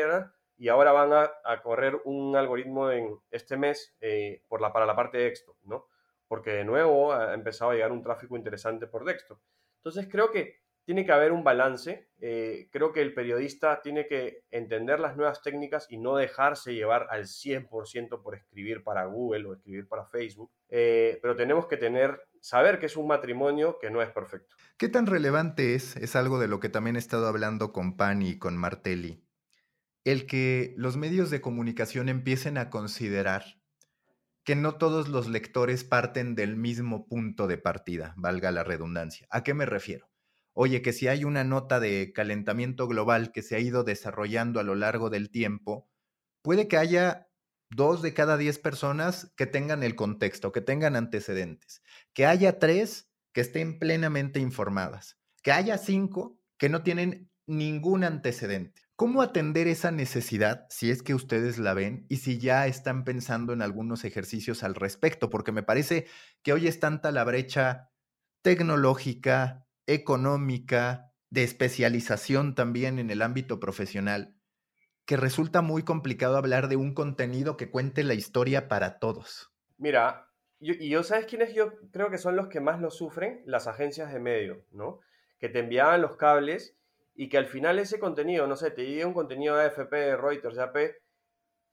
y 0.59 0.69
ahora 0.69 0.93
van 0.93 1.13
a, 1.13 1.63
correr 1.63 2.01
un 2.05 2.35
algoritmo 2.37 2.91
en 2.91 3.19
este 3.31 3.57
mes 3.57 3.95
eh, 4.01 4.43
por 4.49 4.61
la, 4.61 4.73
para 4.73 4.87
la 4.87 4.97
parte 4.97 5.19
de 5.19 5.25
desktop, 5.25 5.57
¿no? 5.65 5.87
Porque 6.29 6.51
de 6.51 6.65
nuevo 6.65 7.13
ha 7.13 7.35
empezado 7.35 7.71
a 7.71 7.75
llegar 7.75 7.93
un 7.93 8.03
tráfico 8.03 8.37
interesante 8.37 8.87
por 8.87 9.05
desktop. 9.05 9.39
Entonces 9.79 10.09
creo 10.11 10.31
que 10.31 10.66
tiene 10.87 11.05
que 11.05 11.13
haber 11.13 11.33
un 11.33 11.45
balance. 11.45 12.09
Eh, 12.21 12.69
creo 12.71 12.93
que 12.93 13.03
el 13.03 13.13
periodista 13.13 13.83
tiene 13.83 14.07
que 14.07 14.45
entender 14.51 15.01
las 15.01 15.17
nuevas 15.17 15.43
técnicas 15.43 15.89
y 15.91 15.99
no 15.99 16.17
dejarse 16.17 16.75
llevar 16.75 17.09
al 17.11 17.25
100% 17.25 18.23
por 18.23 18.37
escribir 18.37 18.85
para 18.85 19.05
Google 19.05 19.47
o 19.47 19.55
escribir 19.55 19.89
para 19.89 20.07
Facebook. 20.07 20.51
pero 20.69 21.37
tenemos 21.37 21.67
que 21.67 21.77
tener, 21.77 22.21
saber 22.41 22.79
que 22.79 22.87
es 22.87 22.97
un 22.97 23.09
matrimonio 23.09 23.79
que 23.81 23.91
no 23.91 24.01
es 24.01 24.11
perfecto. 24.11 24.55
¿Qué 24.79 24.89
tan 24.89 25.07
relevante 25.07 25.75
es, 25.75 25.97
es 25.97 26.15
algo 26.15 26.39
de 26.39 26.49
lo 26.49 26.61
que 26.61 26.69
también 26.69 26.97
he 26.97 27.01
estado 27.01 27.27
hablando 27.27 27.73
con 27.73 27.97
Pani 27.97 28.31
y 28.31 28.39
con 28.39 28.57
Martelli, 28.57 29.25
el 30.05 30.27
que 30.27 30.73
los 30.77 30.97
medios 30.97 31.31
de 31.31 31.41
comunicación 31.41 32.09
empiecen 32.09 32.59
a 32.59 32.71
considerar 32.71 33.43
que 34.45 34.55
no 34.55 34.77
todos 34.77 35.09
los 35.09 35.27
lectores 35.27 35.83
parten 35.83 36.37
del 36.37 36.55
mismo 36.55 37.09
punto 37.09 37.49
de 37.49 37.59
partida, 37.59 38.15
valga 38.17 38.53
la 38.53 38.63
redundancia. 38.63 39.27
¿A 39.31 39.43
qué 39.43 39.53
me 39.53 39.67
refiero? 39.67 40.09
Oye, 40.59 40.81
que 40.81 40.95
si 40.95 41.07
hay 41.07 41.25
una 41.25 41.45
nota 41.45 41.81
de 41.81 42.15
calentamiento 42.15 42.89
global 42.89 43.31
que 43.31 43.43
se 43.43 43.57
ha 43.57 43.59
ido 43.59 43.85
desarrollando 43.85 44.59
a 44.59 44.63
lo 44.63 44.75
largo 44.75 45.11
del 45.11 45.31
tiempo, 45.31 45.91
puede 46.41 46.67
que 46.67 46.79
haya 46.79 47.29
dos 47.69 48.01
de 48.01 48.15
cada 48.15 48.39
diez 48.39 48.59
personas 48.59 49.35
que 49.37 49.45
tengan 49.45 49.83
el 49.83 49.97
contexto, 49.97 50.53
que 50.53 50.63
tengan 50.63 50.97
antecedentes, 50.97 51.83
que 52.15 52.25
haya 52.25 52.59
tres 52.59 53.11
que 53.35 53.43
estén 53.43 53.79
plenamente 53.79 54.41
informadas, 54.41 55.19
que 55.43 55.53
haya 55.53 55.77
cinco 55.77 56.41
que 56.57 56.71
no 56.71 56.83
tienen 56.83 57.31
ningún 57.47 58.03
antecedente. 58.03 58.81
¿Cómo 58.97 59.21
atender 59.21 59.69
esa 59.69 59.91
necesidad 59.91 60.67
si 60.71 60.91
es 60.91 61.03
que 61.03 61.15
ustedes 61.15 61.59
la 61.59 61.75
ven 61.75 62.07
y 62.09 62.17
si 62.17 62.39
ya 62.39 62.67
están 62.67 63.05
pensando 63.05 63.53
en 63.53 63.61
algunos 63.61 64.07
ejercicios 64.07 64.63
al 64.63 64.75
respecto? 64.75 65.29
Porque 65.29 65.53
me 65.53 65.63
parece 65.63 66.07
que 66.43 66.55
hoy 66.55 66.67
es 66.67 66.81
tanta 66.81 67.13
la 67.13 67.25
brecha 67.25 67.91
tecnológica, 68.41 69.66
económica, 69.87 71.13
de 71.31 71.43
especialización 71.43 72.55
también 72.55 72.99
en 72.99 73.11
el 73.11 73.23
ámbito 73.23 73.61
profesional, 73.61 74.35
que 75.05 75.17
resulta 75.17 75.63
muy 75.63 75.83
complicado 75.83 76.37
hablar 76.37 76.69
de 76.69 76.77
un 76.77 76.95
contenido 76.95 77.57
que 77.57 77.71
cuente 77.71 78.05
la 78.05 78.15
historia 78.15 78.69
para 78.69 78.99
todos. 78.99 79.53
Mira, 79.79 80.29
y 80.59 80.89
yo, 80.89 81.03
¿sabes 81.03 81.27
quiénes 81.27 81.55
yo 81.55 81.73
creo 81.93 82.11
que 82.11 82.19
son 82.19 82.37
los 82.37 82.49
que 82.49 82.61
más 82.61 82.81
lo 82.81 82.91
sufren? 82.91 83.43
Las 83.45 83.67
agencias 83.67 84.13
de 84.13 84.21
medios, 84.21 84.59
¿no? 84.73 85.01
Que 85.39 85.49
te 85.49 85.59
enviaban 85.59 86.01
los 86.01 86.17
cables 86.17 86.77
y 87.15 87.29
que 87.29 87.39
al 87.39 87.47
final 87.47 87.79
ese 87.79 87.99
contenido, 87.99 88.47
no 88.47 88.57
sé, 88.57 88.71
te 88.71 88.87
llega 88.87 89.07
un 89.07 89.15
contenido 89.15 89.57
de 89.57 89.67
AFP, 89.67 90.17
Reuters, 90.17 90.57
de 90.57 90.63
AP, 90.63 90.77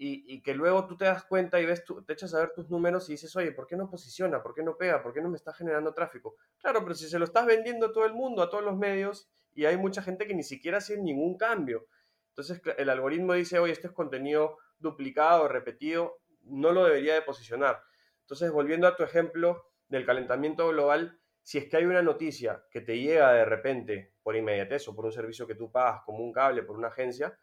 y, 0.06 0.42
que 0.42 0.54
luego 0.54 0.86
tú 0.86 0.98
te 0.98 1.06
das 1.06 1.24
cuenta 1.24 1.62
y 1.62 1.66
ves, 1.66 1.84
te 2.06 2.14
echas 2.14 2.34
a 2.34 2.40
ver 2.40 2.52
tus 2.52 2.70
números 2.70 3.08
y 3.08 3.14
dices, 3.14 3.34
oye, 3.38 3.54
¿por 3.54 3.68
qué 3.68 3.78
no 3.78 3.90
posiciona? 3.90 4.44
¿Por 4.44 4.54
qué 4.54 4.62
no 4.62 4.76
pega? 4.76 5.02
¿Por 5.02 5.14
qué 5.14 5.22
no 5.22 5.30
me 5.30 5.38
está 5.38 5.54
generando 5.54 5.94
tráfico? 5.94 6.36
Claro, 6.60 6.82
pero 6.84 6.94
si 6.94 7.08
se 7.08 7.18
lo 7.18 7.26
estás 7.26 7.46
vendiendo 7.46 7.86
a 7.86 7.94
todo 7.94 8.06
el 8.06 8.14
mundo, 8.14 8.42
a 8.42 8.50
todos 8.50 8.66
los 8.66 8.76
medios, 8.76 9.30
y 9.54 9.64
hay 9.64 9.78
mucha 9.78 10.02
gente 10.02 10.28
que 10.28 10.34
ni 10.34 10.44
siquiera 10.44 10.80
hace 10.80 10.98
ningún 10.98 11.38
cambio. 11.38 11.88
Entonces 12.30 12.62
el 12.78 12.90
algoritmo 12.90 13.34
dice, 13.34 13.60
oye, 13.60 13.72
este 13.72 13.88
es 13.88 13.94
contenido 13.94 14.58
duplicado, 14.78 15.48
repetido, 15.48 16.20
no 16.42 16.74
lo 16.74 16.84
debería 16.84 17.14
de 17.14 17.22
posicionar. 17.22 17.82
Entonces, 18.22 18.52
volviendo 18.52 18.88
a 18.88 18.98
tu 18.98 19.04
ejemplo 19.04 19.70
del 19.88 20.06
calentamiento 20.06 20.68
global, 20.68 21.20
si 21.44 21.60
es 21.60 21.70
que 21.70 21.78
hay 21.78 21.86
una 21.86 22.02
noticia 22.02 22.66
que 22.72 22.82
te 22.82 23.00
llega 23.00 23.32
de 23.32 23.46
repente 23.46 24.14
por 24.22 24.36
inmediatez 24.36 24.86
o 24.88 24.96
por 24.96 25.06
un 25.06 25.12
servicio 25.14 25.48
que 25.48 25.56
tú 25.56 25.72
pagas 25.72 26.02
como 26.06 26.24
un 26.24 26.34
cable, 26.34 26.64
por 26.64 26.78
una 26.78 26.88
agencia, 26.88 27.38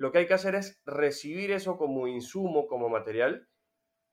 lo 0.00 0.10
que 0.10 0.16
hay 0.16 0.26
que 0.26 0.32
hacer 0.32 0.54
es 0.54 0.80
recibir 0.86 1.50
eso 1.50 1.76
como 1.76 2.06
insumo, 2.06 2.66
como 2.66 2.88
material, 2.88 3.46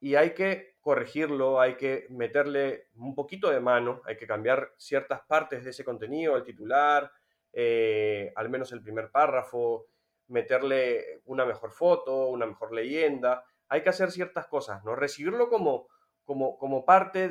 y 0.02 0.16
hay 0.16 0.34
que 0.34 0.76
corregirlo, 0.82 1.62
hay 1.62 1.78
que 1.78 2.08
meterle 2.10 2.90
un 2.96 3.16
poquito 3.16 3.50
de 3.50 3.62
mano, 3.62 4.02
hay 4.04 4.18
que 4.18 4.28
cambiar 4.28 4.74
ciertas 4.76 5.22
partes 5.22 5.64
de 5.64 5.70
ese 5.70 5.86
contenido, 5.86 6.36
el 6.36 6.44
titular, 6.44 7.10
eh, 7.54 8.34
al 8.36 8.50
menos 8.50 8.74
el 8.74 8.82
primer 8.82 9.12
párrafo, 9.12 9.86
meterle 10.28 11.22
una 11.24 11.46
mejor 11.46 11.72
foto, 11.72 12.28
una 12.28 12.46
mejor 12.46 12.74
leyenda, 12.74 13.46
hay 13.70 13.82
que 13.82 13.90
hacer 13.90 14.12
ciertas 14.12 14.46
cosas, 14.48 14.84
¿no? 14.84 14.94
Recibirlo 14.94 15.48
como, 15.48 15.88
como, 16.26 16.58
como 16.58 16.84
parte 16.84 17.30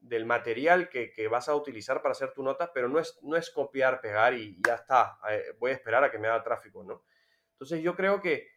del 0.00 0.26
material 0.26 0.88
que, 0.88 1.28
vas 1.28 1.48
a 1.48 1.54
utilizar 1.54 2.02
para 2.02 2.12
hacer 2.12 2.32
tu 2.32 2.42
nota, 2.42 2.72
pero 2.72 2.88
no 2.88 2.98
es, 2.98 3.18
no 3.22 3.36
es 3.36 3.50
copiar, 3.50 4.00
pegar 4.00 4.34
y 4.34 4.60
ya 4.66 4.74
está, 4.74 5.18
eh, 5.30 5.54
voy 5.58 5.72
a 5.72 5.74
esperar 5.74 6.04
a 6.04 6.10
que 6.10 6.18
me 6.18 6.28
haga 6.28 6.42
tráfico, 6.42 6.84
¿no? 6.84 7.04
Entonces 7.52 7.82
yo 7.82 7.94
creo 7.96 8.20
que 8.20 8.48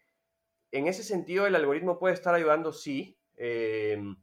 en 0.72 0.88
ese 0.88 1.04
sentido 1.04 1.48
el 1.48 1.56
algoritmo 1.56 2.00
puede 2.00 2.14
estar 2.14 2.34
ayudando, 2.34 2.72
sí. 2.72 3.20
Em, 3.36 4.16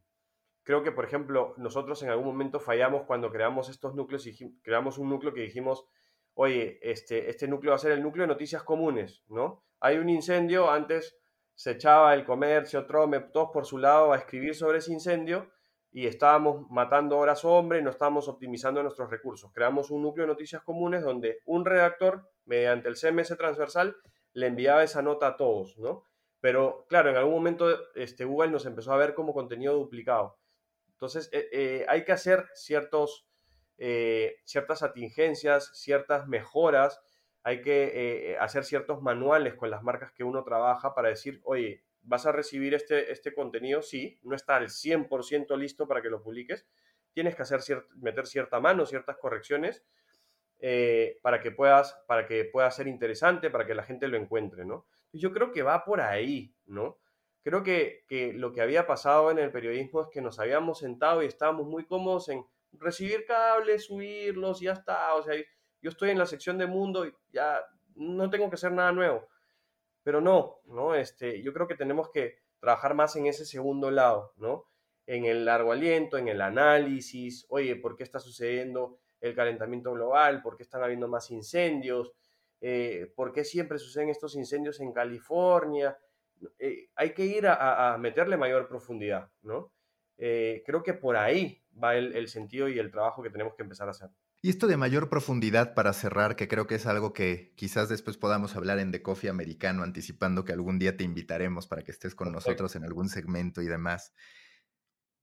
creo 0.63 0.83
que, 0.83 0.93
por 0.93 1.05
ejemplo, 1.05 1.55
nosotros 1.57 2.03
en 2.03 2.11
algún 2.11 2.27
momento 2.27 2.61
fallamos 2.61 3.05
cuando 3.05 3.31
creamos 3.31 3.69
estos 3.69 3.95
núcleos 3.95 4.27
y 4.27 4.61
creamos 4.63 4.99
un 4.99 5.11
núcleo 5.11 5.35
que 5.35 5.41
dijimos, 5.41 5.87
oye, 6.35 6.79
este, 6.83 7.29
este 7.29 7.49
núcleo 7.49 7.73
va 7.73 7.77
a 7.77 7.81
ser 7.81 7.93
el 7.93 8.03
núcleo 8.03 8.23
de 8.23 8.29
noticias 8.29 8.63
comunes, 8.63 9.25
¿no? 9.29 9.65
Hay 9.81 9.99
un 9.99 10.09
incendio, 10.09 10.71
antes 10.71 11.19
se 11.55 11.73
echaba 11.73 12.15
el 12.15 12.25
comercio, 12.25 12.87
Trome, 12.87 13.21
todos 13.21 13.51
por 13.53 13.67
su 13.67 13.79
lado 13.79 14.13
a 14.13 14.19
escribir 14.19 14.55
sobre 14.55 14.79
ese 14.79 14.93
incendio 14.93 15.51
y 15.91 16.07
estábamos 16.07 16.71
matando 16.71 17.17
horas 17.19 17.45
hombre 17.45 17.81
no 17.83 17.91
estábamos 17.91 18.29
optimizando 18.29 18.83
nuestros 18.83 19.11
recursos. 19.11 19.51
Creamos 19.53 19.91
un 19.91 20.03
núcleo 20.03 20.27
de 20.27 20.33
noticias 20.33 20.63
comunes 20.63 21.03
donde 21.03 21.41
un 21.47 21.65
redactor, 21.65 22.31
mediante 22.45 22.89
el 22.89 22.97
CMS 22.97 23.37
transversal, 23.37 23.97
le 24.33 24.47
enviaba 24.47 24.83
esa 24.83 25.03
nota 25.03 25.29
a 25.29 25.37
todos, 25.37 25.79
¿no? 25.79 26.05
Pero 26.41 26.87
claro, 26.89 27.11
en 27.11 27.17
algún 27.17 27.35
momento 27.35 27.95
este, 27.95 28.25
Google 28.25 28.51
nos 28.51 28.67
empezó 28.67 28.93
a 28.93 28.97
ver 28.97 29.15
como 29.15 29.33
contenido 29.33 29.75
duplicado. 29.75 30.39
Entonces, 30.93 31.29
eh, 31.33 31.49
eh, 31.53 31.87
hay 31.89 32.05
que 32.05 32.13
hacer 32.13 32.47
ciertos, 32.55 33.27
eh, 33.79 34.37
ciertas 34.45 34.83
atingencias, 34.83 35.71
ciertas 35.75 36.27
mejoras 36.27 37.01
hay 37.45 37.63
que 37.63 38.37
hacer 38.41 38.65
ciertos 38.65 39.01
manuales 39.01 39.55
con 39.55 39.71
las 39.71 39.83
marcas 39.83 40.13
que 40.13 40.23
uno 40.23 40.45
trabaja 40.45 40.95
para 40.95 41.09
decir, 41.09 41.41
oye, 41.45 41.83
vas 42.09 42.27
a 42.27 42.33
recibir 42.33 42.75
este, 42.75 43.13
este 43.13 43.35
contenido, 43.35 43.83
sí, 43.83 44.19
no 44.23 44.35
está 44.35 44.57
al 44.57 44.69
100% 44.69 45.57
listo 45.59 45.87
para 45.87 46.01
que 46.01 46.09
lo 46.09 46.23
publiques, 46.23 46.67
tienes 47.13 47.37
que 47.37 47.43
hacer 47.43 47.61
meter 47.97 48.27
cierta 48.27 48.61
mano, 48.61 48.87
ciertas 48.87 49.17
correcciones 49.19 49.85
eh, 50.59 51.19
para, 51.23 51.41
que 51.41 51.51
puedas, 51.51 52.01
para 52.07 52.27
que 52.27 52.47
pueda 52.47 52.71
ser 52.71 52.89
interesante, 52.89 53.51
para 53.51 53.67
que 53.67 53.75
la 53.75 53.85
gente 53.85 54.09
lo 54.09 54.17
encuentre, 54.17 54.65
¿no? 54.65 54.87
Yo 55.13 55.33
creo 55.33 55.53
que 55.53 55.63
va 55.63 55.85
por 55.85 56.01
ahí, 56.01 56.55
¿no? 56.67 56.99
Creo 57.43 57.63
que, 57.63 58.05
que 58.09 58.33
lo 58.33 58.53
que 58.53 58.63
había 58.63 58.87
pasado 58.87 59.31
en 59.31 59.39
el 59.39 59.53
periodismo 59.53 60.03
es 60.03 60.09
que 60.11 60.21
nos 60.21 60.39
habíamos 60.39 60.79
sentado 60.79 61.23
y 61.23 61.27
estábamos 61.27 61.67
muy 61.67 61.87
cómodos 61.87 62.29
en 62.31 62.45
recibir 62.73 63.25
cables, 63.27 63.87
subirlos 63.87 64.63
y 64.63 64.67
ya 64.67 64.73
está, 64.73 65.15
o 65.15 65.23
sea, 65.23 65.35
yo 65.81 65.91
estoy 65.91 66.11
en 66.11 66.19
la 66.19 66.27
sección 66.27 66.59
de 66.59 66.67
mundo 66.67 67.07
y 67.07 67.15
ya 67.31 67.63
no 67.95 68.29
tengo 68.31 68.49
que 68.49 68.55
hacer 68.55 68.73
nada 68.73 68.93
nuevo. 68.93 69.29
Pero 70.09 70.23
no, 70.23 70.63
¿no? 70.65 70.95
Este, 70.95 71.43
yo 71.43 71.53
creo 71.53 71.69
que 71.69 71.75
tenemos 71.75 72.09
que 72.09 72.39
trabajar 72.61 72.95
más 72.95 73.15
en 73.17 73.27
ese 73.27 73.45
segundo 73.45 73.91
lado, 73.91 74.33
¿no? 74.39 74.65
En 75.05 75.27
el 75.27 75.45
largo 75.45 75.71
aliento, 75.71 76.17
en 76.17 76.29
el 76.29 76.41
análisis, 76.41 77.45
oye, 77.51 77.77
¿por 77.77 77.95
qué 77.95 78.05
está 78.05 78.19
sucediendo 78.19 79.01
el 79.21 79.35
calentamiento 79.35 79.93
global? 79.93 80.41
¿Por 80.41 80.57
qué 80.57 80.63
están 80.63 80.83
habiendo 80.83 81.09
más 81.09 81.31
incendios? 81.31 82.15
Eh, 82.63 83.13
¿Por 83.15 83.35
qué 83.35 83.45
siempre 83.45 83.79
suceden 83.79 84.09
estos 84.09 84.35
incendios 84.35 84.81
en 84.81 84.95
California? 84.95 85.99
Eh, 86.59 86.89
hay 86.95 87.13
que 87.13 87.27
ir 87.27 87.47
a, 87.47 87.95
meterle 88.01 88.39
mayor 88.39 88.67
profundidad, 88.67 89.31
¿no? 89.43 89.75
Eh, 90.17 90.63
creo 90.65 90.83
que 90.83 90.95
por 90.95 91.19
ahí 91.19 91.63
va 91.85 91.97
el 91.97 92.29
sentido 92.29 92.67
y 92.71 92.79
el 92.79 92.91
trabajo 92.91 93.23
que 93.23 93.29
tenemos 93.29 93.55
que 93.55 93.63
empezar 93.63 93.89
a 93.89 93.91
hacer. 93.91 94.09
Y 94.41 94.51
esto 94.51 94.69
de 94.69 94.77
mayor 94.77 95.09
profundidad 95.09 95.75
para 95.75 95.93
cerrar, 95.93 96.37
que 96.37 96.47
creo 96.47 96.69
que 96.69 96.77
es 96.77 96.87
algo 96.87 97.13
que 97.13 97.53
quizás 97.57 97.89
después 97.89 98.17
podamos 98.17 98.55
hablar 98.55 98.79
en 98.79 98.93
The 98.93 99.03
Coffee 99.03 99.31
Americano, 99.31 99.83
anticipando 99.83 100.45
que 100.45 100.53
algún 100.53 100.79
día 100.79 100.97
te 100.97 101.03
invitaremos 101.03 101.67
para 101.67 101.83
que 101.83 101.91
estés 101.91 102.15
con 102.15 102.31
nosotros 102.31 102.77
en 102.77 102.85
algún 102.85 103.09
segmento 103.09 103.63
y 103.63 103.67
demás. 103.67 104.13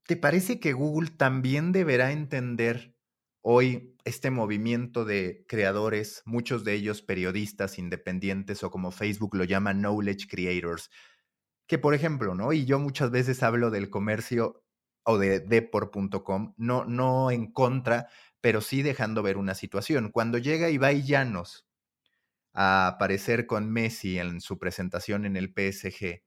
¿Te 0.06 0.18
parece 0.18 0.60
que 0.60 0.74
Google 0.74 1.12
también 1.12 1.72
deberá 1.72 2.12
entender 2.12 2.94
hoy 3.42 3.96
este 4.04 4.32
movimiento 4.32 5.06
de 5.06 5.46
creadores, 5.48 6.22
muchos 6.26 6.66
de 6.66 6.74
ellos 6.74 7.02
periodistas 7.02 7.80
independientes 7.80 8.64
o 8.64 8.70
como 8.70 8.92
Facebook 8.92 9.36
lo 9.36 9.46
llama 9.46 9.74
knowledge 9.74 10.28
creators? 10.28 10.90
Que 11.68 11.78
por 11.80 11.94
ejemplo, 11.94 12.36
¿no? 12.36 12.52
Y 12.52 12.66
yo 12.66 12.80
muchas 12.80 13.12
veces 13.12 13.42
hablo 13.44 13.72
del 13.72 13.90
comercio 13.90 14.66
o 15.06 15.18
de 15.18 15.40
depor.com, 15.40 16.54
no, 16.58 16.84
no 16.86 17.32
en 17.32 17.52
contra, 17.52 18.10
pero 18.46 18.62
sí 18.62 18.84
dejando 18.84 19.24
ver 19.24 19.38
una 19.38 19.56
situación. 19.56 20.12
Cuando 20.12 20.38
llega 20.38 20.70
Ibai 20.70 21.02
Llanos 21.02 21.66
a 22.54 22.86
aparecer 22.86 23.48
con 23.48 23.72
Messi 23.72 24.20
en 24.20 24.40
su 24.40 24.60
presentación 24.60 25.26
en 25.26 25.36
el 25.36 25.52
PSG, 25.52 26.22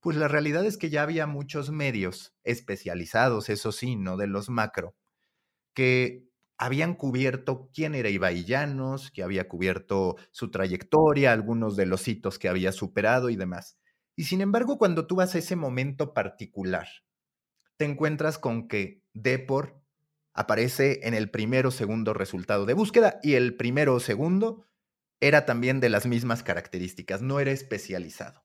pues 0.00 0.16
la 0.16 0.28
realidad 0.28 0.64
es 0.64 0.78
que 0.78 0.88
ya 0.88 1.02
había 1.02 1.26
muchos 1.26 1.70
medios 1.70 2.34
especializados, 2.42 3.50
eso 3.50 3.70
sí, 3.70 3.96
no 3.96 4.16
de 4.16 4.28
los 4.28 4.48
macro, 4.48 4.96
que 5.74 6.24
habían 6.56 6.94
cubierto 6.94 7.68
quién 7.74 7.94
era 7.94 8.08
Ibai 8.08 8.46
Llanos, 8.46 9.10
que 9.10 9.22
había 9.22 9.46
cubierto 9.46 10.16
su 10.30 10.50
trayectoria, 10.50 11.34
algunos 11.34 11.76
de 11.76 11.84
los 11.84 12.08
hitos 12.08 12.38
que 12.38 12.48
había 12.48 12.72
superado 12.72 13.28
y 13.28 13.36
demás. 13.36 13.78
Y 14.16 14.24
sin 14.24 14.40
embargo, 14.40 14.78
cuando 14.78 15.06
tú 15.06 15.16
vas 15.16 15.34
a 15.34 15.38
ese 15.38 15.54
momento 15.54 16.14
particular, 16.14 16.88
te 17.76 17.84
encuentras 17.84 18.38
con 18.38 18.68
que 18.68 19.02
Depor 19.12 19.77
aparece 20.38 21.00
en 21.02 21.14
el 21.14 21.30
primero 21.30 21.70
o 21.70 21.72
segundo 21.72 22.14
resultado 22.14 22.64
de 22.64 22.74
búsqueda 22.74 23.18
y 23.22 23.34
el 23.34 23.56
primero 23.56 23.94
o 23.94 24.00
segundo 24.00 24.64
era 25.20 25.44
también 25.44 25.80
de 25.80 25.88
las 25.88 26.06
mismas 26.06 26.44
características, 26.44 27.22
no 27.22 27.40
era 27.40 27.50
especializado. 27.50 28.44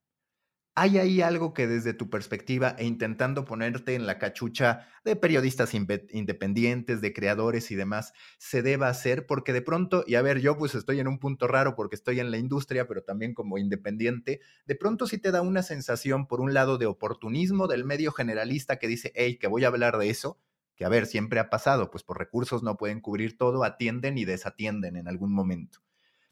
¿Hay 0.76 0.98
ahí 0.98 1.22
algo 1.22 1.54
que 1.54 1.68
desde 1.68 1.94
tu 1.94 2.10
perspectiva 2.10 2.76
e 2.80 2.86
intentando 2.86 3.46
ponerte 3.46 3.94
en 3.94 4.08
la 4.08 4.18
cachucha 4.18 4.88
de 5.06 5.16
periodistas 5.16 5.76
independientes, 5.76 7.00
de 7.00 7.14
creadores 7.14 7.70
y 7.70 7.76
demás, 7.76 8.12
se 8.40 8.64
deba 8.64 8.88
hacer? 8.88 9.28
Porque 9.28 9.54
de 9.54 9.62
pronto, 9.62 10.04
y 10.08 10.16
a 10.16 10.24
ver, 10.24 10.40
yo 10.42 10.58
pues 10.58 10.74
estoy 10.74 11.00
en 11.00 11.08
un 11.08 11.20
punto 11.20 11.48
raro 11.48 11.76
porque 11.76 11.96
estoy 11.96 12.20
en 12.20 12.32
la 12.32 12.40
industria, 12.40 12.88
pero 12.88 13.04
también 13.04 13.36
como 13.36 13.60
independiente, 13.60 14.42
de 14.66 14.76
pronto 14.76 15.06
sí 15.06 15.20
te 15.20 15.30
da 15.30 15.44
una 15.44 15.62
sensación, 15.62 16.26
por 16.26 16.42
un 16.42 16.56
lado, 16.56 16.80
de 16.80 16.88
oportunismo 16.88 17.68
del 17.68 17.86
medio 17.86 18.12
generalista 18.12 18.78
que 18.78 18.88
dice, 18.88 19.12
hey, 19.14 19.38
que 19.38 19.46
voy 19.46 19.66
a 19.66 19.68
hablar 19.68 20.00
de 20.00 20.10
eso, 20.10 20.40
que 20.76 20.86
a 20.86 20.90
ver, 20.90 21.06
siempre 21.06 21.40
ha 21.40 21.50
pasado, 21.50 21.92
pues 21.92 22.04
por 22.04 22.18
recursos 22.18 22.64
no 22.64 22.78
pueden 22.78 23.02
cubrir 23.02 23.38
todo, 23.38 23.64
atienden 23.64 24.18
y 24.18 24.26
desatienden 24.26 24.96
en 24.96 25.08
algún 25.08 25.34
momento. 25.34 25.80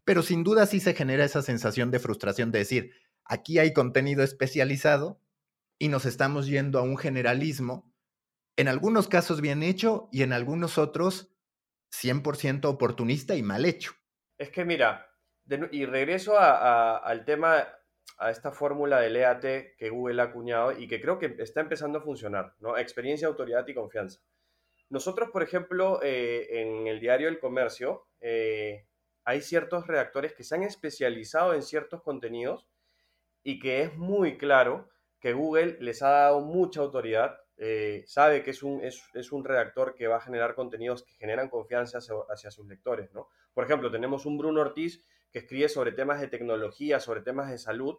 Pero 0.03 0.23
sin 0.23 0.43
duda 0.43 0.65
sí 0.65 0.79
se 0.79 0.93
genera 0.93 1.23
esa 1.23 1.41
sensación 1.41 1.91
de 1.91 1.99
frustración 1.99 2.51
de 2.51 2.59
decir, 2.59 2.91
aquí 3.23 3.59
hay 3.59 3.71
contenido 3.73 4.23
especializado 4.23 5.21
y 5.77 5.89
nos 5.89 6.05
estamos 6.05 6.47
yendo 6.47 6.79
a 6.79 6.83
un 6.83 6.97
generalismo, 6.97 7.91
en 8.57 8.67
algunos 8.67 9.07
casos 9.07 9.41
bien 9.41 9.63
hecho 9.63 10.09
y 10.11 10.23
en 10.23 10.33
algunos 10.33 10.77
otros 10.77 11.33
100% 11.91 12.65
oportunista 12.65 13.35
y 13.35 13.43
mal 13.43 13.65
hecho. 13.65 13.93
Es 14.37 14.49
que 14.49 14.65
mira, 14.65 15.07
y 15.71 15.85
regreso 15.85 16.39
al 16.39 17.25
tema, 17.25 17.67
a 18.17 18.29
esta 18.29 18.51
fórmula 18.51 18.99
del 18.99 19.15
EAT 19.15 19.41
que 19.77 19.89
Google 19.89 20.21
ha 20.21 20.25
acuñado 20.25 20.71
y 20.77 20.87
que 20.87 21.01
creo 21.01 21.17
que 21.17 21.35
está 21.39 21.61
empezando 21.61 21.99
a 21.99 22.01
funcionar, 22.01 22.53
¿no? 22.59 22.77
Experiencia, 22.77 23.27
autoridad 23.27 23.67
y 23.67 23.73
confianza. 23.73 24.21
Nosotros, 24.89 25.29
por 25.31 25.41
ejemplo, 25.41 26.01
eh, 26.03 26.61
en 26.61 26.87
el 26.87 26.99
diario 26.99 27.29
El 27.29 27.39
Comercio, 27.39 28.07
eh, 28.19 28.85
hay 29.23 29.41
ciertos 29.41 29.87
redactores 29.87 30.33
que 30.33 30.43
se 30.43 30.55
han 30.55 30.63
especializado 30.63 31.53
en 31.53 31.63
ciertos 31.63 32.01
contenidos 32.01 32.67
y 33.43 33.59
que 33.59 33.81
es 33.83 33.95
muy 33.95 34.37
claro 34.37 34.89
que 35.19 35.33
Google 35.33 35.77
les 35.79 36.01
ha 36.01 36.09
dado 36.09 36.41
mucha 36.41 36.81
autoridad, 36.81 37.39
eh, 37.57 38.03
sabe 38.07 38.43
que 38.43 38.51
es 38.51 38.63
un, 38.63 38.81
es, 38.81 39.31
un, 39.31 39.45
redactor 39.45 39.93
que 39.93 40.07
va 40.07 40.17
a 40.17 40.21
generar 40.21 40.55
contenidos 40.55 41.03
que 41.03 41.13
generan 41.13 41.49
confianza 41.49 41.99
hacia, 41.99 42.51
sus 42.51 42.67
lectores, 42.67 43.13
¿no? 43.13 43.29
Por 43.53 43.65
ejemplo, 43.65 43.91
tenemos 43.91 44.25
un 44.25 44.37
Bruno 44.37 44.61
Ortiz 44.61 45.05
que 45.31 45.39
escribe 45.39 45.69
sobre 45.69 45.91
temas 45.91 46.19
de 46.19 46.27
tecnología, 46.27 46.99
sobre 46.99 47.21
temas 47.21 47.49
de 47.49 47.57
salud, 47.57 47.97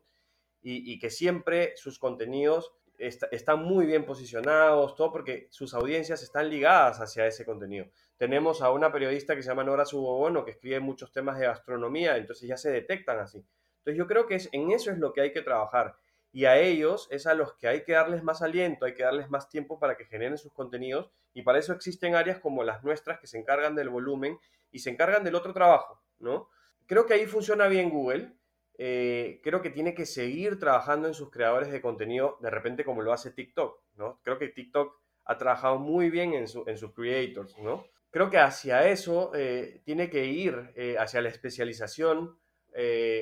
y, 0.64 0.98
que 1.00 1.10
siempre 1.10 1.72
sus 1.76 1.98
contenidos 1.98 2.72
están 2.98 3.64
muy 3.64 3.84
bien 3.84 4.04
posicionados, 4.04 4.94
todo 4.94 5.10
porque 5.10 5.48
sus 5.50 5.74
audiencias 5.74 6.22
están 6.22 6.48
ligadas 6.48 7.00
hacia 7.00 7.26
ese 7.26 7.44
contenido. 7.44 7.86
Tenemos 8.16 8.62
a 8.62 8.70
una 8.70 8.92
periodista 8.92 9.34
que 9.34 9.42
se 9.42 9.48
llama 9.48 9.64
Nora 9.64 9.84
Subobono, 9.84 10.44
que 10.44 10.52
escribe 10.52 10.78
muchos 10.78 11.10
temas 11.10 11.36
de 11.38 11.46
gastronomía, 11.46 12.16
entonces 12.16 12.48
ya 12.48 12.56
se 12.56 12.70
detectan 12.70 13.18
así. 13.18 13.44
Entonces 13.78 13.98
yo 13.98 14.06
creo 14.06 14.28
que 14.28 14.36
es, 14.36 14.48
en 14.52 14.70
eso 14.70 14.92
es 14.92 14.98
lo 14.98 15.12
que 15.12 15.22
hay 15.22 15.32
que 15.32 15.42
trabajar. 15.42 15.96
Y 16.30 16.44
a 16.44 16.58
ellos 16.58 17.08
es 17.10 17.26
a 17.26 17.34
los 17.34 17.54
que 17.54 17.66
hay 17.66 17.82
que 17.82 17.92
darles 17.92 18.22
más 18.22 18.40
aliento, 18.40 18.86
hay 18.86 18.94
que 18.94 19.02
darles 19.02 19.28
más 19.28 19.48
tiempo 19.48 19.80
para 19.80 19.96
que 19.96 20.04
generen 20.04 20.38
sus 20.38 20.52
contenidos. 20.52 21.10
Y 21.34 21.42
para 21.42 21.58
eso 21.58 21.72
existen 21.72 22.14
áreas 22.14 22.38
como 22.38 22.62
las 22.62 22.84
nuestras 22.84 23.18
que 23.18 23.26
se 23.26 23.38
encargan 23.38 23.74
del 23.74 23.90
volumen 23.90 24.38
y 24.70 24.78
se 24.78 24.90
encargan 24.90 25.24
del 25.24 25.34
otro 25.34 25.52
trabajo, 25.52 26.00
¿no? 26.20 26.48
Creo 26.86 27.06
que 27.06 27.14
ahí 27.14 27.26
funciona 27.26 27.68
bien 27.68 27.90
Google 27.90 28.32
eh, 28.78 29.40
creo 29.44 29.60
que 29.60 29.70
tiene 29.70 29.94
que 29.94 30.06
seguir 30.06 30.58
trabajando 30.58 31.06
en 31.06 31.14
sus 31.14 31.30
creadores 31.30 31.70
de 31.70 31.80
contenido, 31.80 32.38
de 32.40 32.50
repente 32.50 32.84
como 32.84 33.02
lo 33.02 33.12
hace 33.12 33.30
TikTok, 33.30 33.80
¿no? 33.96 34.20
Creo 34.22 34.38
que 34.38 34.48
TikTok 34.48 34.98
ha 35.24 35.38
trabajado 35.38 35.78
muy 35.78 36.10
bien 36.10 36.32
en, 36.34 36.48
sus 36.48 36.92
creators, 36.92 37.56
¿no? 37.58 37.84
Creo 38.10 38.28
que 38.28 38.38
hacia 38.38 38.88
eso 38.88 39.30
eh, 39.34 39.82
tiene 39.84 40.10
que 40.10 40.26
ir, 40.26 40.72
eh, 40.74 40.96
hacia 40.98 41.22
la 41.22 41.28
especialización, 41.28 42.38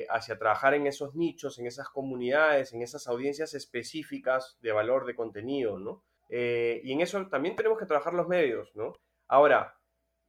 hacia 0.09 0.39
trabajar 0.39 0.73
en 0.75 0.87
esos 0.87 1.13
nichos, 1.13 1.59
en 1.59 1.67
esas 1.67 1.89
comunidades, 1.89 2.71
en 2.71 2.81
esas 2.81 3.05
audiencias 3.07 3.53
específicas 3.53 4.57
de 4.61 4.71
valor 4.71 5.05
de 5.05 5.13
contenido, 5.13 5.77
¿no? 5.77 6.05
y 6.29 6.89
en 6.89 7.01
eso 7.01 7.27
también 7.27 7.57
tenemos 7.57 7.77
que 7.77 7.85
trabajar 7.85 8.13
los 8.13 8.29
medios, 8.29 8.73
¿no? 8.75 8.93
Ahora, 9.27 9.75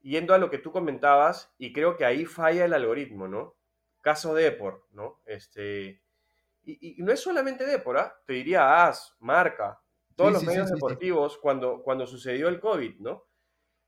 yendo 0.02 0.34
a 0.34 0.38
lo 0.38 0.50
que 0.50 0.58
tú 0.58 0.72
comentabas, 0.72 1.52
y 1.58 1.72
creo 1.72 1.96
que 1.96 2.04
ahí 2.04 2.24
falla 2.24 2.64
el 2.64 2.74
algoritmo, 2.74 3.28
¿no? 3.28 3.56
Caso 4.00 4.34
Depor, 4.34 4.86
¿no? 4.92 5.20
Este, 5.24 6.02
Y, 6.64 6.96
no 7.02 7.12
es 7.12 7.20
solamente 7.20 7.66
Depor, 7.66 7.98
te 8.26 8.34
diría 8.34 8.86
AS, 8.86 9.16
Marca, 9.20 9.80
todos 10.14 10.32
los 10.34 10.44
medios 10.44 10.70
deportivos 10.70 11.38
Cuando, 11.38 11.82
cuando 11.82 12.06
sucedió 12.06 12.48
el 12.48 12.60
COVID, 12.60 13.00
¿no? 13.00 13.24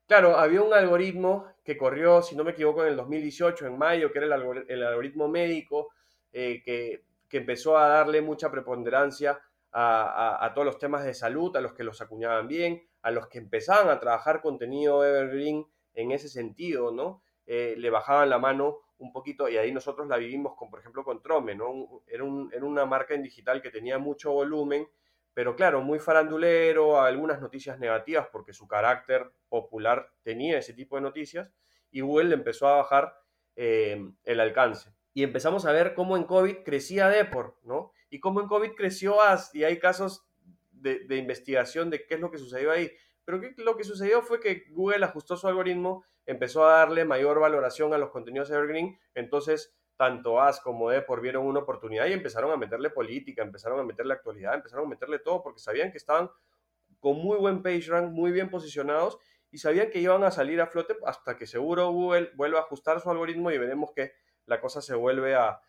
Claro, 0.07 0.37
había 0.37 0.63
un 0.63 0.73
algoritmo 0.75 1.47
que 1.65 1.77
corrió, 1.77 2.23
si 2.23 2.37
no 2.37 2.45
me 2.45 2.51
equivoco, 2.51 2.83
en 2.83 2.91
el 2.91 2.97
2018, 2.97 3.67
en 3.67 3.79
mayo, 3.79 4.13
que 4.13 4.19
era 4.19 4.27
el, 4.27 4.83
algoritmo 4.83 5.29
médico, 5.29 5.93
eh, 6.33 6.63
que, 6.63 7.05
que, 7.29 7.39
empezó 7.39 7.79
a 7.79 7.89
darle 7.89 8.21
mucha 8.21 8.51
preponderancia 8.51 9.41
a, 9.75 10.53
todos 10.55 10.67
los 10.67 10.79
temas 10.79 11.05
de 11.05 11.15
salud, 11.15 11.57
a 11.57 11.61
los 11.61 11.73
que 11.73 11.85
los 11.85 12.01
acuñaban 12.01 12.47
bien, 12.47 12.87
a 13.03 13.11
los 13.11 13.27
que 13.27 13.39
empezaban 13.39 13.89
a 13.89 13.99
trabajar 13.99 14.41
contenido 14.41 15.05
evergreen 15.05 15.67
en 15.95 16.13
ese 16.13 16.29
sentido, 16.29 16.91
¿no? 16.91 17.23
Eh, 17.47 17.75
le 17.77 17.91
bajaban 17.91 18.31
la 18.31 18.39
mano 18.39 18.81
un 18.99 19.13
poquito 19.13 19.49
y 19.49 19.57
ahí 19.57 19.73
nosotros 19.73 20.07
la 20.09 20.17
vivimos 20.17 20.55
con, 20.57 20.71
por 20.71 20.81
ejemplo, 20.81 21.05
con 21.05 21.23
Trome, 21.23 21.55
¿no? 21.55 22.03
Era, 22.07 22.25
era 22.53 22.65
una 22.65 22.87
marca 22.87 23.15
en 23.15 23.23
digital 23.23 23.61
que 23.63 23.71
tenía 23.71 23.99
mucho 23.99 24.33
volumen 24.33 24.87
pero 25.35 25.57
claro, 25.57 25.83
muy 25.83 25.99
farandulero, 25.99 27.01
algunas 27.01 27.41
noticias 27.41 27.79
negativas 27.81 28.29
porque 28.31 28.53
su 28.53 28.69
carácter 28.69 29.33
popular 29.49 30.09
tenía 30.23 30.59
ese 30.59 30.73
tipo 30.73 30.95
de 30.95 31.03
noticias 31.03 31.51
y 31.91 32.01
Google 32.01 32.33
empezó 32.33 32.69
a 32.69 32.77
bajar 32.77 33.19
eh, 33.57 34.01
el 34.23 34.41
alcance. 34.41 34.95
Y 35.13 35.25
empezamos 35.25 35.67
a 35.67 35.73
ver 35.73 35.95
cómo 35.95 36.17
en 36.17 36.25
COVID 36.25 36.59
crecía 36.65 37.09
Depor, 37.09 37.59
¿no? 37.65 37.93
Y 38.11 38.21
cómo 38.21 38.41
en 38.41 38.47
COVID 38.47 38.73
creció 38.77 39.21
AS 39.21 39.53
y 39.55 39.65
hay 39.65 39.81
casos 39.81 40.25
de, 40.71 41.17
investigación 41.17 41.91
de 41.91 42.07
qué 42.07 42.15
es 42.15 42.21
lo 42.21 42.31
que 42.31 42.39
sucedió 42.39 42.71
ahí. 42.71 42.91
Pero 43.25 43.41
lo 43.59 43.77
que 43.77 43.85
sucedió 43.85 44.23
fue 44.23 44.41
que 44.41 44.65
Google 44.71 45.05
ajustó 45.05 45.37
su 45.37 45.49
algoritmo, 45.49 46.05
empezó 46.27 46.67
a 46.67 46.79
darle 46.79 47.05
mayor 47.05 47.41
valoración 47.41 47.95
a 47.95 47.99
los 47.99 48.11
contenidos 48.11 48.51
evergreen, 48.51 48.99
entonces 49.15 49.75
tanto 49.97 50.41
AS 50.41 50.61
como 50.61 50.91
Depor 50.91 51.21
vieron 51.21 51.47
una 51.47 51.61
oportunidad 51.61 52.07
y 52.07 52.13
empezaron 52.13 52.51
a 52.51 52.57
meterle 52.57 52.91
política, 52.91 53.43
empezaron 53.43 53.79
a 53.79 53.85
meterle 53.85 54.15
actualidad, 54.15 54.55
empezaron 54.55 54.87
a 54.87 54.89
meterle 54.89 55.21
todo 55.21 55.43
porque 55.43 55.61
sabían 55.61 55.93
que 55.93 55.99
estaban 55.99 56.31
con 56.99 57.19
muy 57.19 57.39
buen 57.39 57.63
page 57.63 57.87
rank, 57.89 58.11
muy 58.11 58.33
bien 58.33 58.51
posicionados 58.51 59.19
y 59.51 59.59
sabían 59.59 59.91
que 59.91 60.01
iban 60.01 60.25
a 60.25 60.31
salir 60.31 60.61
a 60.61 60.67
flote 60.67 60.97
hasta 61.07 61.37
que 61.37 61.47
seguro 61.47 61.91
Google 61.91 62.33
vuelva 62.35 62.59
a 62.59 62.63
ajustar 62.63 63.01
su 63.01 63.11
algoritmo 63.11 63.51
y 63.51 63.59
veremos 63.59 63.93
que 63.95 64.13
la 64.47 64.61
cosa 64.61 64.83
se 64.83 64.95
vuelve 64.95 65.37
a, 65.37 65.61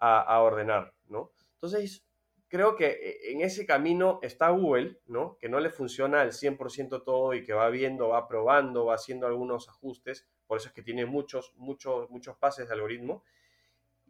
a, 0.00 0.40
ordenar, 0.40 0.94
¿no? 1.08 1.32
Entonces, 1.54 2.04
creo 2.50 2.76
que 2.76 2.86
eh, 2.86 3.32
en 3.32 3.40
ese 3.40 3.64
camino 3.64 4.18
está 4.22 4.50
Google, 4.50 5.00
¿no? 5.06 5.38
Que 5.38 5.48
no 5.48 5.58
le 5.60 5.70
funciona 5.70 6.20
al 6.20 6.32
100% 6.32 7.02
todo 7.02 7.32
y 7.32 7.42
que 7.42 7.54
va 7.54 7.70
viendo, 7.70 8.08
va 8.08 8.28
probando, 8.28 8.84
va 8.84 8.96
haciendo 8.96 9.26
algunos 9.26 9.70
ajustes, 9.70 10.28
por 10.46 10.58
eso 10.58 10.68
es 10.68 10.74
que 10.74 10.82
tiene 10.82 11.06
muchos, 11.06 11.54
muchos, 11.56 12.10
muchos 12.10 12.36
pases 12.36 12.68
de 12.68 12.74
algoritmo 12.74 13.24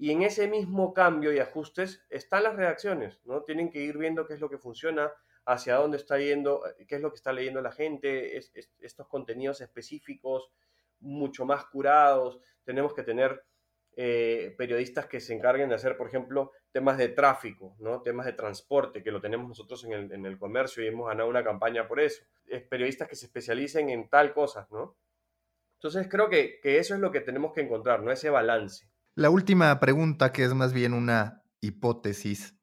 y 0.00 0.12
en 0.12 0.22
ese 0.22 0.48
mismo 0.48 0.94
cambio 0.94 1.30
y 1.30 1.38
ajustes 1.40 2.02
están 2.08 2.44
las 2.44 2.56
reacciones, 2.56 3.20
¿no? 3.26 3.42
Tienen 3.42 3.70
que 3.70 3.80
ir 3.80 3.98
viendo 3.98 4.26
qué 4.26 4.32
es 4.32 4.40
lo 4.40 4.48
que 4.48 4.56
funciona, 4.56 5.12
hacia 5.44 5.76
dónde 5.76 5.98
está 5.98 6.18
yendo, 6.18 6.66
eh, 6.66 6.86
qué 6.86 6.96
es 6.96 7.02
lo 7.02 7.10
que 7.10 7.16
está 7.16 7.34
leyendo 7.34 7.60
la 7.60 7.70
gente, 7.70 8.38
estos 8.78 9.06
contenidos 9.08 9.60
específicos, 9.60 10.50
mucho 11.00 11.44
más 11.44 11.66
curados. 11.66 12.40
Tenemos 12.64 12.94
que 12.94 13.02
tener 13.02 13.44
eh, 13.94 14.54
periodistas 14.56 15.06
que 15.06 15.20
se 15.20 15.34
encarguen 15.34 15.68
de 15.68 15.74
hacer, 15.74 15.98
por 15.98 16.06
ejemplo, 16.08 16.52
temas 16.72 16.98
de 16.98 17.08
tráfico, 17.08 17.76
¿no? 17.78 18.02
temas 18.02 18.26
de 18.26 18.32
transporte, 18.32 19.02
que 19.02 19.10
lo 19.10 19.20
tenemos 19.20 19.48
nosotros 19.48 19.84
en 19.84 19.92
el, 19.92 20.12
en 20.12 20.26
el 20.26 20.38
comercio 20.38 20.82
y 20.82 20.86
hemos 20.86 21.08
ganado 21.08 21.28
una 21.28 21.44
campaña 21.44 21.88
por 21.88 22.00
eso. 22.00 22.22
Es 22.46 22.62
periodistas 22.62 23.08
que 23.08 23.16
se 23.16 23.26
especialicen 23.26 23.90
en 23.90 24.08
tal 24.08 24.32
cosa, 24.32 24.68
¿no? 24.70 24.96
Entonces 25.74 26.08
creo 26.10 26.28
que, 26.28 26.60
que 26.62 26.78
eso 26.78 26.94
es 26.94 27.00
lo 27.00 27.10
que 27.10 27.20
tenemos 27.20 27.52
que 27.52 27.62
encontrar, 27.62 28.02
¿no? 28.02 28.12
Ese 28.12 28.30
balance. 28.30 28.86
La 29.14 29.30
última 29.30 29.80
pregunta, 29.80 30.32
que 30.32 30.44
es 30.44 30.54
más 30.54 30.72
bien 30.72 30.92
una 30.92 31.42
hipótesis. 31.60 32.54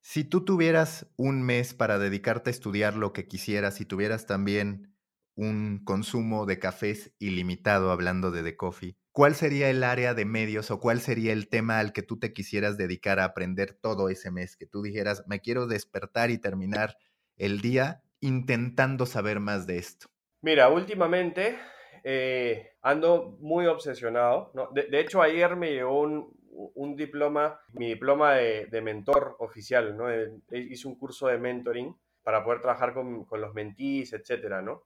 Si 0.00 0.24
tú 0.24 0.44
tuvieras 0.44 1.06
un 1.16 1.42
mes 1.42 1.74
para 1.74 1.98
dedicarte 1.98 2.50
a 2.50 2.52
estudiar 2.52 2.96
lo 2.96 3.12
que 3.12 3.26
quisieras 3.26 3.80
y 3.80 3.86
tuvieras 3.86 4.26
también 4.26 4.94
un 5.34 5.82
consumo 5.84 6.46
de 6.46 6.58
cafés 6.58 7.12
ilimitado, 7.18 7.90
hablando 7.90 8.30
de 8.30 8.42
The 8.42 8.56
Coffee, 8.56 8.96
¿cuál 9.16 9.34
sería 9.34 9.70
el 9.70 9.82
área 9.82 10.12
de 10.12 10.26
medios 10.26 10.70
o 10.70 10.78
cuál 10.78 11.00
sería 11.00 11.32
el 11.32 11.48
tema 11.48 11.78
al 11.78 11.94
que 11.94 12.02
tú 12.02 12.18
te 12.18 12.34
quisieras 12.34 12.76
dedicar 12.76 13.18
a 13.18 13.24
aprender 13.24 13.72
todo 13.72 14.10
ese 14.10 14.30
mes? 14.30 14.58
Que 14.58 14.66
tú 14.66 14.82
dijeras, 14.82 15.24
me 15.26 15.40
quiero 15.40 15.66
despertar 15.66 16.30
y 16.30 16.36
terminar 16.36 16.98
el 17.38 17.62
día 17.62 18.02
intentando 18.20 19.06
saber 19.06 19.40
más 19.40 19.66
de 19.66 19.78
esto. 19.78 20.08
Mira, 20.42 20.68
últimamente 20.68 21.56
eh, 22.04 22.72
ando 22.82 23.38
muy 23.40 23.64
obsesionado. 23.64 24.52
De, 24.74 25.00
hecho, 25.00 25.22
ayer 25.22 25.56
me 25.56 25.72
llegó 25.72 25.98
un, 26.02 26.94
diploma, 26.94 27.58
mi 27.72 27.88
diploma 27.88 28.34
de, 28.34 28.82
mentor 28.82 29.36
oficial, 29.38 29.96
¿no? 29.96 30.10
Eh, 30.10 30.30
hice 30.50 30.86
un 30.88 30.98
curso 30.98 31.28
de 31.28 31.38
mentoring 31.38 31.96
para 32.22 32.44
poder 32.44 32.60
trabajar 32.60 32.92
con, 32.92 33.26
los 33.30 33.54
mentís, 33.54 34.12
etcétera, 34.12 34.60
¿no? 34.60 34.82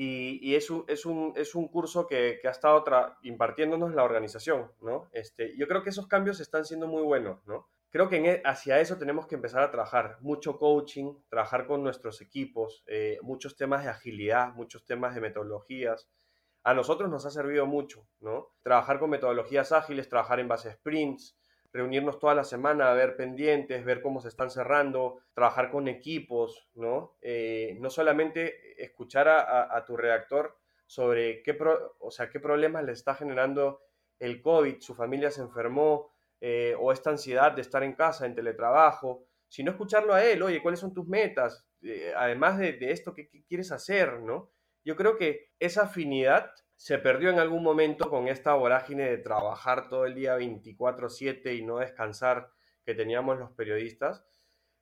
Y, 0.00 0.54
es, 0.54 0.70
un, 0.70 0.84
es, 0.86 1.04
un, 1.06 1.32
es, 1.34 1.56
un, 1.56 1.66
curso 1.66 2.06
que, 2.06 2.40
ha 2.44 2.50
estado 2.50 2.84
impartiéndonos 3.22 3.92
la 3.96 4.04
organización, 4.04 4.70
¿no? 4.80 5.08
Este, 5.10 5.56
yo 5.56 5.66
creo 5.66 5.82
que 5.82 5.90
esos 5.90 6.06
cambios 6.06 6.38
están 6.38 6.64
siendo 6.64 6.86
muy 6.86 7.02
buenos, 7.02 7.44
¿no? 7.48 7.66
Creo 7.90 8.08
que 8.08 8.18
e, 8.18 8.42
hacia 8.44 8.78
eso 8.78 8.96
tenemos 8.96 9.26
que 9.26 9.34
empezar 9.34 9.60
a 9.60 9.72
trabajar. 9.72 10.18
Mucho 10.20 10.56
coaching, 10.56 11.14
trabajar 11.28 11.66
con 11.66 11.82
nuestros 11.82 12.20
equipos, 12.20 12.84
eh, 12.86 13.18
muchos 13.22 13.56
temas 13.56 13.82
de 13.82 13.90
agilidad, 13.90 14.54
muchos 14.54 14.84
temas 14.84 15.16
de 15.16 15.20
metodologías, 15.20 16.08
a 16.62 16.74
nosotros 16.74 17.10
nos 17.10 17.26
ha 17.26 17.30
servido 17.30 17.66
mucho, 17.66 18.06
¿no? 18.20 18.52
Trabajar 18.62 19.00
con 19.00 19.10
metodologías 19.10 19.72
ágiles, 19.72 20.08
trabajar 20.08 20.38
en 20.38 20.46
base 20.46 20.70
sprints, 20.74 21.36
reunirnos 21.72 22.18
toda 22.18 22.34
la 22.34 22.44
semana, 22.44 22.92
ver 22.92 23.16
pendientes, 23.16 23.84
ver 23.84 24.00
cómo 24.00 24.20
se 24.20 24.28
están 24.28 24.50
cerrando, 24.50 25.20
trabajar 25.34 25.70
con 25.70 25.88
equipos, 25.88 26.68
¿no? 26.74 27.16
Eh, 27.20 27.76
no 27.80 27.90
solamente 27.90 28.82
escuchar 28.82 29.28
a, 29.28 29.84
tu 29.84 29.96
redactor 29.96 30.58
sobre 30.86 31.42
qué, 31.42 31.56
o 32.00 32.10
sea, 32.10 32.30
qué 32.30 32.40
problemas 32.40 32.84
le 32.84 32.92
está 32.92 33.14
generando 33.14 33.80
el 34.18 34.40
COVID, 34.40 34.80
su 34.80 34.94
familia 34.94 35.30
se 35.30 35.42
enfermó, 35.42 36.12
eh, 36.40 36.76
o 36.78 36.92
esta 36.92 37.10
ansiedad 37.10 37.52
de 37.52 37.62
estar 37.62 37.82
en 37.82 37.94
casa, 37.94 38.24
en 38.24 38.34
teletrabajo, 38.34 39.24
sino 39.48 39.72
escucharlo 39.72 40.14
a 40.14 40.24
él, 40.24 40.42
oye, 40.42 40.62
¿cuáles 40.62 40.80
son 40.80 40.94
tus 40.94 41.06
metas? 41.06 41.66
Eh, 41.82 42.12
además 42.16 42.58
de, 42.58 42.78
esto, 42.80 43.12
¿qué, 43.12 43.28
¿qué, 43.28 43.44
quieres 43.44 43.72
hacer? 43.72 44.20
¿no? 44.20 44.52
Yo 44.84 44.94
creo 44.94 45.16
que 45.16 45.50
esa 45.58 45.82
afinidad 45.84 46.50
se 46.78 46.96
perdió 46.98 47.30
en 47.30 47.40
algún 47.40 47.64
momento 47.64 48.08
con 48.08 48.28
esta 48.28 48.54
vorágine 48.54 49.10
de 49.10 49.18
trabajar 49.18 49.88
todo 49.88 50.06
el 50.06 50.14
día 50.14 50.36
24/7 50.36 51.56
y 51.56 51.62
no 51.64 51.78
descansar 51.78 52.52
que 52.84 52.94
teníamos 52.94 53.36
los 53.36 53.50
periodistas. 53.50 54.24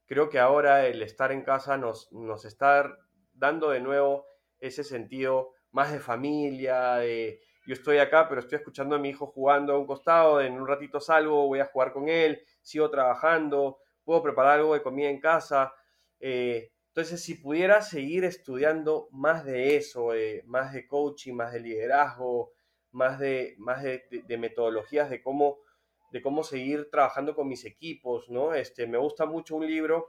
Creo 0.04 0.28
que 0.28 0.38
ahora 0.38 0.86
el 0.86 1.00
estar 1.00 1.32
en 1.32 1.42
casa 1.42 1.78
nos, 1.78 2.10
está 2.44 2.98
dando 3.32 3.70
de 3.70 3.80
nuevo 3.80 4.26
ese 4.58 4.84
sentido 4.84 5.52
más 5.70 5.90
de 5.90 5.98
familia, 5.98 7.00
yo 7.66 7.72
estoy 7.72 7.96
acá, 7.98 8.28
pero 8.28 8.42
estoy 8.42 8.58
escuchando 8.58 8.94
a 8.94 8.98
mi 8.98 9.08
hijo 9.08 9.28
jugando 9.28 9.72
a 9.72 9.78
un 9.78 9.86
costado, 9.86 10.42
en 10.42 10.52
un 10.52 10.68
ratito 10.68 11.00
salgo, 11.00 11.46
voy 11.46 11.60
a 11.60 11.66
jugar 11.66 11.92
con 11.92 12.10
él, 12.10 12.42
sigo 12.60 12.90
trabajando, 12.90 13.78
puedo 14.04 14.22
preparar 14.22 14.60
algo 14.60 14.74
de 14.74 14.82
comida 14.82 15.08
en 15.08 15.18
casa. 15.18 15.72
Eh, 16.20 16.72
entonces, 16.96 17.22
si 17.22 17.34
pudiera 17.34 17.82
seguir 17.82 18.24
estudiando 18.24 19.10
más 19.12 19.44
de 19.44 19.76
eso, 19.76 20.14
eh, 20.14 20.42
más 20.46 20.72
de 20.72 20.86
coaching, 20.86 21.34
más 21.34 21.52
de 21.52 21.60
liderazgo, 21.60 22.54
más 22.90 23.18
de, 23.18 23.54
más 23.58 23.82
de, 23.82 24.06
metodologías 24.38 25.10
de 25.10 25.20
cómo, 25.20 25.58
de 26.10 26.22
cómo 26.22 26.42
seguir 26.42 26.88
trabajando 26.90 27.34
con 27.34 27.48
mis 27.48 27.66
equipos, 27.66 28.30
¿no? 28.30 28.54
Este, 28.54 28.86
me 28.86 28.96
gusta 28.96 29.26
mucho 29.26 29.56
un 29.56 29.66
libro 29.66 30.08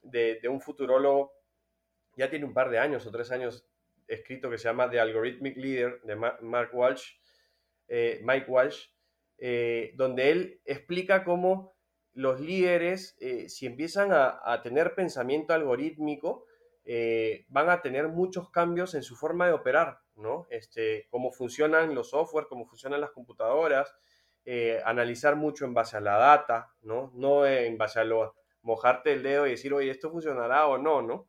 de, 0.00 0.40
un 0.48 0.62
futurólogo, 0.62 1.34
ya 2.16 2.30
tiene 2.30 2.46
un 2.46 2.54
par 2.54 2.70
de 2.70 2.78
años 2.78 3.06
o 3.06 3.10
tres 3.10 3.30
años 3.30 3.68
escrito, 4.08 4.48
que 4.48 4.56
se 4.56 4.64
llama 4.64 4.88
The 4.88 5.00
Algorithmic 5.00 5.58
Leader, 5.58 6.00
de 6.00 6.16
Mark 6.16 6.70
Walsh, 6.72 7.10
eh, 7.88 8.22
Mike 8.24 8.50
Walsh, 8.50 8.86
eh, 9.36 9.92
donde 9.96 10.30
él 10.30 10.62
explica 10.64 11.24
cómo 11.24 11.76
los 12.14 12.40
líderes, 12.40 13.16
eh, 13.20 13.48
si 13.48 13.66
empiezan 13.66 14.10
a, 14.12 14.60
tener 14.62 14.94
pensamiento 14.94 15.54
algorítmico, 15.54 16.46
eh, 16.84 17.46
van 17.48 17.70
a 17.70 17.80
tener 17.80 18.08
muchos 18.08 18.50
cambios 18.50 18.94
en 18.94 19.02
su 19.02 19.16
forma 19.16 19.46
de 19.46 19.52
operar, 19.52 20.00
¿no? 20.16 20.46
Este, 20.50 21.06
cómo 21.10 21.30
funcionan 21.30 21.94
los 21.94 22.10
software, 22.10 22.46
cómo 22.48 22.66
funcionan 22.66 23.00
las 23.00 23.12
computadoras, 23.12 23.94
eh, 24.44 24.80
analizar 24.84 25.36
mucho 25.36 25.64
en 25.64 25.74
base 25.74 25.96
a 25.96 26.00
la 26.00 26.18
data, 26.18 26.74
¿no? 26.82 27.12
No 27.14 27.46
en 27.46 27.78
base 27.78 28.00
a 28.00 28.04
lo, 28.04 28.34
mojarte 28.62 29.12
el 29.12 29.22
dedo 29.22 29.46
y 29.46 29.50
decir, 29.50 29.72
oye, 29.72 29.90
esto 29.90 30.10
funcionará 30.10 30.66
o 30.66 30.78
no, 30.78 31.02
¿no? 31.02 31.28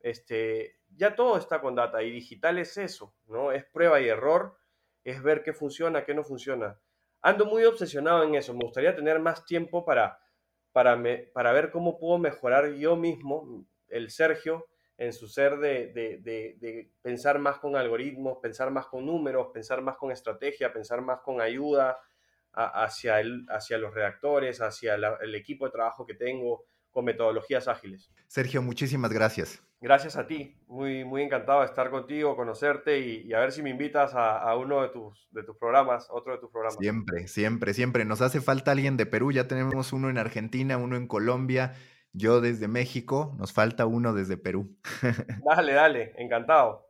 Este, 0.00 0.78
ya 0.88 1.14
todo 1.14 1.36
está 1.36 1.60
con 1.60 1.74
data 1.74 2.02
y 2.02 2.10
digital 2.10 2.58
es 2.58 2.76
eso, 2.76 3.14
¿no? 3.26 3.52
Es 3.52 3.64
prueba 3.64 4.00
y 4.00 4.08
error, 4.08 4.56
es 5.04 5.22
ver 5.22 5.42
qué 5.42 5.52
funciona, 5.52 6.04
qué 6.04 6.14
no 6.14 6.24
funciona. 6.24 6.78
Ando 7.20 7.46
muy 7.46 7.64
obsesionado 7.64 8.22
en 8.22 8.34
eso, 8.34 8.52
me 8.52 8.64
gustaría 8.64 8.94
tener 8.94 9.18
más 9.18 9.44
tiempo 9.44 9.84
para 9.84 10.18
para, 10.74 11.00
para 11.32 11.52
ver 11.52 11.70
cómo 11.70 12.00
puedo 12.00 12.18
mejorar 12.18 12.72
yo 12.72 12.96
mismo, 12.96 13.64
el 13.86 14.10
Sergio, 14.10 14.66
en 14.98 15.12
su 15.12 15.28
ser 15.28 15.58
de, 15.58 16.90
pensar 17.00 17.38
más 17.38 17.60
con 17.60 17.76
algoritmos, 17.76 18.38
pensar 18.42 18.72
más 18.72 18.86
con 18.86 19.06
números, 19.06 19.50
pensar 19.54 19.82
más 19.82 19.96
con 19.96 20.10
estrategia, 20.10 20.72
pensar 20.72 21.00
más 21.00 21.20
con 21.20 21.40
ayuda 21.40 21.96
hacia, 22.52 23.20
el, 23.20 23.46
hacia 23.50 23.78
los 23.78 23.94
redactores, 23.94 24.60
hacia 24.60 24.96
el 24.96 25.34
equipo 25.36 25.66
de 25.66 25.70
trabajo 25.70 26.04
que 26.04 26.14
tengo 26.14 26.64
con 26.94 27.04
metodologías 27.04 27.66
ágiles. 27.66 28.10
Sergio, 28.28 28.62
muchísimas 28.62 29.12
gracias. 29.12 29.62
Gracias 29.80 30.16
a 30.16 30.26
ti, 30.26 30.56
muy, 30.68 31.04
muy 31.04 31.22
encantado 31.22 31.60
de 31.60 31.66
estar 31.66 31.90
contigo, 31.90 32.36
conocerte 32.36 33.00
y, 33.00 33.34
a 33.34 33.40
ver 33.40 33.52
si 33.52 33.62
me 33.62 33.68
invitas 33.68 34.12
a, 34.14 34.56
uno 34.56 34.80
de 34.80 34.88
tus, 34.88 35.28
de 35.32 35.42
tus 35.42 35.58
programas, 35.58 36.08
otro 36.10 36.32
de 36.32 36.38
tus 36.38 36.50
programas. 36.50 36.78
Siempre, 36.80 37.26
siempre, 37.26 37.74
siempre. 37.74 38.04
Nos 38.06 38.22
hace 38.22 38.40
falta 38.40 38.70
alguien 38.70 38.96
de 38.96 39.04
Perú, 39.04 39.32
ya 39.32 39.46
tenemos 39.48 39.92
uno 39.92 40.08
en 40.08 40.16
Argentina, 40.16 40.78
uno 40.78 40.96
en 40.96 41.06
Colombia, 41.06 41.74
yo 42.12 42.40
desde 42.40 42.68
México, 42.68 43.34
nos 43.36 43.52
falta 43.52 43.84
uno 43.84 44.14
desde 44.14 44.36
Perú. 44.38 44.74
Dale, 45.44 45.72
dale, 45.74 46.14
encantado. 46.16 46.88